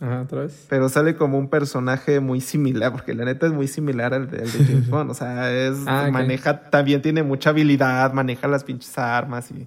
Ajá, 0.00 0.22
otra 0.22 0.42
vez. 0.42 0.66
Pero 0.68 0.88
sale 0.88 1.16
como 1.16 1.38
un 1.38 1.48
personaje 1.48 2.20
muy 2.20 2.40
similar, 2.40 2.92
porque 2.92 3.14
la 3.14 3.24
neta 3.24 3.46
es 3.46 3.52
muy 3.52 3.66
similar 3.66 4.12
al 4.12 4.30
de, 4.30 4.46
James 4.46 4.90
Bond. 4.90 5.10
O 5.10 5.14
sea, 5.14 5.50
es, 5.50 5.78
ah, 5.86 6.08
maneja, 6.12 6.68
también 6.70 7.00
tiene 7.00 7.22
mucha 7.22 7.50
habilidad, 7.50 8.12
maneja 8.12 8.46
las 8.46 8.64
pinches 8.64 8.96
armas 8.98 9.50
y 9.50 9.66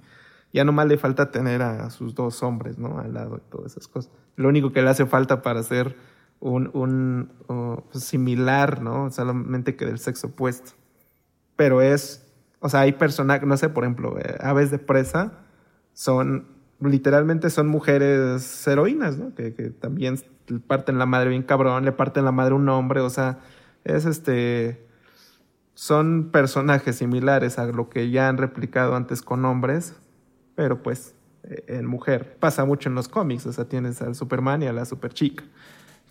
ya 0.53 0.63
nomás 0.63 0.87
le 0.87 0.97
falta 0.97 1.31
tener 1.31 1.61
a 1.61 1.89
sus 1.89 2.13
dos 2.13 2.43
hombres, 2.43 2.77
¿no? 2.77 2.99
Al 2.99 3.13
lado 3.13 3.37
y 3.37 3.51
todas 3.51 3.71
esas 3.71 3.87
cosas. 3.87 4.11
Lo 4.35 4.49
único 4.49 4.71
que 4.71 4.81
le 4.81 4.89
hace 4.89 5.05
falta 5.05 5.41
para 5.41 5.63
ser 5.63 5.95
un, 6.39 6.69
un 6.73 7.31
pues, 7.91 8.03
similar, 8.03 8.81
¿no? 8.81 9.09
Solamente 9.09 9.75
que 9.75 9.85
del 9.85 9.99
sexo 9.99 10.27
opuesto. 10.27 10.73
Pero 11.55 11.81
es, 11.81 12.31
o 12.59 12.69
sea, 12.69 12.81
hay 12.81 12.93
personajes, 12.93 13.47
no 13.47 13.57
sé, 13.57 13.69
por 13.69 13.83
ejemplo, 13.83 14.17
eh, 14.19 14.37
aves 14.41 14.69
de 14.69 14.77
presa 14.77 15.33
son 15.93 16.58
literalmente 16.81 17.49
son 17.49 17.67
mujeres 17.67 18.67
heroínas, 18.67 19.17
¿no? 19.17 19.33
Que, 19.35 19.53
que, 19.53 19.69
también 19.69 20.19
parten 20.67 20.97
la 20.97 21.05
madre 21.05 21.29
bien 21.29 21.43
cabrón, 21.43 21.85
le 21.85 21.91
parten 21.91 22.25
la 22.25 22.31
madre 22.31 22.53
un 22.53 22.67
hombre, 22.69 23.01
o 23.01 23.09
sea, 23.09 23.39
es 23.83 24.05
este... 24.05 24.85
Son 25.73 26.29
personajes 26.31 26.97
similares 26.97 27.57
a 27.57 27.65
lo 27.65 27.89
que 27.89 28.09
ya 28.09 28.27
han 28.27 28.37
replicado 28.37 28.95
antes 28.95 29.21
con 29.21 29.45
hombres, 29.45 29.93
pero 30.55 30.83
pues 30.83 31.15
en 31.43 31.85
mujer. 31.85 32.35
Pasa 32.39 32.65
mucho 32.65 32.89
en 32.89 32.95
los 32.95 33.07
cómics, 33.07 33.45
o 33.45 33.53
sea, 33.53 33.65
tienes 33.65 34.01
al 34.01 34.15
Superman 34.15 34.61
y 34.63 34.67
a 34.67 34.73
la 34.73 34.85
Superchica. 34.85 35.43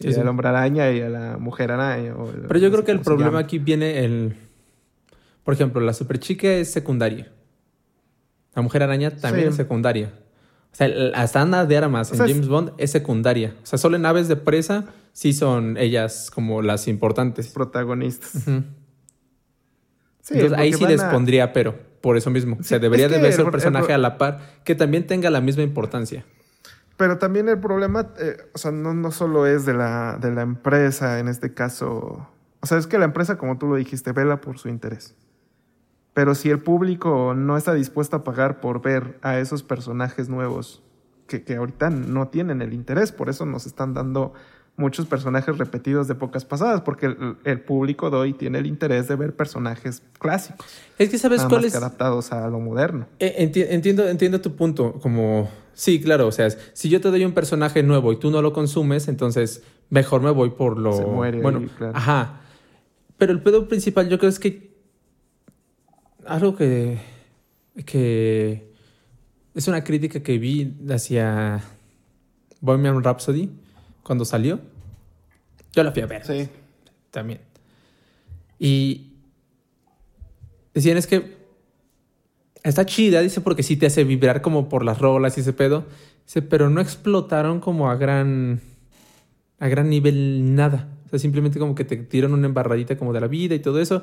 y 0.00 0.14
al 0.14 0.28
hombre 0.28 0.48
araña 0.48 0.90
y 0.90 1.00
a 1.00 1.08
la 1.08 1.38
mujer 1.38 1.72
araña. 1.72 2.14
pero 2.46 2.58
yo 2.58 2.70
creo 2.70 2.84
que 2.84 2.92
el 2.92 3.00
problema 3.00 3.40
aquí 3.40 3.58
viene 3.58 4.04
el... 4.04 4.36
Por 5.44 5.54
ejemplo, 5.54 5.80
la 5.80 5.92
Superchica 5.92 6.48
es 6.48 6.70
secundaria. 6.70 7.32
La 8.54 8.62
mujer 8.62 8.82
araña 8.82 9.10
también 9.10 9.48
es 9.48 9.56
secundaria. 9.56 10.12
O 10.72 10.76
sea, 10.78 10.88
hasta 11.14 11.40
Ana 11.40 11.64
de 11.64 11.76
Armas 11.76 12.12
en 12.12 12.18
James 12.18 12.48
Bond 12.48 12.72
es 12.78 12.90
secundaria. 12.90 13.54
O 13.62 13.66
sea, 13.66 13.78
solo 13.78 13.96
en 13.96 14.06
Aves 14.06 14.28
de 14.28 14.36
Presa 14.36 14.86
sí 15.12 15.32
son 15.32 15.76
ellas 15.76 16.30
como 16.32 16.62
las 16.62 16.86
importantes. 16.88 17.48
Protagonistas. 17.48 18.46
Entonces 20.30 20.58
ahí 20.58 20.72
sí 20.72 20.86
les 20.86 21.02
pondría 21.04 21.52
pero, 21.52 21.74
por 22.00 22.16
eso 22.16 22.30
mismo. 22.30 22.58
o 22.60 22.62
sea, 22.62 22.78
debería 22.78 23.08
de 23.08 23.32
ser 23.32 23.44
un 23.44 23.50
personaje 23.50 23.92
a 23.92 23.98
la 23.98 24.18
par 24.18 24.40
que 24.64 24.74
también 24.74 25.06
tenga 25.06 25.30
la 25.30 25.40
misma 25.40 25.62
importancia. 25.62 26.24
Pero 26.98 27.18
también 27.18 27.48
el 27.48 27.60
problema, 27.60 28.12
eh, 28.18 28.36
o 28.52 28.58
sea, 28.58 28.72
no, 28.72 28.92
no 28.92 29.12
solo 29.12 29.46
es 29.46 29.64
de 29.64 29.72
la, 29.72 30.18
de 30.20 30.32
la 30.32 30.42
empresa, 30.42 31.20
en 31.20 31.28
este 31.28 31.54
caso. 31.54 32.28
O 32.60 32.66
sea, 32.66 32.76
es 32.76 32.88
que 32.88 32.98
la 32.98 33.04
empresa, 33.04 33.38
como 33.38 33.56
tú 33.56 33.68
lo 33.68 33.76
dijiste, 33.76 34.10
vela 34.10 34.40
por 34.40 34.58
su 34.58 34.68
interés. 34.68 35.14
Pero 36.18 36.34
si 36.34 36.50
el 36.50 36.58
público 36.58 37.32
no 37.36 37.56
está 37.56 37.74
dispuesto 37.74 38.16
a 38.16 38.24
pagar 38.24 38.58
por 38.58 38.82
ver 38.82 39.20
a 39.22 39.38
esos 39.38 39.62
personajes 39.62 40.28
nuevos 40.28 40.82
que, 41.28 41.44
que 41.44 41.54
ahorita 41.54 41.90
no 41.90 42.26
tienen 42.26 42.60
el 42.60 42.74
interés, 42.74 43.12
por 43.12 43.28
eso 43.28 43.46
nos 43.46 43.66
están 43.66 43.94
dando 43.94 44.32
muchos 44.76 45.06
personajes 45.06 45.56
repetidos 45.58 46.08
de 46.08 46.16
pocas 46.16 46.44
pasadas, 46.44 46.80
porque 46.80 47.14
el, 47.44 47.60
público 47.60 48.10
de 48.10 48.16
hoy 48.16 48.32
tiene 48.32 48.58
el 48.58 48.66
interés 48.66 49.06
de 49.06 49.14
ver 49.14 49.36
personajes 49.36 50.02
clásicos. 50.18 50.66
Es 50.98 51.08
que 51.08 51.18
sabes 51.18 51.44
cuál 51.44 51.64
es. 51.64 51.76
adaptados 51.76 52.32
a 52.32 52.48
lo 52.48 52.58
moderno. 52.58 53.06
Eh, 53.20 53.52
entiendo, 53.70 54.08
entiendo 54.08 54.40
tu 54.40 54.56
punto. 54.56 54.94
Como, 54.94 55.48
sí, 55.72 56.00
claro, 56.00 56.26
o 56.26 56.32
sea, 56.32 56.50
si 56.72 56.88
yo 56.88 57.00
te 57.00 57.12
doy 57.12 57.24
un 57.24 57.32
personaje 57.32 57.84
nuevo 57.84 58.12
y 58.12 58.16
tú 58.16 58.32
no 58.32 58.42
lo 58.42 58.52
consumes, 58.52 59.06
entonces 59.06 59.62
mejor 59.88 60.20
me 60.20 60.32
voy 60.32 60.50
por 60.50 60.80
lo. 60.80 60.94
Se 60.94 61.06
muere. 61.06 61.40
Bueno, 61.40 61.62
ajá. 61.94 62.40
Pero 63.18 63.30
el 63.30 63.40
pedo 63.40 63.68
principal, 63.68 64.08
yo 64.08 64.18
creo 64.18 64.30
es 64.30 64.40
que. 64.40 64.67
Algo 66.28 66.54
que. 66.54 66.98
que. 67.86 68.68
Es 69.54 69.66
una 69.66 69.82
crítica 69.82 70.22
que 70.22 70.38
vi 70.38 70.76
hacia 70.90 71.62
Bohemian 72.60 73.02
Rhapsody 73.02 73.50
cuando 74.02 74.24
salió. 74.24 74.60
Yo 75.72 75.82
la 75.82 75.90
fui 75.90 76.02
a 76.02 76.06
ver. 76.06 76.24
Sí. 76.24 76.48
También. 77.10 77.40
Y 78.58 79.14
decían 80.74 80.98
es 80.98 81.06
que 81.06 81.38
está 82.62 82.84
chida, 82.84 83.20
dice, 83.20 83.40
porque 83.40 83.62
sí 83.62 83.76
te 83.76 83.86
hace 83.86 84.04
vibrar 84.04 84.42
como 84.42 84.68
por 84.68 84.84
las 84.84 84.98
rolas 84.98 85.38
y 85.38 85.40
ese 85.40 85.54
pedo. 85.54 85.86
Dice, 86.26 86.42
pero 86.42 86.68
no 86.68 86.80
explotaron 86.80 87.60
como 87.60 87.90
a 87.90 87.96
gran 87.96 88.60
a 89.58 89.68
gran 89.68 89.88
nivel 89.88 90.54
nada. 90.54 90.88
O 91.06 91.08
sea, 91.08 91.18
simplemente 91.18 91.58
como 91.58 91.74
que 91.74 91.84
te 91.84 91.96
tiraron 91.96 92.38
una 92.38 92.46
embarradita 92.46 92.98
como 92.98 93.14
de 93.14 93.20
la 93.20 93.28
vida 93.28 93.54
y 93.54 93.60
todo 93.60 93.80
eso. 93.80 94.02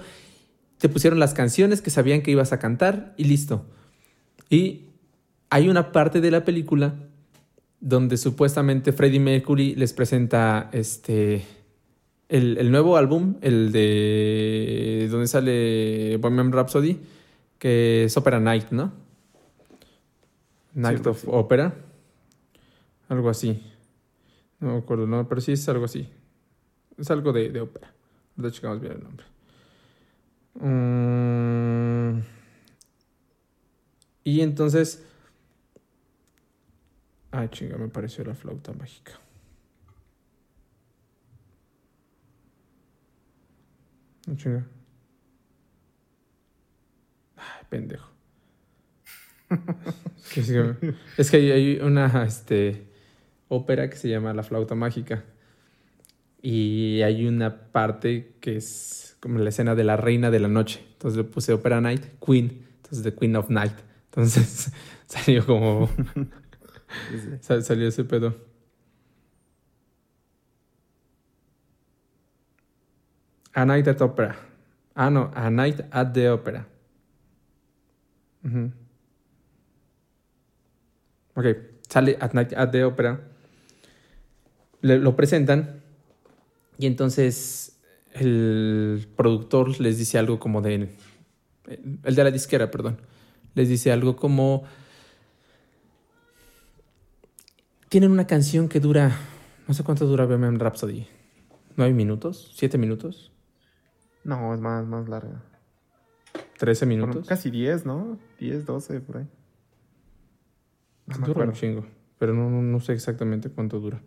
Te 0.77 0.89
pusieron 0.89 1.19
las 1.19 1.33
canciones 1.33 1.81
que 1.81 1.89
sabían 1.89 2.21
que 2.21 2.31
ibas 2.31 2.53
a 2.53 2.59
cantar 2.59 3.13
y 3.17 3.25
listo. 3.25 3.65
Y 4.49 4.85
hay 5.49 5.69
una 5.69 5.91
parte 5.91 6.21
de 6.21 6.31
la 6.31 6.43
película 6.43 6.95
donde 7.79 8.17
supuestamente 8.17 8.91
Freddie 8.93 9.19
Mercury 9.19 9.75
les 9.75 9.93
presenta 9.93 10.69
este 10.71 11.45
el, 12.29 12.71
nuevo 12.71 12.97
álbum, 12.97 13.35
el 13.41 13.71
de 13.71 15.07
donde 15.11 15.27
sale 15.27 16.17
Bohemian 16.17 16.51
Rhapsody, 16.51 16.99
que 17.59 18.05
es 18.05 18.17
Opera 18.17 18.39
Night, 18.39 18.71
¿no? 18.71 18.91
Night 20.73 21.05
of 21.05 21.23
Opera. 21.27 21.75
Algo 23.07 23.29
así. 23.29 23.61
No 24.59 24.73
me 24.73 24.77
acuerdo, 24.79 25.05
no, 25.05 25.27
pero 25.27 25.39
sí 25.41 25.51
es 25.51 25.69
algo 25.69 25.85
así. 25.85 26.09
Es 26.97 27.11
algo 27.11 27.31
de, 27.31 27.49
de 27.49 27.61
ópera. 27.61 27.93
Checamos 28.51 28.81
bien 28.81 28.93
el 28.93 29.03
nombre. 29.03 29.25
Mm. 30.55 32.21
Y 34.23 34.41
entonces 34.41 35.05
Ah, 37.37 37.49
chinga, 37.49 37.77
me 37.77 37.89
pareció 37.89 38.23
la 38.23 38.33
flauta 38.33 38.71
mágica. 38.71 39.11
No 44.25 44.37
chinga. 44.37 44.65
Pendejo. 47.69 48.09
es 51.17 51.29
que 51.29 51.37
hay 51.37 51.79
una 51.81 52.23
este, 52.23 52.87
ópera 53.49 53.89
que 53.89 53.97
se 53.97 54.07
llama 54.07 54.33
La 54.33 54.43
flauta 54.43 54.75
mágica. 54.75 55.25
Y 56.41 57.01
hay 57.01 57.27
una 57.27 57.69
parte 57.73 58.37
que 58.39 58.55
es 58.55 59.04
como 59.25 59.39
la 59.39 59.49
escena 59.49 59.73
de 59.73 59.83
la 59.83 59.97
reina 59.97 60.29
de 60.29 60.39
la 60.39 60.47
noche. 60.47 60.85
Entonces 60.93 61.17
le 61.17 61.23
puse 61.23 61.51
Opera 61.51 61.81
Night, 61.81 62.03
Queen. 62.23 62.63
Entonces 62.75 63.01
The 63.01 63.15
Queen 63.15 63.35
of 63.35 63.49
Night. 63.49 63.73
Entonces 64.11 64.71
salió 65.07 65.43
como 65.47 65.89
salió 67.41 67.87
ese 67.87 68.03
pedo. 68.03 68.35
A 73.55 73.65
Night 73.65 73.87
at 73.87 73.99
Opera. 73.99 74.35
Ah, 74.93 75.09
no, 75.09 75.31
A 75.33 75.49
Night 75.49 75.81
at 75.89 76.13
the 76.13 76.29
Opera. 76.29 76.67
Ok, 81.33 81.45
sale 81.89 82.15
At 82.21 82.33
Night 82.33 82.53
at 82.53 82.69
the 82.69 82.83
Opera. 82.83 83.21
lo 84.81 85.15
presentan 85.15 85.81
y 86.77 86.85
entonces 86.85 87.74
el 88.15 89.07
productor 89.15 89.79
les 89.79 89.97
dice 89.97 90.17
algo 90.17 90.39
como 90.39 90.61
de... 90.61 90.89
El 92.03 92.15
de 92.15 92.23
la 92.23 92.31
disquera, 92.31 92.71
perdón. 92.71 93.01
Les 93.55 93.69
dice 93.69 93.91
algo 93.91 94.15
como 94.15 94.63
tienen 97.89 98.11
una 98.11 98.27
canción 98.27 98.67
que 98.67 98.79
dura, 98.79 99.15
no 99.67 99.73
sé 99.73 99.83
cuánto 99.83 100.05
dura 100.05 100.25
Bohemian 100.25 100.59
Rhapsody. 100.59 101.07
¿Nueve 101.77 101.93
minutos? 101.93 102.51
¿Siete 102.53 102.77
minutos? 102.77 103.31
No, 104.23 104.53
es 104.53 104.59
más, 104.59 104.85
más 104.85 105.07
larga. 105.07 105.41
¿Trece 106.57 106.85
minutos? 106.85 107.27
casi 107.27 107.49
diez, 107.49 107.85
¿no? 107.85 108.17
Diez, 108.39 108.65
doce, 108.65 108.99
por 109.01 109.17
ahí. 109.17 109.27
dura 111.25 111.45
un 111.45 111.53
chingo, 111.53 111.85
pero 112.17 112.33
no, 112.33 112.79
sé 112.79 112.93
exactamente 112.93 113.49
cuánto 113.49 113.79
dura. 113.79 114.01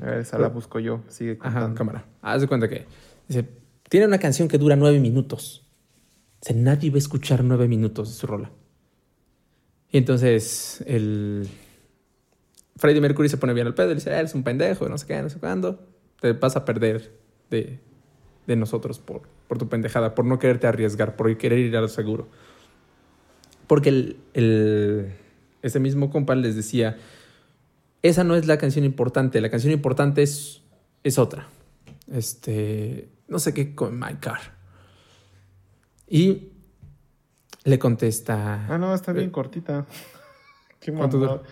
A 0.00 0.06
ver, 0.06 0.18
esa 0.18 0.38
la 0.38 0.48
busco 0.48 0.80
yo, 0.80 1.02
sigue 1.08 1.38
contando. 1.38 1.66
Ajá, 1.66 1.74
cámara. 1.74 2.04
Haz 2.20 2.40
de 2.40 2.48
cuenta 2.48 2.68
que 2.68 2.86
dice, 3.28 3.48
tiene 3.88 4.06
una 4.06 4.18
canción 4.18 4.48
que 4.48 4.58
dura 4.58 4.76
nueve 4.76 5.00
minutos. 5.00 5.66
Sea, 6.40 6.56
nadie 6.56 6.90
va 6.90 6.96
a 6.96 6.98
escuchar 6.98 7.44
nueve 7.44 7.68
minutos 7.68 8.08
de 8.08 8.14
su 8.14 8.26
rola. 8.26 8.50
Y 9.90 9.98
entonces 9.98 10.82
el 10.86 11.48
Freddie 12.76 13.00
Mercury 13.00 13.28
se 13.28 13.36
pone 13.36 13.52
bien 13.52 13.66
al 13.66 13.74
pedo 13.74 13.92
y 13.92 13.94
dice, 13.94 14.12
ah, 14.12 14.18
eres 14.18 14.34
un 14.34 14.42
pendejo, 14.42 14.88
no 14.88 14.98
sé 14.98 15.06
qué, 15.06 15.22
no 15.22 15.30
sé 15.30 15.38
cuándo. 15.38 15.86
Te 16.20 16.32
vas 16.32 16.56
a 16.56 16.64
perder 16.64 17.12
de, 17.50 17.78
nosotros 18.46 18.98
por, 18.98 19.22
por 19.46 19.58
tu 19.58 19.68
pendejada, 19.68 20.14
por 20.14 20.24
no 20.24 20.38
quererte 20.38 20.66
arriesgar, 20.66 21.16
por 21.16 21.36
querer 21.38 21.60
ir 21.60 21.76
a 21.76 21.80
lo 21.80 21.88
seguro. 21.88 22.26
Porque 23.66 24.16
el, 24.34 25.14
ese 25.62 25.80
mismo 25.80 26.10
compa 26.10 26.34
les 26.34 26.56
decía, 26.56 26.98
esa 28.02 28.24
no 28.24 28.36
es 28.36 28.46
la 28.46 28.58
canción 28.58 28.84
importante, 28.84 29.40
la 29.40 29.50
canción 29.50 29.72
importante 29.72 30.22
es, 30.22 30.62
es 31.04 31.18
otra. 31.18 31.48
Este, 32.12 33.08
no 33.28 33.38
sé 33.38 33.54
qué 33.54 33.74
con 33.74 33.98
My 33.98 34.14
Car. 34.16 34.40
Y 36.06 36.52
le 37.64 37.78
contesta. 37.78 38.66
Ah, 38.68 38.78
no, 38.78 38.94
está 38.94 39.12
bien 39.12 39.28
eh, 39.28 39.32
cortita. 39.32 39.86
Qué 40.80 40.92
¿Cuánto 40.92 41.18
dura? 41.18 41.42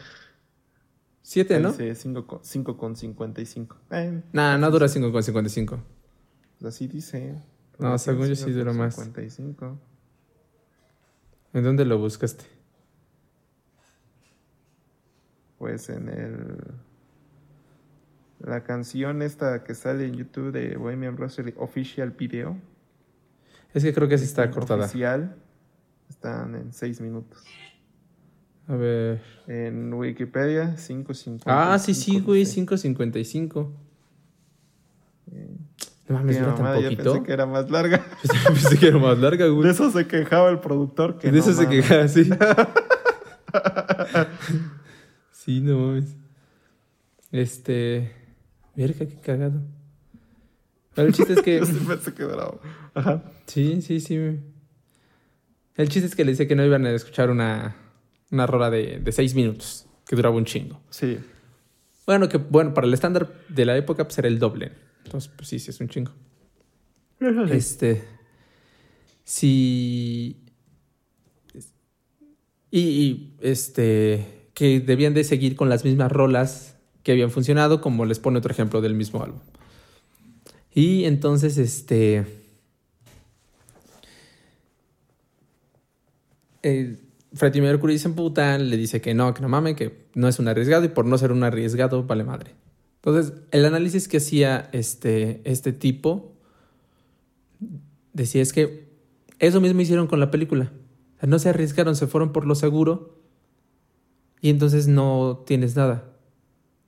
Siete, 1.23 1.59
¿no? 1.59 1.73
Sí, 1.73 1.95
5 1.95 2.77
con 2.77 2.95
55. 2.95 3.77
Eh, 3.91 4.23
nah, 4.33 4.59
no 4.59 4.71
dura 4.71 4.89
5 4.89 5.11
con 5.11 5.23
55. 5.23 5.83
Pues 6.59 6.75
así 6.75 6.87
dice. 6.87 7.41
No, 7.79 7.97
según 7.97 8.29
yo 8.29 8.37
sí 8.37 8.51
dura 8.51 8.75
más. 8.75 8.97
55. 8.97 9.79
¿En 11.55 11.65
dónde 11.65 11.87
lo 11.87 11.99
buscaste? 11.99 12.45
Pues 15.59 15.89
en 15.89 16.09
el... 16.09 16.59
La 18.45 18.65
canción 18.65 19.23
esta 19.23 19.63
que 19.63 19.75
sale 19.75 20.07
en 20.07 20.15
YouTube 20.15 20.53
de 20.53 20.77
Bohemian 20.77 21.17
Rhapsody 21.17 21.55
Official 21.57 22.11
Video. 22.11 22.57
Es 23.73 23.85
que 23.85 23.95
creo 23.95 24.09
que 24.09 24.19
sí 24.19 24.25
está 24.25 24.51
cortada. 24.51 24.87
Oficial. 24.87 25.37
Están 26.09 26.55
en 26.57 26.73
6 26.73 27.01
minutos. 27.01 27.45
A 28.67 28.75
ver. 28.75 29.23
En 29.47 29.95
Wikipedia, 29.95 30.75
5.55. 30.77 31.43
Ah, 31.47 31.79
sí, 31.79 31.95
sí, 31.95 32.21
güey, 32.21 32.43
5.55. 32.43 33.71
No 36.09 36.19
mames, 36.19 36.39
dura 36.39 36.55
tan 36.55 36.75
poquito. 36.75 37.03
Yo 37.03 37.13
pensé 37.13 37.27
que 37.27 37.33
era 37.33 37.47
más 37.47 37.71
larga. 37.71 38.05
Yo 38.25 38.53
pensé 38.53 38.79
que 38.79 38.89
era 38.89 38.99
más 38.99 39.19
larga, 39.19 39.47
güey. 39.47 39.65
De 39.65 39.71
eso 39.71 39.91
se 39.91 40.07
quejaba 40.07 40.51
el 40.51 40.59
productor. 40.59 41.19
Que 41.19 41.31
de 41.31 41.39
eso 41.39 41.53
se 41.53 41.69
quejaba, 41.69 42.09
sí. 42.09 42.25
sí, 45.33 45.61
no 45.61 45.79
mames. 45.79 46.17
Este. 47.31 48.22
Mira 48.75 48.95
qué 48.95 49.07
cagado. 49.21 49.61
Pero 50.95 51.09
el 51.09 51.15
chiste 51.15 51.35
es 51.35 51.43
que. 51.43 51.65
Sí 51.67 51.73
pensé 51.87 52.15
que 52.15 52.25
bravo. 52.25 52.61
Ajá. 52.95 53.23
Sí, 53.47 53.83
sí, 53.83 54.01
sí. 54.01 54.17
El 55.75 55.89
chiste 55.89 56.07
es 56.07 56.15
que 56.15 56.25
le 56.25 56.33
dice 56.33 56.47
que 56.47 56.55
no 56.55 56.65
iban 56.65 56.85
a 56.87 56.91
escuchar 56.91 57.31
una 57.31 57.77
una 58.31 58.47
rola 58.47 58.71
de, 58.71 58.99
de 58.99 59.13
seis 59.13 59.35
minutos. 59.35 59.87
que 60.07 60.17
duraba 60.17 60.35
un 60.35 60.45
chingo. 60.45 60.81
Sí. 60.91 61.19
Bueno, 62.07 62.29
que 62.29 62.39
bueno, 62.39 62.75
para 62.75 62.87
el 62.87 62.95
estándar 62.95 63.33
de 63.49 63.65
la 63.65 63.77
época 63.77 64.05
pues 64.05 64.19
era 64.19 64.29
el 64.29 64.39
doble. 64.39 64.73
Entonces, 65.05 65.31
pues 65.37 65.49
sí, 65.49 65.59
sí 65.59 65.71
es 65.71 65.81
un 65.81 65.89
chingo. 65.89 66.13
Este. 67.51 68.05
Sí. 69.25 70.45
Y, 72.71 72.81
y, 72.81 73.37
este. 73.41 74.49
Que 74.55 74.81
debían 74.81 75.15
de 75.15 75.25
seguir 75.25 75.57
con 75.57 75.69
las 75.69 75.85
mismas 75.85 76.11
rolas 76.11 76.77
que 77.03 77.13
habían 77.13 77.31
funcionado, 77.31 77.81
como 77.81 78.05
les 78.05 78.19
pone 78.19 78.39
otro 78.39 78.53
ejemplo 78.53 78.81
del 78.81 78.95
mismo 78.95 79.23
álbum. 79.23 79.41
Y 80.75 81.05
entonces, 81.05 81.59
este. 81.59 82.25
Eh, 86.63 86.97
Freddie 87.35 87.63
Mercury 87.63 87.99
se 87.99 88.09
emputa, 88.09 88.59
le 88.59 88.77
dice 88.77 89.01
que 89.01 89.15
no, 89.15 89.35
que 89.35 89.43
no 89.43 89.49
mames, 89.49 89.75
que 89.75 90.07
no 90.15 90.29
es 90.29 90.39
un 90.39 90.49
arriesgado 90.49 90.85
y 90.85 90.89
por 90.89 91.07
no 91.07 91.17
ser 91.19 91.33
un 91.33 91.43
arriesgado 91.45 92.05
vale 92.05 92.25
madre. 92.25 92.53
Entonces, 92.97 93.33
el 93.51 93.65
análisis 93.65 94.07
que 94.07 94.19
hacía 94.19 94.69
este, 94.73 95.41
este 95.45 95.73
tipo 95.73 96.37
decía 98.13 98.43
es 98.43 98.53
que 98.53 98.93
eso 99.39 99.61
mismo 99.61 99.81
hicieron 99.81 100.07
con 100.07 100.21
la 100.21 100.31
película. 100.31 100.73
no 101.21 101.39
se 101.39 101.49
arriesgaron, 101.49 101.97
se 101.97 102.07
fueron 102.07 102.33
por 102.33 102.47
lo 102.47 102.55
seguro 102.55 103.19
y 104.41 104.51
entonces 104.51 104.87
no 104.87 105.43
tienes 105.47 105.75
nada. 105.75 106.12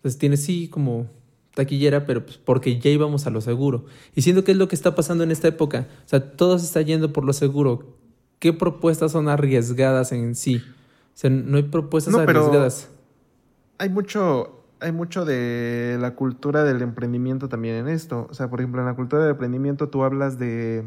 Entonces 0.05 0.19
tienes 0.19 0.45
sí 0.45 0.69
como 0.69 1.07
taquillera, 1.55 2.05
pero 2.05 2.27
pues 2.27 2.37
porque 2.37 2.79
ya 2.79 2.91
íbamos 2.91 3.27
a 3.27 3.31
lo 3.31 3.41
seguro. 3.41 3.87
Y 4.15 4.21
siento 4.21 4.45
que 4.45 4.53
es 4.53 4.59
lo 4.59 4.69
que 4.69 4.75
está 4.75 4.95
pasando 4.95 5.25
en 5.25 5.31
esta 5.31 5.49
época. 5.49 5.87
O 6.05 6.09
sea, 6.11 6.33
todo 6.33 6.59
se 6.59 6.67
está 6.67 6.83
yendo 6.83 7.15
por 7.15 7.25
lo 7.25 7.33
seguro. 7.33 7.97
¿Qué 8.39 8.53
propuestas 8.53 9.13
son 9.13 9.31
arriesgadas 9.31 10.13
en 10.13 10.35
sí? 10.35 10.57
O 10.57 11.15
sea, 11.15 11.31
no 11.31 11.57
hay 11.57 11.63
propuestas 11.63 12.15
arriesgadas. 12.15 12.91
hay 13.79 13.89
mucho, 13.89 14.67
hay 14.79 14.93
mucho 14.93 15.25
de 15.25 15.97
la 15.99 16.15
cultura 16.17 16.65
del 16.65 16.83
emprendimiento 16.83 17.49
también 17.49 17.77
en 17.77 17.89
esto. 17.89 18.27
O 18.29 18.35
sea, 18.35 18.51
por 18.51 18.61
ejemplo, 18.61 18.83
en 18.83 18.87
la 18.87 18.97
cultura 18.97 19.23
del 19.23 19.31
emprendimiento 19.31 19.89
tú 19.89 20.05
hablas 20.05 20.39
de, 20.39 20.85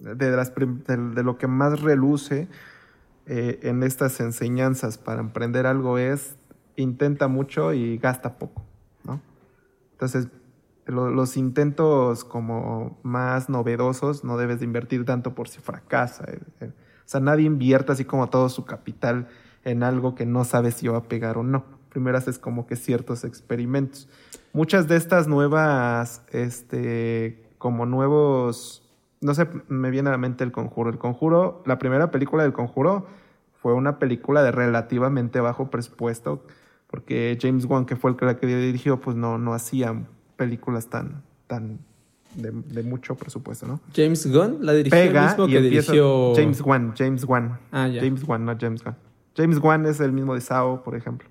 de, 0.00 0.30
las, 0.32 0.52
de, 0.52 1.22
lo 1.22 1.38
que 1.38 1.46
más 1.46 1.80
reluce 1.80 2.48
eh, 3.26 3.60
en 3.62 3.84
estas 3.84 4.18
enseñanzas 4.18 4.98
para 4.98 5.20
emprender 5.20 5.64
algo 5.64 5.96
es 5.96 6.37
intenta 6.82 7.28
mucho 7.28 7.72
y 7.72 7.98
gasta 7.98 8.38
poco, 8.38 8.64
¿no? 9.04 9.20
Entonces, 9.92 10.28
los 10.86 11.36
intentos 11.36 12.24
como 12.24 12.98
más 13.02 13.48
novedosos 13.48 14.24
no 14.24 14.38
debes 14.38 14.60
de 14.60 14.64
invertir 14.64 15.04
tanto 15.04 15.34
por 15.34 15.48
si 15.48 15.60
fracasa. 15.60 16.24
O 16.62 16.66
sea, 17.04 17.20
nadie 17.20 17.44
invierte 17.44 17.92
así 17.92 18.04
como 18.04 18.28
todo 18.28 18.48
su 18.48 18.64
capital 18.64 19.28
en 19.64 19.82
algo 19.82 20.14
que 20.14 20.24
no 20.24 20.44
sabe 20.44 20.70
si 20.70 20.88
va 20.88 20.98
a 20.98 21.02
pegar 21.02 21.36
o 21.36 21.42
no. 21.42 21.64
Primero 21.90 22.16
haces 22.16 22.38
como 22.38 22.66
que 22.66 22.76
ciertos 22.76 23.24
experimentos. 23.24 24.08
Muchas 24.52 24.88
de 24.88 24.96
estas 24.96 25.28
nuevas, 25.28 26.22
este, 26.30 27.50
como 27.58 27.84
nuevos, 27.84 28.82
no 29.20 29.34
sé, 29.34 29.46
me 29.68 29.90
viene 29.90 30.08
a 30.08 30.12
la 30.12 30.18
mente 30.18 30.44
el 30.44 30.52
conjuro. 30.52 30.90
El 30.90 30.98
conjuro, 30.98 31.62
la 31.66 31.78
primera 31.78 32.10
película 32.10 32.44
del 32.44 32.52
conjuro 32.52 33.06
fue 33.60 33.74
una 33.74 33.98
película 33.98 34.42
de 34.42 34.52
relativamente 34.52 35.40
bajo 35.40 35.70
presupuesto, 35.70 36.44
porque 36.88 37.38
James 37.40 37.64
Wan, 37.66 37.84
que 37.84 37.96
fue 37.96 38.10
el 38.10 38.16
que 38.16 38.24
la 38.24 38.36
que 38.36 38.46
dirigió, 38.46 39.00
pues 39.00 39.16
no, 39.16 39.38
no 39.38 39.54
hacía 39.54 39.94
películas 40.36 40.88
tan, 40.88 41.22
tan 41.46 41.78
de, 42.34 42.82
mucho 42.82 43.14
presupuesto, 43.14 43.66
¿no? 43.66 43.80
James 43.94 44.26
Gunn 44.26 44.58
la 44.60 44.72
dirigió 44.72 44.98
el 44.98 45.12
mismo 45.12 45.46
que 45.46 45.60
dirigió 45.60 46.34
James 46.34 46.60
Wan, 46.60 46.94
James 46.96 47.24
Wan. 47.24 47.58
Ah, 47.72 47.88
ya. 47.88 48.00
James 48.00 48.24
Wan, 48.26 48.44
no 48.44 48.56
James 48.58 48.84
Wan. 48.84 48.96
James 49.36 49.58
Wan 49.58 49.86
es 49.86 50.00
el 50.00 50.12
mismo 50.12 50.34
de 50.34 50.40
Sao, 50.40 50.82
por 50.82 50.96
ejemplo. 50.96 51.28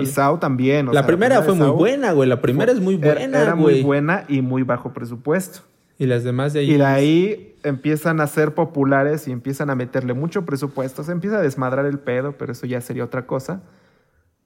Y 0.00 0.06
Sao 0.06 0.38
también. 0.38 0.92
la, 0.92 1.06
primera 1.06 1.42
fue 1.42 1.54
muy 1.54 1.70
buena, 1.70 2.12
güey. 2.12 2.28
La 2.28 2.42
primera 2.42 2.70
es 2.70 2.80
muy 2.80 2.96
buena, 2.96 3.22
Era, 3.22 3.42
era 3.42 3.54
muy 3.54 3.82
buena 3.82 4.24
y 4.28 4.42
muy 4.42 4.62
bajo 4.62 4.92
presupuesto. 4.92 5.60
Y 5.98 6.06
las 6.06 6.24
demás 6.24 6.52
de 6.52 6.60
ahí. 6.60 6.72
Y 6.72 6.76
de 6.76 6.84
ahí 6.84 7.54
empiezan 7.62 8.20
a 8.20 8.26
ser 8.26 8.54
populares 8.54 9.26
y 9.28 9.32
empiezan 9.32 9.70
a 9.70 9.74
meterle 9.74 10.12
mucho 10.12 10.44
presupuesto. 10.44 11.04
Se 11.04 11.12
empieza 11.12 11.38
a 11.38 11.40
desmadrar 11.40 11.86
el 11.86 11.98
pedo, 11.98 12.32
pero 12.32 12.52
eso 12.52 12.66
ya 12.66 12.82
sería 12.82 13.04
otra 13.04 13.26
cosa 13.26 13.62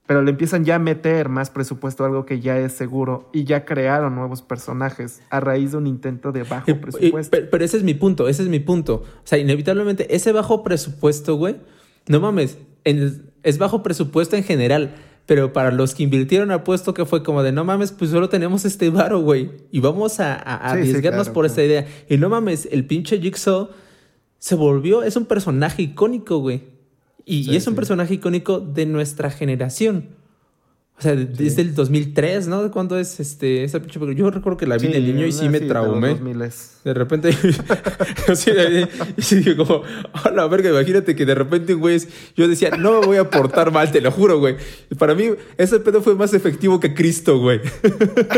pero 0.05 0.21
le 0.21 0.31
empiezan 0.31 0.65
ya 0.65 0.75
a 0.75 0.79
meter 0.79 1.29
más 1.29 1.49
presupuesto, 1.49 2.03
algo 2.03 2.25
que 2.25 2.41
ya 2.41 2.57
es 2.57 2.73
seguro, 2.73 3.29
y 3.31 3.45
ya 3.45 3.63
crearon 3.63 4.15
nuevos 4.15 4.41
personajes 4.41 5.21
a 5.29 5.39
raíz 5.39 5.71
de 5.71 5.77
un 5.77 5.87
intento 5.87 6.31
de 6.31 6.43
bajo 6.43 6.65
presupuesto. 6.81 7.37
pero, 7.49 7.63
ese 7.63 7.77
es 7.77 7.83
mi 7.83 7.93
punto, 7.93 8.27
ese 8.27 8.43
es 8.43 8.49
mi 8.49 8.59
punto. 8.59 8.95
O 8.95 9.21
sea, 9.23 9.37
inevitablemente, 9.37 10.13
ese 10.13 10.31
bajo 10.33 10.63
presupuesto, 10.63 11.35
güey, 11.35 11.55
no 12.07 12.19
mames, 12.19 12.57
es 12.83 13.57
bajo 13.57 13.81
presupuesto 13.81 14.35
en 14.35 14.43
general, 14.43 14.95
pero 15.25 15.53
para 15.53 15.71
los 15.71 15.95
que 15.95 16.03
invirtieron 16.03 16.51
apuesto 16.51 16.93
que 16.93 17.05
fue 17.05 17.23
como 17.23 17.43
de, 17.43 17.53
no 17.53 17.63
mames, 17.63 17.93
pues 17.93 18.11
solo 18.11 18.27
tenemos 18.27 18.65
este 18.65 18.89
varo, 18.89 19.21
güey, 19.21 19.51
y 19.71 19.79
vamos 19.79 20.19
a, 20.19 20.33
arriesgarnos 20.33 21.29
por 21.29 21.45
esta 21.45 21.63
idea. 21.63 21.87
Y 22.09 22.17
no 22.17 22.27
mames, 22.27 22.67
el 22.71 22.85
pinche 22.85 23.19
Jigsaw 23.19 23.69
se 24.37 24.55
volvió, 24.55 25.03
es 25.03 25.15
un 25.15 25.25
personaje 25.25 25.81
icónico, 25.81 26.39
güey. 26.39 26.72
Y, 27.25 27.55
es 27.55 27.67
un 27.67 27.75
personaje 27.75 28.15
icónico 28.15 28.59
de 28.59 28.85
nuestra 28.85 29.31
generación. 29.31 30.09
O 30.95 31.01
sea, 31.01 31.15
desde 31.15 31.63
el 31.63 31.73
2003, 31.73 32.47
¿no? 32.47 32.63
¿De 32.63 32.69
cuándo 32.69 32.99
es 32.99 33.19
este, 33.19 33.63
esa 33.63 33.79
pinche 33.79 33.99
Yo 34.15 34.29
recuerdo 34.29 34.57
que 34.57 34.67
la 34.67 34.77
vi 34.77 34.89
de 34.89 35.01
niño 35.01 35.25
y 35.25 35.31
sí 35.31 35.49
me 35.49 35.59
traumé. 35.59 36.15
De, 36.83 36.93
repente, 36.93 37.29
y 39.17 39.21
sí 39.21 39.35
dije 39.37 39.55
como, 39.55 39.81
a 40.13 40.29
la 40.29 40.47
verga, 40.47 40.69
imagínate 40.69 41.15
que 41.15 41.25
de 41.25 41.33
repente, 41.33 41.73
güey, 41.73 41.99
yo 42.37 42.47
decía, 42.47 42.71
no 42.77 43.01
me 43.01 43.07
voy 43.07 43.17
a 43.17 43.29
portar 43.29 43.71
mal, 43.71 43.91
te 43.91 44.01
lo 44.01 44.11
juro, 44.11 44.39
güey. 44.39 44.55
Para 44.99 45.15
mí, 45.15 45.29
ese 45.57 45.79
pedo 45.79 46.01
fue 46.01 46.15
más 46.15 46.33
efectivo 46.33 46.79
que 46.79 46.93
Cristo, 46.93 47.39
güey. 47.39 47.59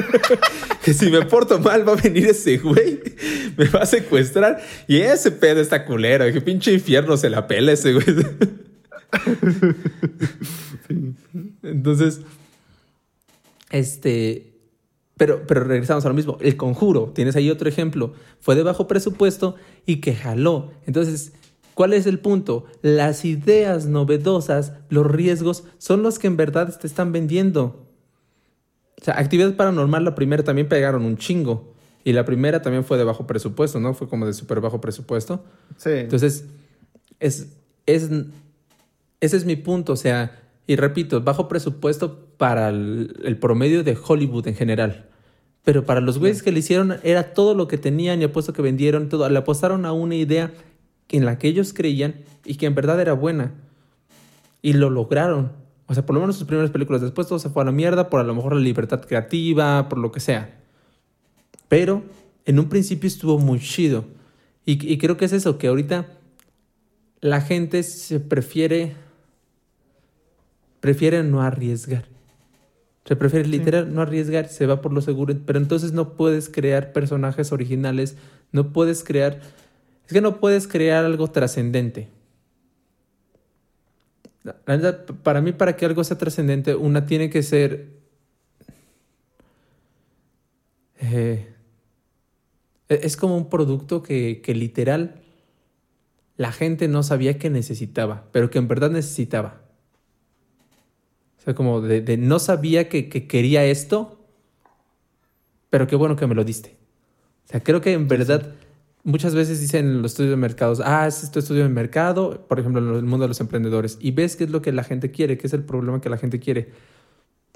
que 0.84 0.94
si 0.94 1.12
me 1.12 1.24
porto 1.26 1.60
mal, 1.60 1.88
va 1.88 1.94
a 1.94 1.98
venir 1.98 2.28
ese 2.28 2.58
güey, 2.58 3.02
me 3.58 3.66
va 3.66 3.82
a 3.82 3.86
secuestrar. 3.86 4.62
Y 4.88 4.98
ese 4.98 5.30
pedo 5.32 5.60
está 5.60 5.86
culero, 5.86 6.32
que 6.32 6.40
pinche 6.40 6.72
infierno 6.72 7.18
se 7.18 7.30
la 7.30 7.48
pela 7.48 7.74
ese 7.74 7.94
güey. 7.94 8.06
Entonces, 11.64 12.22
este, 13.72 14.56
pero, 15.18 15.46
pero 15.48 15.64
regresamos 15.64 16.06
a 16.06 16.10
lo 16.10 16.16
mismo. 16.16 16.38
El 16.42 16.58
conjuro, 16.58 17.12
tienes 17.14 17.36
ahí 17.36 17.50
otro 17.50 17.70
ejemplo, 17.70 18.14
fue 18.40 18.56
de 18.56 18.64
bajo 18.64 18.88
presupuesto 18.88 19.56
y 19.86 20.02
que 20.02 20.16
jaló. 20.16 20.72
Entonces, 20.86 21.34
¿cuál 21.74 21.94
es 21.94 22.06
el 22.06 22.20
punto? 22.20 22.66
Las 22.82 23.26
ideas 23.26 23.86
novedosas, 23.86 24.74
los 24.90 25.06
riesgos, 25.06 25.64
son 25.78 26.04
los 26.04 26.20
que 26.20 26.28
en 26.28 26.38
verdad 26.38 26.78
te 26.78 26.88
están 26.88 27.12
vendiendo. 27.12 27.88
O 29.02 29.04
sea, 29.04 29.20
actividad 29.20 29.56
paranormal, 29.56 30.04
la 30.04 30.16
primera 30.16 30.44
también 30.44 30.68
pegaron 30.68 31.06
un 31.06 31.18
chingo. 31.18 31.74
Y 32.04 32.14
la 32.14 32.24
primera 32.24 32.62
también 32.62 32.84
fue 32.84 33.00
de 33.00 33.04
bajo 33.04 33.26
presupuesto, 33.26 33.80
¿no? 33.80 33.96
Fue 33.96 34.08
como 34.08 34.28
de 34.28 34.34
súper 34.34 34.62
bajo 34.62 34.80
presupuesto. 34.80 35.44
Sí. 35.78 35.90
Entonces, 35.90 36.46
es, 37.20 37.48
es 37.88 38.12
ese 39.26 39.38
es 39.38 39.46
mi 39.46 39.56
punto, 39.56 39.94
o 39.94 39.96
sea, 39.96 40.40
y 40.68 40.76
repito, 40.76 41.22
bajo 41.22 41.48
presupuesto 41.48 42.28
para 42.38 42.70
el, 42.70 43.38
promedio 43.40 43.84
de 43.84 43.98
Hollywood 44.02 44.48
en 44.48 44.56
general. 44.56 45.10
Pero 45.64 45.86
para 45.86 46.02
los 46.02 46.20
güeyes 46.20 46.44
que 46.44 46.52
le 46.52 46.60
hicieron 46.60 46.98
era 47.04 47.34
todo 47.34 47.56
lo 47.56 47.68
que 47.68 47.78
tenían 47.78 48.22
y 48.22 48.26
apuesto 48.26 48.54
que 48.54 48.62
vendieron 48.62 49.10
todo. 49.10 49.28
Le 49.30 49.38
apostaron 49.38 49.86
a 49.86 49.94
una 49.94 50.16
idea 50.16 50.52
en 51.10 51.26
la 51.26 51.38
que 51.38 51.48
ellos 51.48 51.74
creían 51.74 52.16
y 52.44 52.56
que 52.56 52.66
en 52.66 52.76
verdad 52.76 53.00
era 53.00 53.14
buena. 53.14 53.54
Y 54.62 54.74
lo 54.74 54.90
lograron. 54.90 55.52
O 55.88 55.94
sea, 55.94 56.06
por 56.06 56.16
lo 56.16 56.22
menos 56.22 56.38
sus 56.38 56.48
primeras 56.48 56.72
películas. 56.72 57.02
Después 57.02 57.28
todo 57.28 57.40
se 57.40 57.50
fue 57.50 57.64
a 57.64 57.66
la 57.66 57.72
mierda 57.72 58.10
por 58.10 58.20
a 58.20 58.24
lo 58.24 58.34
mejor 58.34 58.54
la 58.54 58.62
libertad 58.62 59.02
creativa, 59.02 59.88
por 59.90 60.00
lo 60.00 60.12
que 60.12 60.20
sea. 60.20 60.60
Pero 61.68 62.04
en 62.46 62.60
un 62.60 62.70
principio 62.70 63.08
estuvo 63.08 63.38
muy 63.40 63.60
chido. 63.60 64.06
Y, 64.66 64.92
y 64.92 64.98
creo 64.98 65.18
que 65.18 65.26
es 65.26 65.34
eso, 65.34 65.58
que 65.58 65.68
ahorita 65.68 66.08
la 67.22 67.42
gente 67.42 67.82
se 67.84 68.20
prefiere 68.20 68.96
prefiere 70.86 71.24
no 71.24 71.42
arriesgar. 71.42 72.06
Se 73.06 73.16
prefiere 73.16 73.48
literal 73.48 73.92
no 73.92 74.04
arriesgar, 74.04 74.50
se 74.50 74.68
va 74.68 74.84
por 74.84 74.94
lo 74.94 75.02
seguro, 75.02 75.34
pero 75.44 75.58
entonces 75.58 75.94
no 75.94 76.14
puedes 76.14 76.48
crear 76.48 76.94
personajes 76.94 77.52
originales, 77.52 78.18
no 78.52 78.72
puedes 78.72 79.04
crear, 79.04 79.42
es 80.06 80.14
que 80.14 80.22
no 80.22 80.40
puedes 80.40 80.68
crear 80.68 81.04
algo 81.04 81.28
trascendente. 81.32 82.10
para 85.24 85.42
mí, 85.42 85.54
para 85.54 85.76
que 85.76 85.88
algo 85.88 86.04
sea 86.04 86.20
trascendente, 86.20 86.76
una 86.76 87.08
tiene 87.08 87.32
que 87.32 87.42
ser... 87.42 87.88
Eh, 91.00 91.48
e-, 92.90 93.00
es 93.02 93.18
como 93.18 93.36
un 93.38 93.50
producto 93.50 94.04
que, 94.04 94.40
que 94.44 94.54
literal 94.54 95.16
la 96.38 96.52
gente 96.52 96.88
no 96.88 97.02
sabía 97.02 97.40
que 97.40 97.50
necesitaba, 97.50 98.26
pero 98.32 98.52
que 98.52 98.60
en 98.60 98.68
verdad 98.68 98.92
necesitaba 98.92 99.65
sea, 101.46 101.54
como 101.54 101.82
de, 101.82 102.18
no 102.18 102.40
sabía 102.40 102.90
que, 102.90 103.10
quería 103.10 103.64
esto, 103.66 104.20
pero 105.70 105.88
qué 105.88 105.96
bueno 105.96 106.16
que 106.16 106.28
me 106.28 106.36
lo 106.36 106.44
diste. 106.44 106.76
O 107.46 107.52
sea, 107.52 107.64
creo 107.64 107.82
que 107.82 107.94
en 107.94 108.08
verdad 108.08 108.54
muchas 109.04 109.36
veces 109.36 109.62
dicen 109.62 109.86
en 109.86 110.02
los 110.02 110.12
estudios 110.14 110.32
de 110.32 110.38
mercados, 110.38 110.82
ah, 110.84 111.06
es 111.08 111.30
tu 111.32 111.40
estudio 111.40 111.64
de 111.64 111.70
mercado, 111.70 112.46
por 112.48 112.60
ejemplo, 112.60 112.82
en 112.82 112.96
el 112.96 113.04
mundo 113.04 113.26
de 113.26 113.28
los 113.30 113.40
emprendedores, 113.40 113.98
y 114.02 114.12
ves 114.12 114.36
qué 114.36 114.46
es 114.46 114.50
lo 114.50 114.62
que 114.62 114.72
la 114.72 114.84
gente 114.84 115.12
quiere, 115.12 115.38
qué 115.38 115.48
es 115.48 115.54
el 115.54 115.64
problema 115.64 116.02
que 116.02 116.10
la 116.10 116.18
gente 116.18 116.40
quiere. 116.40 116.72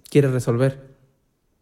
quiere 0.10 0.30
resolver. 0.30 1.00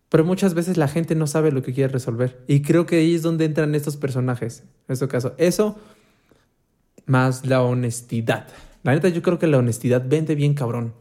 Pero 0.09 0.23
muchas 0.23 0.53
veces 0.53 0.77
la 0.77 0.87
gente 0.87 1.15
no 1.15 1.27
sabe 1.27 1.51
lo 1.51 1.61
que 1.61 1.73
quiere 1.73 1.91
resolver. 1.91 2.41
Y 2.47 2.61
creo 2.61 2.85
que 2.85 2.97
ahí 2.97 3.15
es 3.15 3.21
donde 3.21 3.45
entran 3.45 3.75
estos 3.75 3.97
personajes. 3.97 4.63
En 4.87 4.93
este 4.93 5.07
caso, 5.07 5.33
eso 5.37 5.77
más 7.05 7.45
la 7.45 7.61
honestidad. 7.61 8.47
La 8.83 8.93
neta, 8.93 9.09
yo 9.09 9.21
creo 9.21 9.39
que 9.39 9.47
la 9.47 9.57
honestidad 9.57 10.03
vende 10.07 10.35
bien 10.35 10.53
cabrón. 10.53 10.93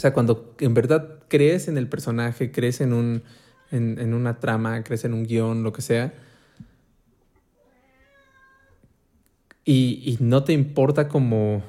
O 0.00 0.02
sea, 0.02 0.14
cuando 0.14 0.54
en 0.60 0.72
verdad 0.72 1.18
crees 1.28 1.68
en 1.68 1.76
el 1.76 1.86
personaje, 1.86 2.50
crees 2.50 2.80
en, 2.80 2.94
un, 2.94 3.22
en, 3.70 4.14
una 4.14 4.40
trama, 4.40 4.82
crees 4.82 5.04
en 5.04 5.12
un 5.12 5.24
guion, 5.24 5.62
lo 5.62 5.74
que 5.74 5.82
sea, 5.82 6.14
y, 9.62 10.02
y 10.06 10.16
no 10.24 10.42
te 10.42 10.54
importa 10.54 11.06
como, 11.06 11.62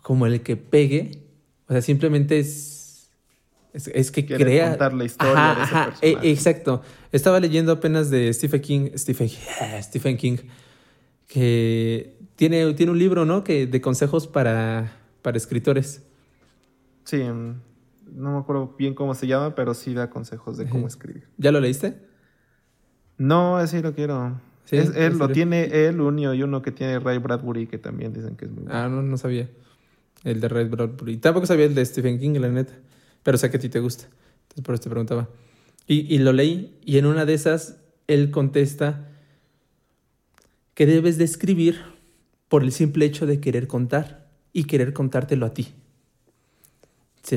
como 0.00 0.24
el 0.24 0.40
que 0.40 0.56
pegue, 0.56 1.24
o 1.66 1.72
sea, 1.72 1.82
simplemente 1.82 2.38
es, 2.38 3.10
es, 3.74 4.10
que 4.10 4.24
crea... 4.24 4.70
contar 4.70 4.94
la 4.94 5.04
historia 5.04 5.34
de 5.34 5.62
ese 5.62 5.74
personaje. 5.74 6.30
exacto. 6.30 6.82
Estaba 7.12 7.38
leyendo 7.38 7.72
apenas 7.72 8.08
de 8.08 8.32
Stephen 8.32 8.62
King, 8.62 8.90
Stephen, 8.96 9.28
Stephen 9.82 10.16
King, 10.16 10.38
que 11.26 12.16
tiene, 12.36 12.72
tiene 12.72 12.92
un 12.92 12.98
libro, 12.98 13.26
¿no? 13.26 13.44
Que, 13.44 13.66
de 13.66 13.80
consejos 13.82 14.26
para, 14.26 14.94
para 15.22 15.36
escritores. 15.36 16.02
Sí, 17.04 17.22
no 18.14 18.32
me 18.32 18.38
acuerdo 18.38 18.74
bien 18.78 18.94
cómo 18.94 19.14
se 19.14 19.26
llama, 19.26 19.54
pero 19.54 19.74
sí 19.74 19.94
da 19.94 20.10
consejos 20.10 20.56
de 20.56 20.68
cómo 20.68 20.86
escribir. 20.86 21.26
¿Ya 21.36 21.52
lo 21.52 21.60
leíste? 21.60 21.98
No, 23.16 23.56
así 23.56 23.80
lo 23.82 23.94
quiero. 23.94 24.40
él 24.70 25.18
lo 25.18 25.28
tiene 25.28 25.86
él, 25.86 26.00
uno 26.00 26.34
y 26.34 26.42
uno 26.42 26.62
que 26.62 26.70
tiene 26.70 26.98
Ray 26.98 27.18
Bradbury, 27.18 27.66
que 27.66 27.78
también 27.78 28.12
dicen 28.12 28.36
que 28.36 28.44
es 28.46 28.50
muy 28.50 28.64
bueno. 28.64 28.78
Ah, 28.78 28.88
no, 28.88 29.02
no 29.02 29.16
sabía. 29.16 29.48
El 30.24 30.40
de 30.40 30.48
Ray 30.48 30.64
Bradbury. 30.68 31.16
Tampoco 31.18 31.46
sabía 31.46 31.66
el 31.66 31.74
de 31.74 31.84
Stephen 31.84 32.18
King, 32.18 32.38
la 32.38 32.48
neta. 32.48 32.74
Pero 33.22 33.38
sé 33.38 33.50
que 33.50 33.56
a 33.56 33.60
ti 33.60 33.68
te 33.68 33.80
gusta. 33.80 34.04
Entonces 34.42 34.64
por 34.64 34.74
eso 34.74 34.84
te 34.84 34.90
preguntaba. 34.90 35.28
Y, 35.86 36.14
y 36.14 36.18
lo 36.18 36.32
leí, 36.32 36.76
y 36.84 36.98
en 36.98 37.06
una 37.06 37.24
de 37.24 37.34
esas, 37.34 37.78
él 38.06 38.30
contesta 38.30 39.08
que 40.74 40.86
debes 40.86 41.18
de 41.18 41.24
escribir 41.24 41.80
por 42.48 42.62
el 42.62 42.72
simple 42.72 43.04
hecho 43.04 43.26
de 43.26 43.40
querer 43.40 43.66
contar 43.66 44.27
y 44.58 44.64
querer 44.64 44.92
contártelo 44.92 45.46
a 45.46 45.54
ti. 45.54 45.68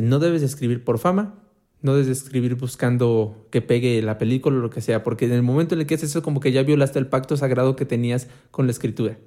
no 0.01 0.17
debes 0.17 0.41
de 0.41 0.47
escribir 0.47 0.83
por 0.83 0.97
fama, 0.97 1.35
no 1.83 1.91
debes 1.91 2.07
de 2.07 2.13
escribir 2.13 2.55
buscando 2.55 3.45
que 3.51 3.61
pegue 3.61 4.01
la 4.01 4.17
película 4.17 4.57
o 4.57 4.59
lo 4.59 4.71
que 4.71 4.81
sea, 4.81 5.03
porque 5.03 5.25
en 5.25 5.33
el 5.33 5.43
momento 5.43 5.75
en 5.75 5.81
el 5.81 5.85
que 5.85 5.93
haces 5.93 6.09
eso 6.09 6.23
como 6.23 6.39
que 6.39 6.51
ya 6.51 6.63
violaste 6.63 6.97
el 6.97 7.05
pacto 7.05 7.37
sagrado 7.37 7.75
que 7.75 7.85
tenías 7.85 8.27
con 8.49 8.65
la 8.65 8.71
escritura. 8.71 9.19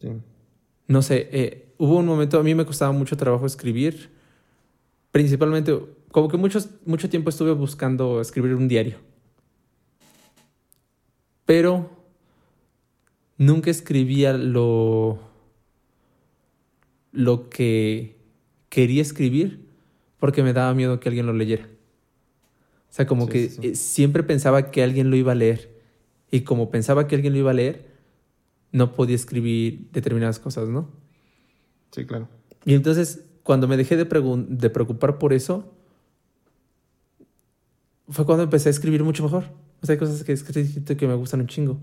Sí. 0.00 0.08
No 0.88 1.02
sé, 1.02 1.28
eh, 1.30 1.74
hubo 1.76 1.98
un 1.98 2.06
momento, 2.06 2.40
a 2.40 2.42
mí 2.42 2.54
me 2.54 2.64
costaba 2.64 2.92
mucho 2.92 3.18
trabajo 3.18 3.44
escribir, 3.44 4.08
principalmente, 5.10 5.78
como 6.10 6.28
que 6.28 6.38
muchos, 6.38 6.70
mucho 6.86 7.10
tiempo 7.10 7.28
estuve 7.28 7.52
buscando 7.52 8.22
escribir 8.22 8.54
un 8.54 8.66
diario. 8.66 8.96
Pero 11.44 11.90
nunca 13.36 13.70
escribía 13.70 14.32
lo, 14.32 15.18
lo 17.16 17.48
que 17.48 18.16
quería 18.68 19.02
escribir 19.02 19.66
porque 20.18 20.42
me 20.42 20.52
daba 20.52 20.74
miedo 20.74 21.00
que 21.00 21.08
alguien 21.08 21.26
lo 21.26 21.32
leyera. 21.32 21.68
O 22.90 22.92
sea, 22.96 23.06
como 23.06 23.28
que 23.28 23.50
eh, 23.62 23.74
siempre 23.74 24.22
pensaba 24.22 24.70
que 24.70 24.82
alguien 24.82 25.10
lo 25.10 25.16
iba 25.16 25.32
a 25.32 25.34
leer. 25.34 25.74
Y 26.30 26.42
como 26.42 26.70
pensaba 26.70 27.06
que 27.06 27.14
alguien 27.14 27.32
lo 27.32 27.38
iba 27.38 27.50
a 27.50 27.54
leer, 27.54 27.86
no 28.72 28.94
podía 28.94 29.16
escribir 29.16 29.88
determinadas 29.92 30.38
cosas, 30.38 30.68
¿no? 30.68 30.90
Sí, 31.90 32.04
claro. 32.04 32.28
Y 32.64 32.74
entonces, 32.74 33.24
cuando 33.42 33.68
me 33.68 33.76
dejé 33.76 33.96
de, 33.96 34.04
de 34.04 34.70
preocupar 34.70 35.18
por 35.18 35.32
eso, 35.32 35.74
fue 38.08 38.24
cuando 38.24 38.44
empecé 38.44 38.68
a 38.68 38.70
escribir 38.70 39.04
mucho 39.04 39.22
mejor. 39.22 39.44
O 39.82 39.86
sea, 39.86 39.94
hay 39.94 39.98
cosas 39.98 40.24
que, 40.24 40.96
que 40.96 41.06
me 41.06 41.14
gustan 41.14 41.40
un 41.40 41.46
chingo 41.46 41.78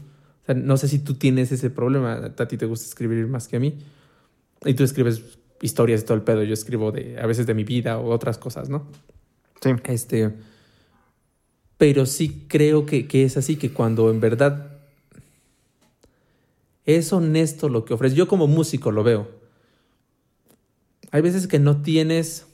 no 0.56 0.78
sé 0.78 0.88
si 0.88 1.00
tú 1.00 1.14
tienes 1.14 1.52
ese 1.52 1.70
problema. 1.70 2.32
A 2.38 2.48
ti 2.48 2.58
te 2.58 2.66
gusta 2.66 2.86
escribir 2.86 3.28
más 3.28 3.48
que 3.48 3.58
a 3.58 3.60
mí. 3.60 3.76
Y 4.66 4.74
tú 4.74 4.84
escribes 4.84 5.22
historias 5.62 6.02
y 6.02 6.06
todo 6.06 6.16
el 6.16 6.24
pedo. 6.24 6.44
Yo 6.44 6.54
escribo 6.54 6.92
de, 6.92 7.20
a 7.20 7.26
veces 7.26 7.46
de 7.46 7.54
mi 7.54 7.64
vida 7.64 7.98
o 7.98 8.10
otras 8.10 8.38
cosas, 8.38 8.70
¿no? 8.70 8.88
Sí. 9.62 9.72
Este. 9.86 10.34
Pero 11.78 12.06
sí 12.06 12.46
creo 12.48 12.86
que, 12.86 13.08
que 13.08 13.24
es 13.24 13.38
así, 13.38 13.56
que 13.56 13.72
cuando 13.72 14.10
en 14.10 14.20
verdad 14.20 14.80
es 16.86 17.14
honesto 17.14 17.70
lo 17.70 17.86
que 17.86 17.94
ofreces. 17.94 18.18
Yo 18.18 18.28
como 18.28 18.48
músico 18.48 18.92
lo 18.92 19.04
veo. 19.04 19.28
Hay 21.12 21.22
veces 21.22 21.48
que 21.48 21.60
no 21.60 21.82
tienes 21.82 22.48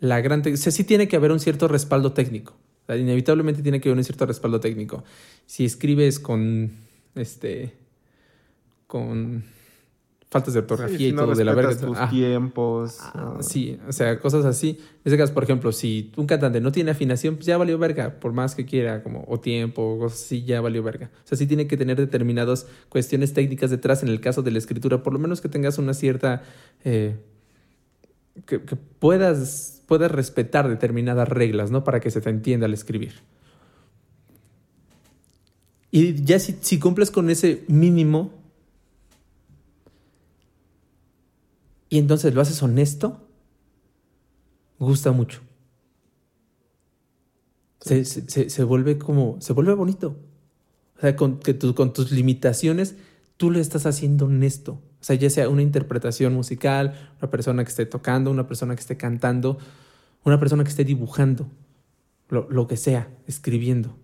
la 0.00 0.20
gran... 0.20 0.40
O 0.40 0.56
sea, 0.56 0.72
sí 0.72 0.84
tiene 0.84 1.08
que 1.08 1.16
haber 1.16 1.32
un 1.32 1.40
cierto 1.40 1.68
respaldo 1.68 2.12
técnico. 2.12 2.54
inevitablemente 2.88 3.62
tiene 3.62 3.80
que 3.80 3.88
haber 3.88 3.98
un 3.98 4.04
cierto 4.04 4.26
respaldo 4.26 4.60
técnico. 4.60 5.04
Si 5.46 5.64
escribes 5.64 6.18
con 6.20 6.72
este, 7.16 7.74
con 8.86 9.44
faltas 10.28 10.54
de 10.54 10.60
ortografía 10.60 11.08
y 11.08 11.12
todo 11.12 11.34
de 11.34 11.44
la 11.44 11.54
verga. 11.54 11.76
Tus 11.76 11.96
ah. 11.98 12.08
tiempos. 12.10 12.98
Ah, 13.00 13.38
sí, 13.40 13.78
o 13.88 13.92
sea, 13.92 14.18
cosas 14.18 14.44
así. 14.44 14.78
En 14.80 15.00
ese 15.04 15.16
caso, 15.16 15.32
por 15.34 15.44
ejemplo, 15.44 15.72
si 15.72 16.12
un 16.16 16.26
cantante 16.26 16.60
no 16.60 16.72
tiene 16.72 16.90
afinación, 16.90 17.36
pues 17.36 17.46
ya 17.46 17.56
valió 17.56 17.78
verga, 17.78 18.18
por 18.18 18.32
más 18.32 18.54
que 18.54 18.64
quiera, 18.64 19.02
como, 19.02 19.24
o 19.28 19.38
tiempo, 19.40 19.82
o 19.82 19.98
cosas 19.98 20.22
así, 20.22 20.44
ya 20.44 20.60
valió 20.60 20.82
verga. 20.82 21.10
O 21.24 21.28
sea, 21.28 21.38
sí 21.38 21.46
tiene 21.46 21.66
que 21.66 21.76
tener 21.76 21.96
determinadas 21.96 22.66
cuestiones 22.88 23.32
técnicas 23.32 23.70
detrás 23.70 24.02
en 24.02 24.08
el 24.08 24.20
caso 24.20 24.42
de 24.42 24.50
la 24.50 24.58
escritura, 24.58 25.02
por 25.02 25.12
lo 25.12 25.18
menos 25.18 25.40
que 25.40 25.48
tengas 25.48 25.78
una 25.78 25.94
cierta. 25.94 26.42
Eh, 26.84 27.16
que, 28.44 28.58
puedas, 28.58 29.82
puedas 29.86 30.10
respetar 30.10 30.68
determinadas 30.68 31.28
reglas, 31.28 31.70
¿no? 31.70 31.84
Para 31.84 32.00
que 32.00 32.10
se 32.10 32.20
te 32.20 32.28
entienda 32.28 32.66
al 32.66 32.74
escribir. 32.74 33.14
Y 35.90 36.22
ya 36.24 36.38
si, 36.38 36.78
cumples 36.78 37.10
con 37.10 37.30
ese 37.30 37.64
mínimo 37.68 38.30
y 41.88 41.98
entonces 41.98 42.34
lo 42.34 42.40
haces 42.40 42.62
honesto, 42.62 43.28
gusta 44.78 45.12
mucho. 45.12 45.40
Se, 47.80 48.64
vuelve 48.64 48.98
como, 48.98 49.40
se 49.40 49.52
vuelve 49.52 49.74
bonito. 49.74 50.16
O 50.96 51.00
sea, 51.00 51.14
con, 51.14 51.38
que 51.38 51.56
con 51.58 51.92
tus 51.92 52.10
limitaciones, 52.10 52.96
tú 53.36 53.50
lo 53.50 53.60
estás 53.60 53.86
haciendo 53.86 54.26
honesto. 54.26 54.82
O 55.00 55.04
sea, 55.04 55.14
ya 55.14 55.30
sea 55.30 55.48
una 55.48 55.62
interpretación 55.62 56.34
musical, 56.34 57.12
una 57.20 57.30
persona 57.30 57.62
que 57.62 57.70
esté 57.70 57.86
tocando, 57.86 58.30
una 58.30 58.48
persona 58.48 58.74
que 58.74 58.80
esté 58.80 58.96
cantando, 58.96 59.58
una 60.24 60.40
persona 60.40 60.64
que 60.64 60.70
esté 60.70 60.84
dibujando, 60.84 61.48
lo 62.28 62.66
que 62.66 62.76
sea, 62.76 63.08
escribiendo. 63.28 63.96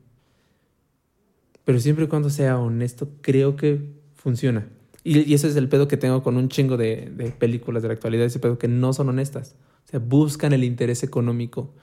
Pero 1.65 1.81
siempre 1.81 2.05
y 2.05 2.09
cuando 2.09 2.31
sea 2.31 2.59
honesto, 2.59 3.11
creo 3.21 3.57
que 3.57 4.01
funciona. 4.15 4.69
Y, 5.05 5.35
ese 5.35 5.49
es 5.49 5.57
el 5.57 5.69
pedo 5.69 5.89
que 5.89 5.97
tengo 5.97 6.23
con 6.23 6.37
un 6.37 6.49
chingo 6.49 6.77
de, 6.77 7.35
películas 7.39 7.83
de 7.83 7.89
la 7.89 7.95
actualidad, 7.95 8.27
ese 8.27 8.39
pedo 8.39 8.59
que 8.59 8.69
no 8.69 8.93
son 8.93 9.09
honestas. 9.09 9.57
O 9.87 9.91
sea, 9.91 10.01
buscan 10.01 10.53
el 10.53 10.65
interés 10.65 11.03
económico. 11.03 11.75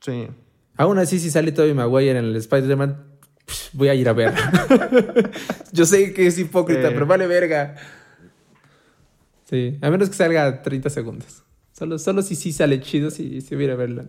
Sí. 0.00 0.26
Aún 0.76 0.98
así, 0.98 1.18
si 1.18 1.30
sale 1.30 1.52
Tobey 1.52 1.74
Maguire 1.74 2.18
en 2.18 2.24
el 2.24 2.36
Spider-Man, 2.36 3.04
voy 3.72 3.88
a 3.88 3.94
ir 3.94 4.08
a 4.08 4.12
ver. 4.12 4.32
Yo 5.72 5.86
sé 5.86 6.12
que 6.12 6.26
es 6.26 6.38
hipócrita, 6.38 6.88
pero 6.88 7.06
vale 7.06 7.26
verga. 7.26 7.76
Sí, 9.44 9.78
a 9.80 9.90
menos 9.90 10.08
que 10.08 10.16
salga 10.16 10.62
30 10.62 10.90
segundos. 10.90 11.42
Solo, 11.72 11.98
solo 11.98 12.22
si 12.22 12.34
sí 12.34 12.52
sale 12.52 12.80
chido, 12.80 13.10
si, 13.10 13.40
si 13.40 13.54
hubiera 13.54 13.76
verla. 13.76 14.02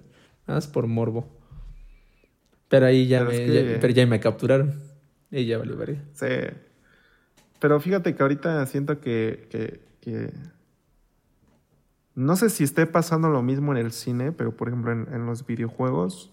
Nada 0.47 0.57
más 0.57 0.67
por 0.67 0.87
morbo. 0.87 1.29
Pero 2.67 2.87
ahí 2.87 3.07
ya, 3.07 3.23
me, 3.23 3.37
pero 3.79 3.89
ya 3.89 4.05
me 4.05 4.19
capturaron. 4.19 4.81
Y 5.31 5.45
ya 5.45 5.59
valió 5.59 5.77
verga. 5.77 6.03
Sí. 6.13 6.25
Pero 7.59 7.79
fíjate 7.79 8.15
que 8.15 8.23
ahorita 8.23 8.65
siento 8.65 8.99
que, 8.99 9.79
que, 10.01 10.31
No 12.15 12.35
sé 12.35 12.49
si 12.49 12.63
esté 12.63 12.87
pasando 12.87 13.29
lo 13.29 13.41
mismo 13.41 13.71
en 13.73 13.77
el 13.77 13.91
cine, 13.91 14.31
pero 14.31 14.55
por 14.55 14.69
ejemplo 14.69 14.91
en, 14.91 15.07
en 15.13 15.25
los 15.25 15.45
videojuegos 15.45 16.31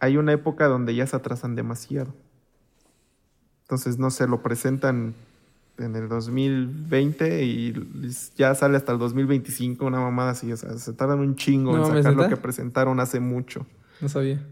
hay 0.00 0.16
una 0.16 0.32
época 0.32 0.66
donde 0.66 0.94
ya 0.94 1.06
se 1.06 1.16
atrasan 1.16 1.54
demasiado. 1.54 2.14
Entonces, 3.62 3.98
no 3.98 4.10
sé, 4.10 4.26
lo 4.26 4.42
presentan 4.42 5.14
en 5.78 5.96
el 5.96 6.08
2020 6.08 7.44
y 7.44 7.74
ya 8.36 8.54
sale 8.54 8.76
hasta 8.76 8.92
el 8.92 8.98
2025, 8.98 9.84
una 9.84 10.00
mamada 10.00 10.30
así. 10.30 10.52
O 10.52 10.56
sea, 10.56 10.76
se 10.78 10.92
tardan 10.92 11.20
un 11.20 11.36
chingo 11.36 11.76
en 11.76 11.84
sacar 11.84 12.14
lo 12.14 12.28
que 12.28 12.36
presentaron 12.36 12.98
hace 12.98 13.20
mucho. 13.20 13.66
No 14.00 14.08
sabía. 14.08 14.44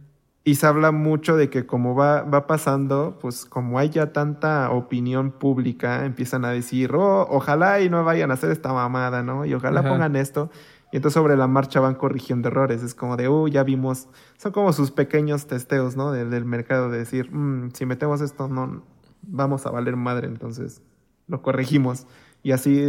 Y 0.44 0.54
se 0.54 0.66
habla 0.66 0.92
mucho 0.92 1.36
de 1.36 1.50
que 1.50 1.66
como 1.66 1.94
va, 1.94 2.22
va 2.22 2.46
pasando, 2.46 3.18
pues 3.20 3.44
como 3.44 3.78
hay 3.78 3.90
ya 3.90 4.12
tanta 4.12 4.70
opinión 4.70 5.30
pública, 5.30 6.06
empiezan 6.06 6.44
a 6.44 6.50
decir, 6.50 6.94
oh, 6.94 7.26
ojalá 7.28 7.80
y 7.80 7.90
no 7.90 8.02
vayan 8.02 8.30
a 8.30 8.34
hacer 8.34 8.50
esta 8.50 8.72
mamada, 8.72 9.22
¿no? 9.22 9.44
Y 9.44 9.52
ojalá 9.52 9.82
pongan 9.82 10.16
esto. 10.16 10.50
Y 10.90 10.96
entonces 10.96 11.20
sobre 11.20 11.36
la 11.36 11.46
marcha 11.48 11.80
van 11.80 11.96
corrigiendo 11.96 12.48
errores. 12.48 12.82
Es 12.82 12.94
como 12.94 13.16
de, 13.16 13.28
uh, 13.28 13.46
ya 13.48 13.62
vimos. 13.62 14.08
Son 14.38 14.52
como 14.52 14.72
sus 14.72 14.90
pequeños 14.90 15.46
testeos, 15.46 15.96
¿no? 15.96 16.12
Del, 16.12 16.30
del 16.30 16.46
mercado, 16.46 16.88
de 16.88 16.98
decir, 16.98 17.30
mm, 17.30 17.72
si 17.74 17.84
metemos 17.84 18.22
esto, 18.22 18.48
no 18.48 18.82
vamos 19.22 19.66
a 19.66 19.70
valer 19.70 19.96
madre, 19.96 20.26
entonces 20.26 20.82
lo 21.26 21.42
corregimos. 21.42 22.06
Y 22.42 22.52
así, 22.52 22.82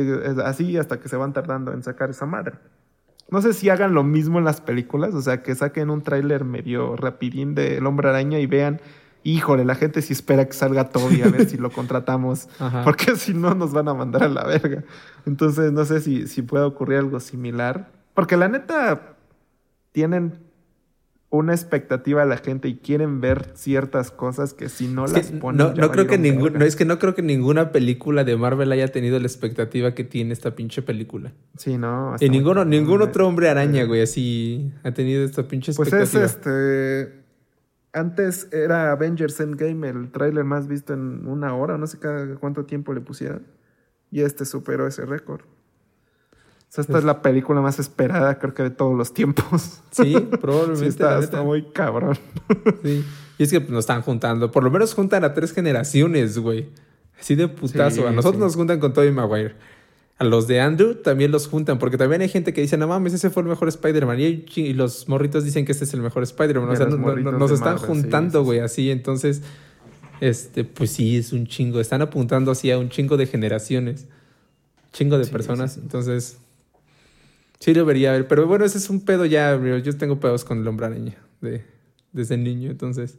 así 0.45 0.77
hasta 0.77 0.99
que 0.99 1.09
se 1.09 1.17
van 1.17 1.33
tardando 1.33 1.73
en 1.73 1.83
sacar 1.83 2.09
esa 2.09 2.25
madre. 2.25 2.59
No 3.31 3.41
sé 3.41 3.53
si 3.53 3.69
hagan 3.69 3.93
lo 3.93 4.03
mismo 4.03 4.39
en 4.39 4.45
las 4.45 4.61
películas, 4.61 5.13
o 5.13 5.21
sea, 5.21 5.43
que 5.43 5.53
saquen 5.55 5.89
un 5.89 6.01
tráiler 6.01 6.45
medio 6.45 6.95
rapidín 6.95 7.55
de 7.55 7.77
El 7.77 7.85
Hombre 7.85 8.09
Araña 8.09 8.39
y 8.39 8.47
vean, 8.47 8.81
híjole, 9.23 9.65
la 9.65 9.75
gente 9.75 10.01
sí 10.01 10.13
espera 10.13 10.45
que 10.45 10.53
salga 10.53 10.89
todo 10.89 11.11
y 11.11 11.21
a 11.21 11.29
ver 11.29 11.47
si 11.47 11.57
lo 11.57 11.69
contratamos, 11.71 12.49
porque 12.83 13.15
si 13.15 13.33
no 13.33 13.53
nos 13.53 13.71
van 13.71 13.87
a 13.87 13.93
mandar 13.93 14.23
a 14.23 14.29
la 14.29 14.45
verga. 14.45 14.83
Entonces, 15.25 15.71
no 15.71 15.85
sé 15.85 16.01
si, 16.01 16.27
si 16.27 16.41
puede 16.41 16.63
ocurrir 16.63 16.99
algo 16.99 17.19
similar, 17.19 17.91
porque 18.13 18.35
la 18.35 18.47
neta 18.47 19.15
tienen 19.91 20.48
una 21.31 21.53
expectativa 21.53 22.23
a 22.23 22.25
la 22.25 22.37
gente 22.37 22.67
y 22.67 22.77
quieren 22.77 23.21
ver 23.21 23.51
ciertas 23.53 24.09
cosas 24.09 24.53
que 24.53 24.67
si 24.67 24.87
no 24.87 25.05
las 25.05 25.31
ponen. 25.31 25.57
No, 25.57 25.73
no 25.73 25.91
creo 25.91 26.07
que 26.07 26.17
ningún, 26.17 26.59
es 26.61 26.75
que 26.75 26.85
no 26.85 26.97
creo 26.97 27.13
que 27.13 27.21
ninguna 27.21 27.71
película 27.71 28.23
de 28.23 28.35
Marvel 28.35 28.71
haya 28.71 28.87
tenido 28.87 29.19
la 29.19 29.27
expectativa 29.27 29.93
que 29.93 30.03
tiene 30.03 30.33
esta 30.33 30.55
pinche 30.55 30.81
película. 30.81 31.31
Sí, 31.57 31.77
no. 31.77 32.15
Y 32.19 32.29
ninguno, 32.29 32.65
ningún 32.65 33.03
otro 33.03 33.27
hombre 33.27 33.49
araña, 33.49 33.83
güey, 33.83 34.01
así 34.01 34.71
ha 34.83 34.91
tenido 34.91 35.23
esta 35.23 35.47
pinche 35.47 35.71
expectativa. 35.71 35.99
Pues 35.99 36.15
es 36.15 36.35
este. 36.35 37.19
Antes 37.91 38.47
era 38.51 38.91
Avengers 38.91 39.39
Endgame, 39.39 39.89
el 39.89 40.11
tráiler 40.11 40.43
más 40.43 40.67
visto 40.67 40.93
en 40.93 41.27
una 41.27 41.55
hora, 41.55 41.77
no 41.77 41.87
sé 41.87 41.99
cada 41.99 42.35
cuánto 42.35 42.65
tiempo 42.65 42.93
le 42.93 43.01
pusieron. 43.01 43.43
Y 44.11 44.21
este 44.21 44.45
superó 44.45 44.87
ese 44.87 45.05
récord. 45.05 45.41
O 46.69 46.71
sea, 46.71 46.83
esta 46.83 46.99
es 46.99 47.03
la 47.03 47.23
película 47.23 47.61
más 47.61 47.79
esperada, 47.79 48.37
creo 48.37 48.53
que 48.53 48.61
de 48.61 48.69
todos 48.69 48.95
los 48.95 49.13
tiempos. 49.13 49.81
Sí, 49.91 50.15
probablemente. 50.39 50.87
está, 50.87 51.41
muy 51.41 51.63
cabrón. 51.71 52.17
Sí. 52.83 53.03
Y 53.39 53.43
es 53.43 53.51
que 53.51 53.59
nos 53.59 53.79
están 53.79 54.01
juntando. 54.01 54.51
Por 54.51 54.63
lo 54.63 54.69
menos 54.69 54.93
juntan 54.93 55.23
a 55.23 55.33
tres 55.33 55.53
generaciones, 55.53 56.37
güey. 56.37 56.67
Así 57.19 57.35
de 57.35 57.47
putazo. 57.47 58.07
a 58.07 58.11
nosotros 58.11 58.39
nos 58.39 58.55
juntan 58.55 58.79
con 58.79 58.93
Tobey 58.93 59.11
Maguire. 59.11 59.55
A 60.17 60.25
los 60.25 60.47
de 60.47 60.59
Andrew 60.59 60.95
también 60.95 61.31
los 61.31 61.47
juntan, 61.47 61.79
porque 61.79 61.97
también 61.97 62.21
hay 62.21 62.27
gente 62.27 62.53
que 62.53 62.59
dice, 62.59 62.77
no 62.77 62.87
mames, 62.87 63.13
ese 63.13 63.29
fue 63.29 63.41
el 63.43 63.49
mejor 63.49 63.69
Spider-Man. 63.69 64.19
Y, 64.19 64.73
los 64.73 65.07
morritos 65.07 65.45
dicen 65.45 65.65
que 65.65 65.71
este 65.71 65.85
es 65.85 65.93
el 65.93 66.01
mejor 66.01 66.23
Spider-Man. 66.23 66.69
O 66.69 66.75
sea, 66.75 66.85
nos 66.87 67.51
están 67.51 67.77
juntando, 67.77 68.43
güey, 68.43 68.59
así. 68.59 68.91
Entonces, 68.91 69.41
este, 70.19 70.65
pues 70.65 70.91
sí, 70.91 71.17
es 71.17 71.31
un 71.31 71.47
chingo. 71.47 71.79
Están 71.79 72.01
apuntando 72.01 72.51
así 72.51 72.69
a 72.69 72.77
un 72.77 72.89
chingo 72.89 73.15
de 73.15 73.25
generaciones. 73.25 74.07
Chingo 74.91 75.17
de 75.17 75.25
personas. 75.25 75.77
Entonces, 75.77 76.37
Sí, 77.59 77.73
debería 77.73 78.11
haber. 78.11 78.27
Pero 78.27 78.47
bueno, 78.47 78.65
ese 78.65 78.77
es 78.77 78.89
un 78.89 79.01
pedo 79.01 79.25
ya. 79.25 79.59
Yo 79.79 79.97
tengo 79.97 80.19
pedos 80.19 80.45
con 80.45 80.59
el 80.59 80.67
hombre 80.67 80.85
araña 80.85 81.17
de, 81.41 81.65
desde 82.11 82.37
niño, 82.37 82.71
entonces. 82.71 83.17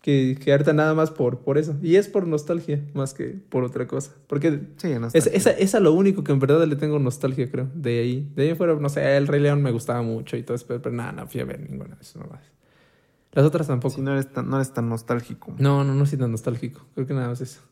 Que, 0.00 0.36
que 0.38 0.52
harta 0.52 0.74
nada 0.74 0.92
más 0.92 1.10
por, 1.10 1.38
por 1.38 1.56
eso. 1.56 1.76
Y 1.82 1.96
es 1.96 2.08
por 2.08 2.26
nostalgia, 2.26 2.84
más 2.92 3.14
que 3.14 3.24
por 3.48 3.64
otra 3.64 3.86
cosa. 3.86 4.12
Porque 4.26 4.60
sí, 4.76 4.92
es, 5.14 5.26
esa, 5.26 5.50
esa 5.52 5.80
lo 5.80 5.94
único 5.94 6.22
que 6.22 6.32
en 6.32 6.40
verdad 6.40 6.66
le 6.66 6.76
tengo 6.76 6.98
nostalgia, 6.98 7.50
creo. 7.50 7.70
De 7.74 8.00
ahí. 8.00 8.30
De 8.36 8.50
ahí 8.50 8.54
fuera, 8.54 8.74
no 8.74 8.88
sé, 8.90 9.16
el 9.16 9.26
Rey 9.26 9.40
León 9.40 9.62
me 9.62 9.70
gustaba 9.70 10.02
mucho 10.02 10.36
y 10.36 10.42
todo 10.42 10.56
eso, 10.56 10.66
pero, 10.68 10.90
nada, 10.90 11.12
no 11.12 11.26
fui 11.26 11.40
a 11.40 11.46
ver 11.46 11.58
ninguna 11.58 11.96
de 11.96 12.02
eso, 12.02 12.18
no 12.18 12.28
Las 13.32 13.46
otras 13.46 13.66
tampoco. 13.66 13.94
Sí, 13.94 14.02
no 14.02 14.12
eres 14.12 14.30
tan, 14.30 14.48
no 14.48 14.56
eres 14.56 14.74
tan 14.74 14.90
nostálgico. 14.90 15.54
No, 15.58 15.84
no, 15.84 15.94
no 15.94 16.04
soy 16.04 16.18
tan 16.18 16.30
nostálgico. 16.30 16.84
Creo 16.94 17.06
que 17.06 17.14
nada 17.14 17.28
más 17.28 17.40
eso. 17.40 17.62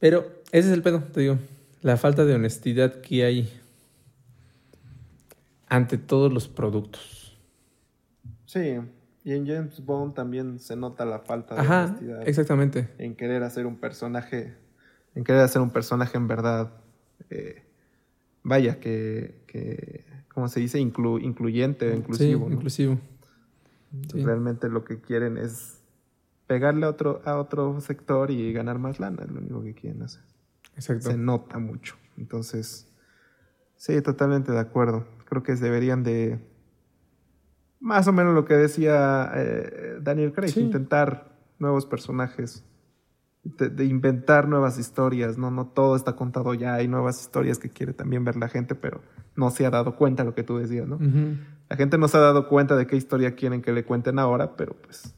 Pero 0.00 0.26
ese 0.50 0.68
es 0.68 0.74
el 0.74 0.82
pedo, 0.82 1.00
te 1.12 1.20
digo. 1.20 1.38
La 1.82 1.98
falta 1.98 2.24
de 2.24 2.34
honestidad 2.34 3.02
que 3.02 3.24
hay 3.24 3.50
ante 5.74 5.98
todos 5.98 6.32
los 6.32 6.48
productos. 6.48 7.36
Sí, 8.46 8.78
y 9.24 9.32
en 9.32 9.46
James 9.46 9.84
Bond 9.84 10.14
también 10.14 10.60
se 10.60 10.76
nota 10.76 11.04
la 11.04 11.18
falta 11.20 11.54
de 11.54 11.60
Ajá, 11.62 11.96
Exactamente. 12.24 12.90
En 12.98 13.16
querer 13.16 13.42
hacer 13.42 13.66
un 13.66 13.76
personaje, 13.76 14.54
en 15.14 15.24
querer 15.24 15.40
hacer 15.40 15.62
un 15.62 15.70
personaje 15.70 16.16
en 16.16 16.28
verdad, 16.28 16.72
eh, 17.30 17.64
vaya, 18.42 18.78
que, 18.78 19.42
que, 19.46 20.04
¿cómo 20.32 20.48
se 20.48 20.60
dice? 20.60 20.78
incluyente 20.78 21.90
o 21.90 21.94
inclusivo. 21.96 22.46
Sí, 22.46 22.54
inclusivo. 22.54 22.98
Realmente 24.12 24.68
lo 24.68 24.84
que 24.84 25.00
quieren 25.00 25.38
es 25.38 25.80
pegarle 26.46 26.86
a 26.86 26.90
otro, 26.90 27.22
a 27.24 27.38
otro 27.38 27.80
sector 27.80 28.30
y 28.30 28.52
ganar 28.52 28.78
más 28.78 29.00
lana, 29.00 29.22
es 29.24 29.30
lo 29.30 29.40
único 29.40 29.62
que 29.62 29.74
quieren 29.74 30.02
hacer. 30.02 30.22
Exacto. 30.76 31.10
Se 31.10 31.16
nota 31.16 31.58
mucho. 31.58 31.96
Entonces, 32.16 32.86
sí, 33.76 34.00
totalmente 34.02 34.52
de 34.52 34.60
acuerdo 34.60 35.06
creo 35.34 35.42
que 35.42 35.54
deberían 35.56 36.02
de, 36.02 36.38
más 37.80 38.06
o 38.06 38.12
menos 38.12 38.34
lo 38.34 38.44
que 38.44 38.54
decía 38.54 39.30
eh, 39.34 39.98
Daniel 40.00 40.32
Craig, 40.32 40.56
intentar 40.56 41.36
nuevos 41.58 41.86
personajes, 41.86 42.64
de, 43.42 43.84
inventar 43.84 44.48
nuevas 44.48 44.78
historias, 44.78 45.36
¿no? 45.36 45.50
No 45.50 45.66
todo 45.66 45.96
está 45.96 46.16
contado 46.16 46.54
ya, 46.54 46.74
hay 46.74 46.88
nuevas 46.88 47.20
historias 47.20 47.58
que 47.58 47.68
quiere 47.68 47.92
también 47.92 48.24
ver 48.24 48.36
la 48.36 48.48
gente, 48.48 48.74
pero 48.74 49.02
no 49.36 49.50
se 49.50 49.66
ha 49.66 49.70
dado 49.70 49.96
cuenta 49.96 50.24
lo 50.24 50.34
que 50.34 50.44
tú 50.44 50.56
decías, 50.56 50.86
¿no? 50.86 50.98
La 51.68 51.76
gente 51.76 51.98
no 51.98 52.08
se 52.08 52.16
ha 52.16 52.20
dado 52.20 52.48
cuenta 52.48 52.76
de 52.76 52.86
qué 52.86 52.96
historia 52.96 53.34
quieren 53.34 53.60
que 53.60 53.72
le 53.72 53.84
cuenten 53.84 54.18
ahora, 54.18 54.56
pero 54.56 54.74
pues... 54.74 55.14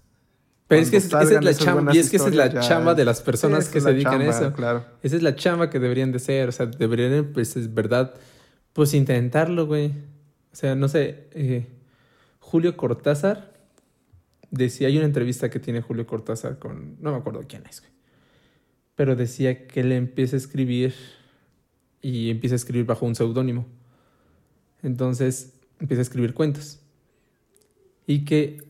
Pero 0.69 0.83
es 0.83 0.91
que 0.91 0.97
esa 0.97 1.23
es 1.23 1.45
la 1.45 1.55
chamba, 1.55 1.95
y 1.95 1.99
es 1.99 2.11
que 2.11 2.17
esa 2.17 2.27
es 2.27 2.35
la 2.35 2.59
chamba 2.59 2.95
de 2.95 3.05
las 3.05 3.23
personas 3.23 3.69
que 3.69 3.81
se 3.81 3.93
dedican 3.93 4.21
a 4.21 4.27
eso. 4.27 4.53
Claro. 4.53 4.85
Esa 5.01 5.15
es 5.15 5.23
la 5.23 5.37
chamba 5.37 5.71
que 5.71 5.79
deberían 5.79 6.11
de 6.11 6.19
ser, 6.19 6.49
o 6.49 6.53
sea, 6.53 6.67
deberían, 6.67 7.27
pues, 7.33 7.57
es 7.57 7.73
verdad, 7.73 8.15
pues 8.77 8.93
intentarlo, 8.93 9.67
güey. 9.67 9.87
O 10.53 10.55
sea, 10.55 10.75
no 10.75 10.87
sé, 10.89 11.29
eh, 11.33 11.67
Julio 12.41 12.77
Cortázar 12.77 13.55
decía, 14.51 14.89
hay 14.89 14.99
una 14.99 15.07
entrevista 15.07 15.49
que 15.49 15.59
tiene 15.59 15.81
Julio 15.81 16.07
Cortázar 16.07 16.59
con, 16.59 16.99
no 17.01 17.13
me 17.13 17.17
acuerdo 17.17 17.43
quién 17.49 17.65
es, 17.67 17.81
güey. 17.81 17.91
Pero 18.95 19.17
decía 19.17 19.67
que 19.67 19.81
él 19.81 19.93
empieza 19.93 20.37
a 20.37 20.41
escribir 20.41 20.93
y 22.03 22.29
empieza 22.29 22.55
a 22.55 22.57
escribir 22.57 22.85
bajo 22.85 23.07
un 23.07 23.15
seudónimo. 23.15 23.65
Entonces 24.83 25.55
empieza 25.81 26.03
a 26.03 26.05
escribir 26.05 26.35
cuentos. 26.35 26.79
Y 28.07 28.27
que 28.27 28.63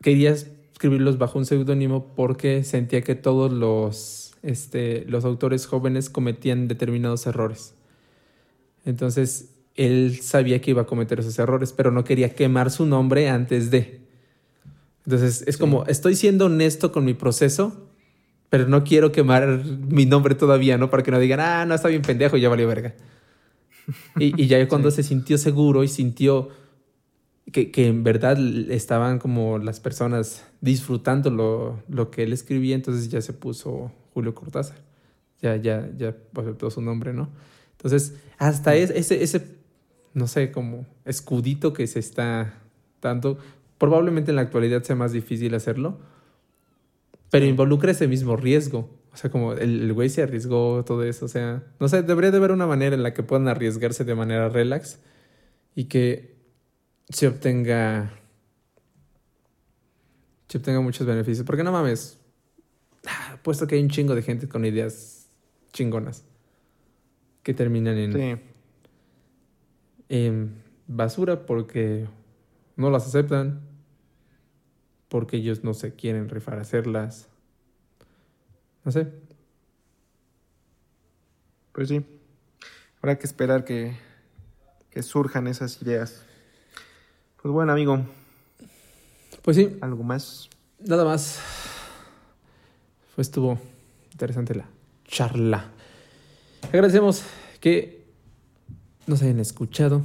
quería 0.00 0.30
escribirlos 0.30 1.18
bajo 1.18 1.40
un 1.40 1.44
seudónimo 1.44 2.14
porque 2.14 2.62
sentía 2.62 3.02
que 3.02 3.16
todos 3.16 3.52
los, 3.52 4.36
este, 4.42 5.04
los 5.08 5.24
autores 5.24 5.66
jóvenes 5.66 6.08
cometían 6.08 6.68
determinados 6.68 7.26
errores. 7.26 7.74
Entonces, 8.84 9.54
él 9.74 10.18
sabía 10.20 10.60
que 10.60 10.70
iba 10.70 10.82
a 10.82 10.86
cometer 10.86 11.20
esos 11.20 11.38
errores, 11.38 11.72
pero 11.72 11.90
no 11.90 12.04
quería 12.04 12.34
quemar 12.34 12.70
su 12.70 12.86
nombre 12.86 13.28
antes 13.28 13.70
de. 13.70 14.00
Entonces, 15.04 15.44
es 15.46 15.58
como, 15.58 15.84
estoy 15.86 16.14
siendo 16.14 16.46
honesto 16.46 16.92
con 16.92 17.04
mi 17.04 17.14
proceso, 17.14 17.88
pero 18.48 18.68
no 18.68 18.84
quiero 18.84 19.12
quemar 19.12 19.64
mi 19.64 20.06
nombre 20.06 20.34
todavía, 20.34 20.78
¿no? 20.78 20.90
Para 20.90 21.02
que 21.02 21.10
no 21.10 21.18
digan, 21.18 21.40
ah, 21.40 21.66
no, 21.66 21.74
está 21.74 21.88
bien 21.88 22.02
pendejo, 22.02 22.36
ya 22.36 22.48
valió 22.48 22.68
verga. 22.68 22.94
y, 24.18 24.46
ya 24.46 24.66
cuando 24.68 24.90
se 24.90 25.02
sintió 25.02 25.36
seguro 25.36 25.84
y 25.84 25.88
sintió 25.88 26.48
que, 27.52 27.70
que, 27.70 27.86
en 27.86 28.02
verdad 28.02 28.38
estaban 28.70 29.18
como 29.18 29.58
las 29.58 29.80
personas 29.80 30.46
disfrutando 30.62 31.30
lo, 31.30 31.82
lo, 31.88 32.10
que 32.10 32.22
él 32.22 32.32
escribía, 32.32 32.74
entonces 32.74 33.10
ya 33.10 33.20
se 33.20 33.32
puso 33.32 33.92
Julio 34.14 34.34
Cortázar. 34.34 34.78
Ya, 35.42 35.56
ya, 35.56 35.90
ya 35.98 36.16
aceptó 36.36 36.70
su 36.70 36.80
nombre, 36.80 37.12
¿no? 37.12 37.28
Entonces, 37.84 38.14
hasta 38.38 38.74
ese, 38.74 39.22
ese, 39.22 39.46
no 40.14 40.26
sé, 40.26 40.50
como 40.50 40.86
escudito 41.04 41.74
que 41.74 41.86
se 41.86 41.98
está 41.98 42.62
dando, 43.02 43.36
probablemente 43.76 44.30
en 44.30 44.36
la 44.36 44.42
actualidad 44.42 44.82
sea 44.84 44.96
más 44.96 45.12
difícil 45.12 45.54
hacerlo, 45.54 45.98
pero 47.30 47.44
involucra 47.44 47.90
ese 47.90 48.08
mismo 48.08 48.36
riesgo. 48.36 48.88
O 49.12 49.16
sea, 49.18 49.30
como 49.30 49.52
el, 49.52 49.92
güey 49.92 50.08
se 50.08 50.22
arriesgó, 50.22 50.82
todo 50.86 51.04
eso. 51.04 51.26
O 51.26 51.28
sea, 51.28 51.62
no 51.78 51.88
sé, 51.88 52.02
debería 52.02 52.30
de 52.30 52.38
haber 52.38 52.52
una 52.52 52.66
manera 52.66 52.96
en 52.96 53.02
la 53.02 53.12
que 53.12 53.22
puedan 53.22 53.48
arriesgarse 53.48 54.04
de 54.04 54.14
manera 54.14 54.48
relax 54.48 54.98
y 55.74 55.84
que 55.84 56.38
se 57.10 57.28
obtenga. 57.28 58.18
Se 60.48 60.56
obtenga 60.56 60.80
muchos 60.80 61.06
beneficios. 61.06 61.46
Porque 61.46 61.62
no 61.62 61.70
mames. 61.70 62.18
Ah, 63.06 63.38
puesto 63.42 63.66
que 63.66 63.74
hay 63.74 63.82
un 63.82 63.90
chingo 63.90 64.14
de 64.14 64.22
gente 64.22 64.48
con 64.48 64.64
ideas 64.64 65.28
chingonas 65.72 66.24
que 67.44 67.54
terminan 67.54 67.96
en, 67.98 68.42
en 70.08 70.62
basura 70.88 71.46
porque 71.46 72.08
no 72.74 72.90
las 72.90 73.06
aceptan, 73.06 73.60
porque 75.08 75.36
ellos 75.36 75.62
no 75.62 75.74
se 75.74 75.94
quieren 75.94 76.28
rifar 76.28 76.58
a 76.58 76.62
hacerlas. 76.62 77.28
No 78.84 78.90
sé. 78.90 79.12
Pues 81.72 81.88
sí. 81.88 82.04
Habrá 83.00 83.18
que 83.18 83.26
esperar 83.26 83.64
que, 83.64 83.96
que 84.90 85.02
surjan 85.02 85.46
esas 85.46 85.80
ideas. 85.82 86.24
Pues 87.42 87.52
bueno, 87.52 87.72
amigo. 87.72 88.00
Pues 89.42 89.56
sí. 89.56 89.76
¿Algo 89.82 90.02
más? 90.02 90.48
Nada 90.80 91.04
más. 91.04 91.40
Pues 93.14 93.28
estuvo 93.28 93.58
interesante 94.12 94.54
la 94.54 94.66
charla. 95.04 95.73
Agradecemos 96.72 97.22
que 97.60 98.04
nos 99.06 99.22
hayan 99.22 99.40
escuchado. 99.40 100.02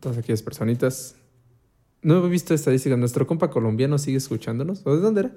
Todas 0.00 0.18
aquellas 0.18 0.42
personitas. 0.42 1.16
No 2.02 2.24
he 2.24 2.28
visto 2.28 2.54
estadísticas. 2.54 2.98
¿Nuestro 2.98 3.26
compa 3.26 3.50
colombiano 3.50 3.98
sigue 3.98 4.18
escuchándonos? 4.18 4.82
¿O 4.84 4.94
de 4.94 5.00
dónde 5.00 5.20
era? 5.20 5.32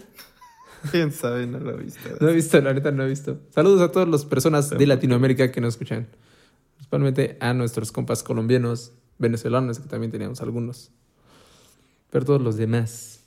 Quién 0.92 1.12
sabe, 1.12 1.46
no 1.46 1.60
lo 1.60 1.80
he 1.80 1.84
visto. 1.84 2.10
No 2.20 2.30
he 2.30 2.34
visto, 2.34 2.60
la 2.62 2.74
neta 2.74 2.92
no 2.92 3.04
he 3.04 3.10
visto. 3.10 3.40
Saludos 3.54 3.82
a 3.82 3.92
todas 3.92 4.08
las 4.08 4.26
personas 4.26 4.70
de 4.70 4.88
Latinoamérica 4.88 5.52
que 5.52 5.62
nos 5.62 5.74
escuchan. 5.74 6.08
Principalmente 6.76 7.38
a 7.42 7.54
nuestros 7.54 7.92
compas 7.92 8.24
colombianos, 8.24 8.94
venezolanos, 9.18 9.80
que 9.80 9.88
también 9.88 10.12
teníamos 10.12 10.42
algunos. 10.42 10.92
Pero 12.10 12.26
todos 12.26 12.42
los 12.42 12.56
demás. 12.58 13.20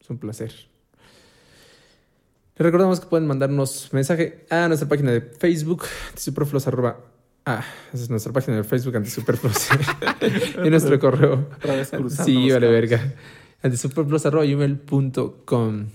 Es 0.00 0.10
un 0.10 0.18
placer. 0.18 0.52
Les 2.56 2.64
recordamos 2.64 3.00
que 3.00 3.06
pueden 3.06 3.26
mandarnos 3.26 3.92
mensaje 3.92 4.46
a 4.48 4.68
nuestra 4.68 4.88
página 4.88 5.10
de 5.10 5.20
Facebook, 5.20 5.82
antisuperfluos 6.10 6.64
arroba. 6.68 7.00
Ah, 7.44 7.64
esa 7.92 8.04
es 8.04 8.10
nuestra 8.10 8.32
página 8.32 8.56
de 8.56 8.62
Facebook, 8.62 8.94
antisuperfluos. 8.96 9.66
y 10.64 10.70
nuestro 10.70 10.96
correo. 11.00 11.48
Sí, 12.10 12.52
vale, 12.52 12.68
verga. 12.68 13.12
Antisuperfluos 13.60 14.24
arroba 14.26 14.44
gmail.com. 14.44 15.86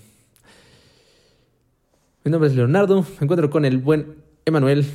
Mi 2.25 2.31
nombre 2.31 2.49
es 2.49 2.55
Leonardo. 2.57 3.03
Me 3.03 3.23
encuentro 3.23 3.49
con 3.49 3.63
el 3.63 3.77
buen 3.77 4.17
Emanuel, 4.43 4.85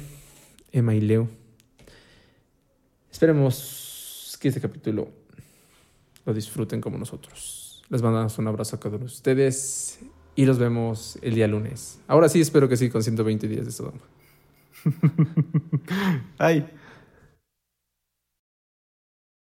Emma 0.71 0.95
y 0.95 1.01
Leo. 1.01 1.31
Esperemos 3.11 4.37
que 4.39 4.49
este 4.49 4.61
capítulo 4.61 5.09
lo 6.27 6.35
disfruten 6.35 6.83
como 6.83 6.99
nosotros. 6.99 7.83
Les 7.89 8.03
mandamos 8.03 8.37
un 8.37 8.49
abrazo 8.49 8.77
a 8.77 8.81
cada 8.81 8.97
uno 8.97 9.07
de 9.07 9.13
ustedes 9.13 10.01
y 10.37 10.47
los 10.47 10.59
vemos 10.59 11.19
el 11.23 11.35
día 11.35 11.47
lunes. 11.47 12.01
Ahora 12.07 12.29
sí, 12.29 12.41
espero 12.41 12.69
que 12.69 12.77
sí, 12.77 12.91
con 12.91 13.03
120 13.03 13.49
días 13.49 13.67
de 13.67 13.73
Sodoma. 13.73 14.01
Ay. 16.39 16.67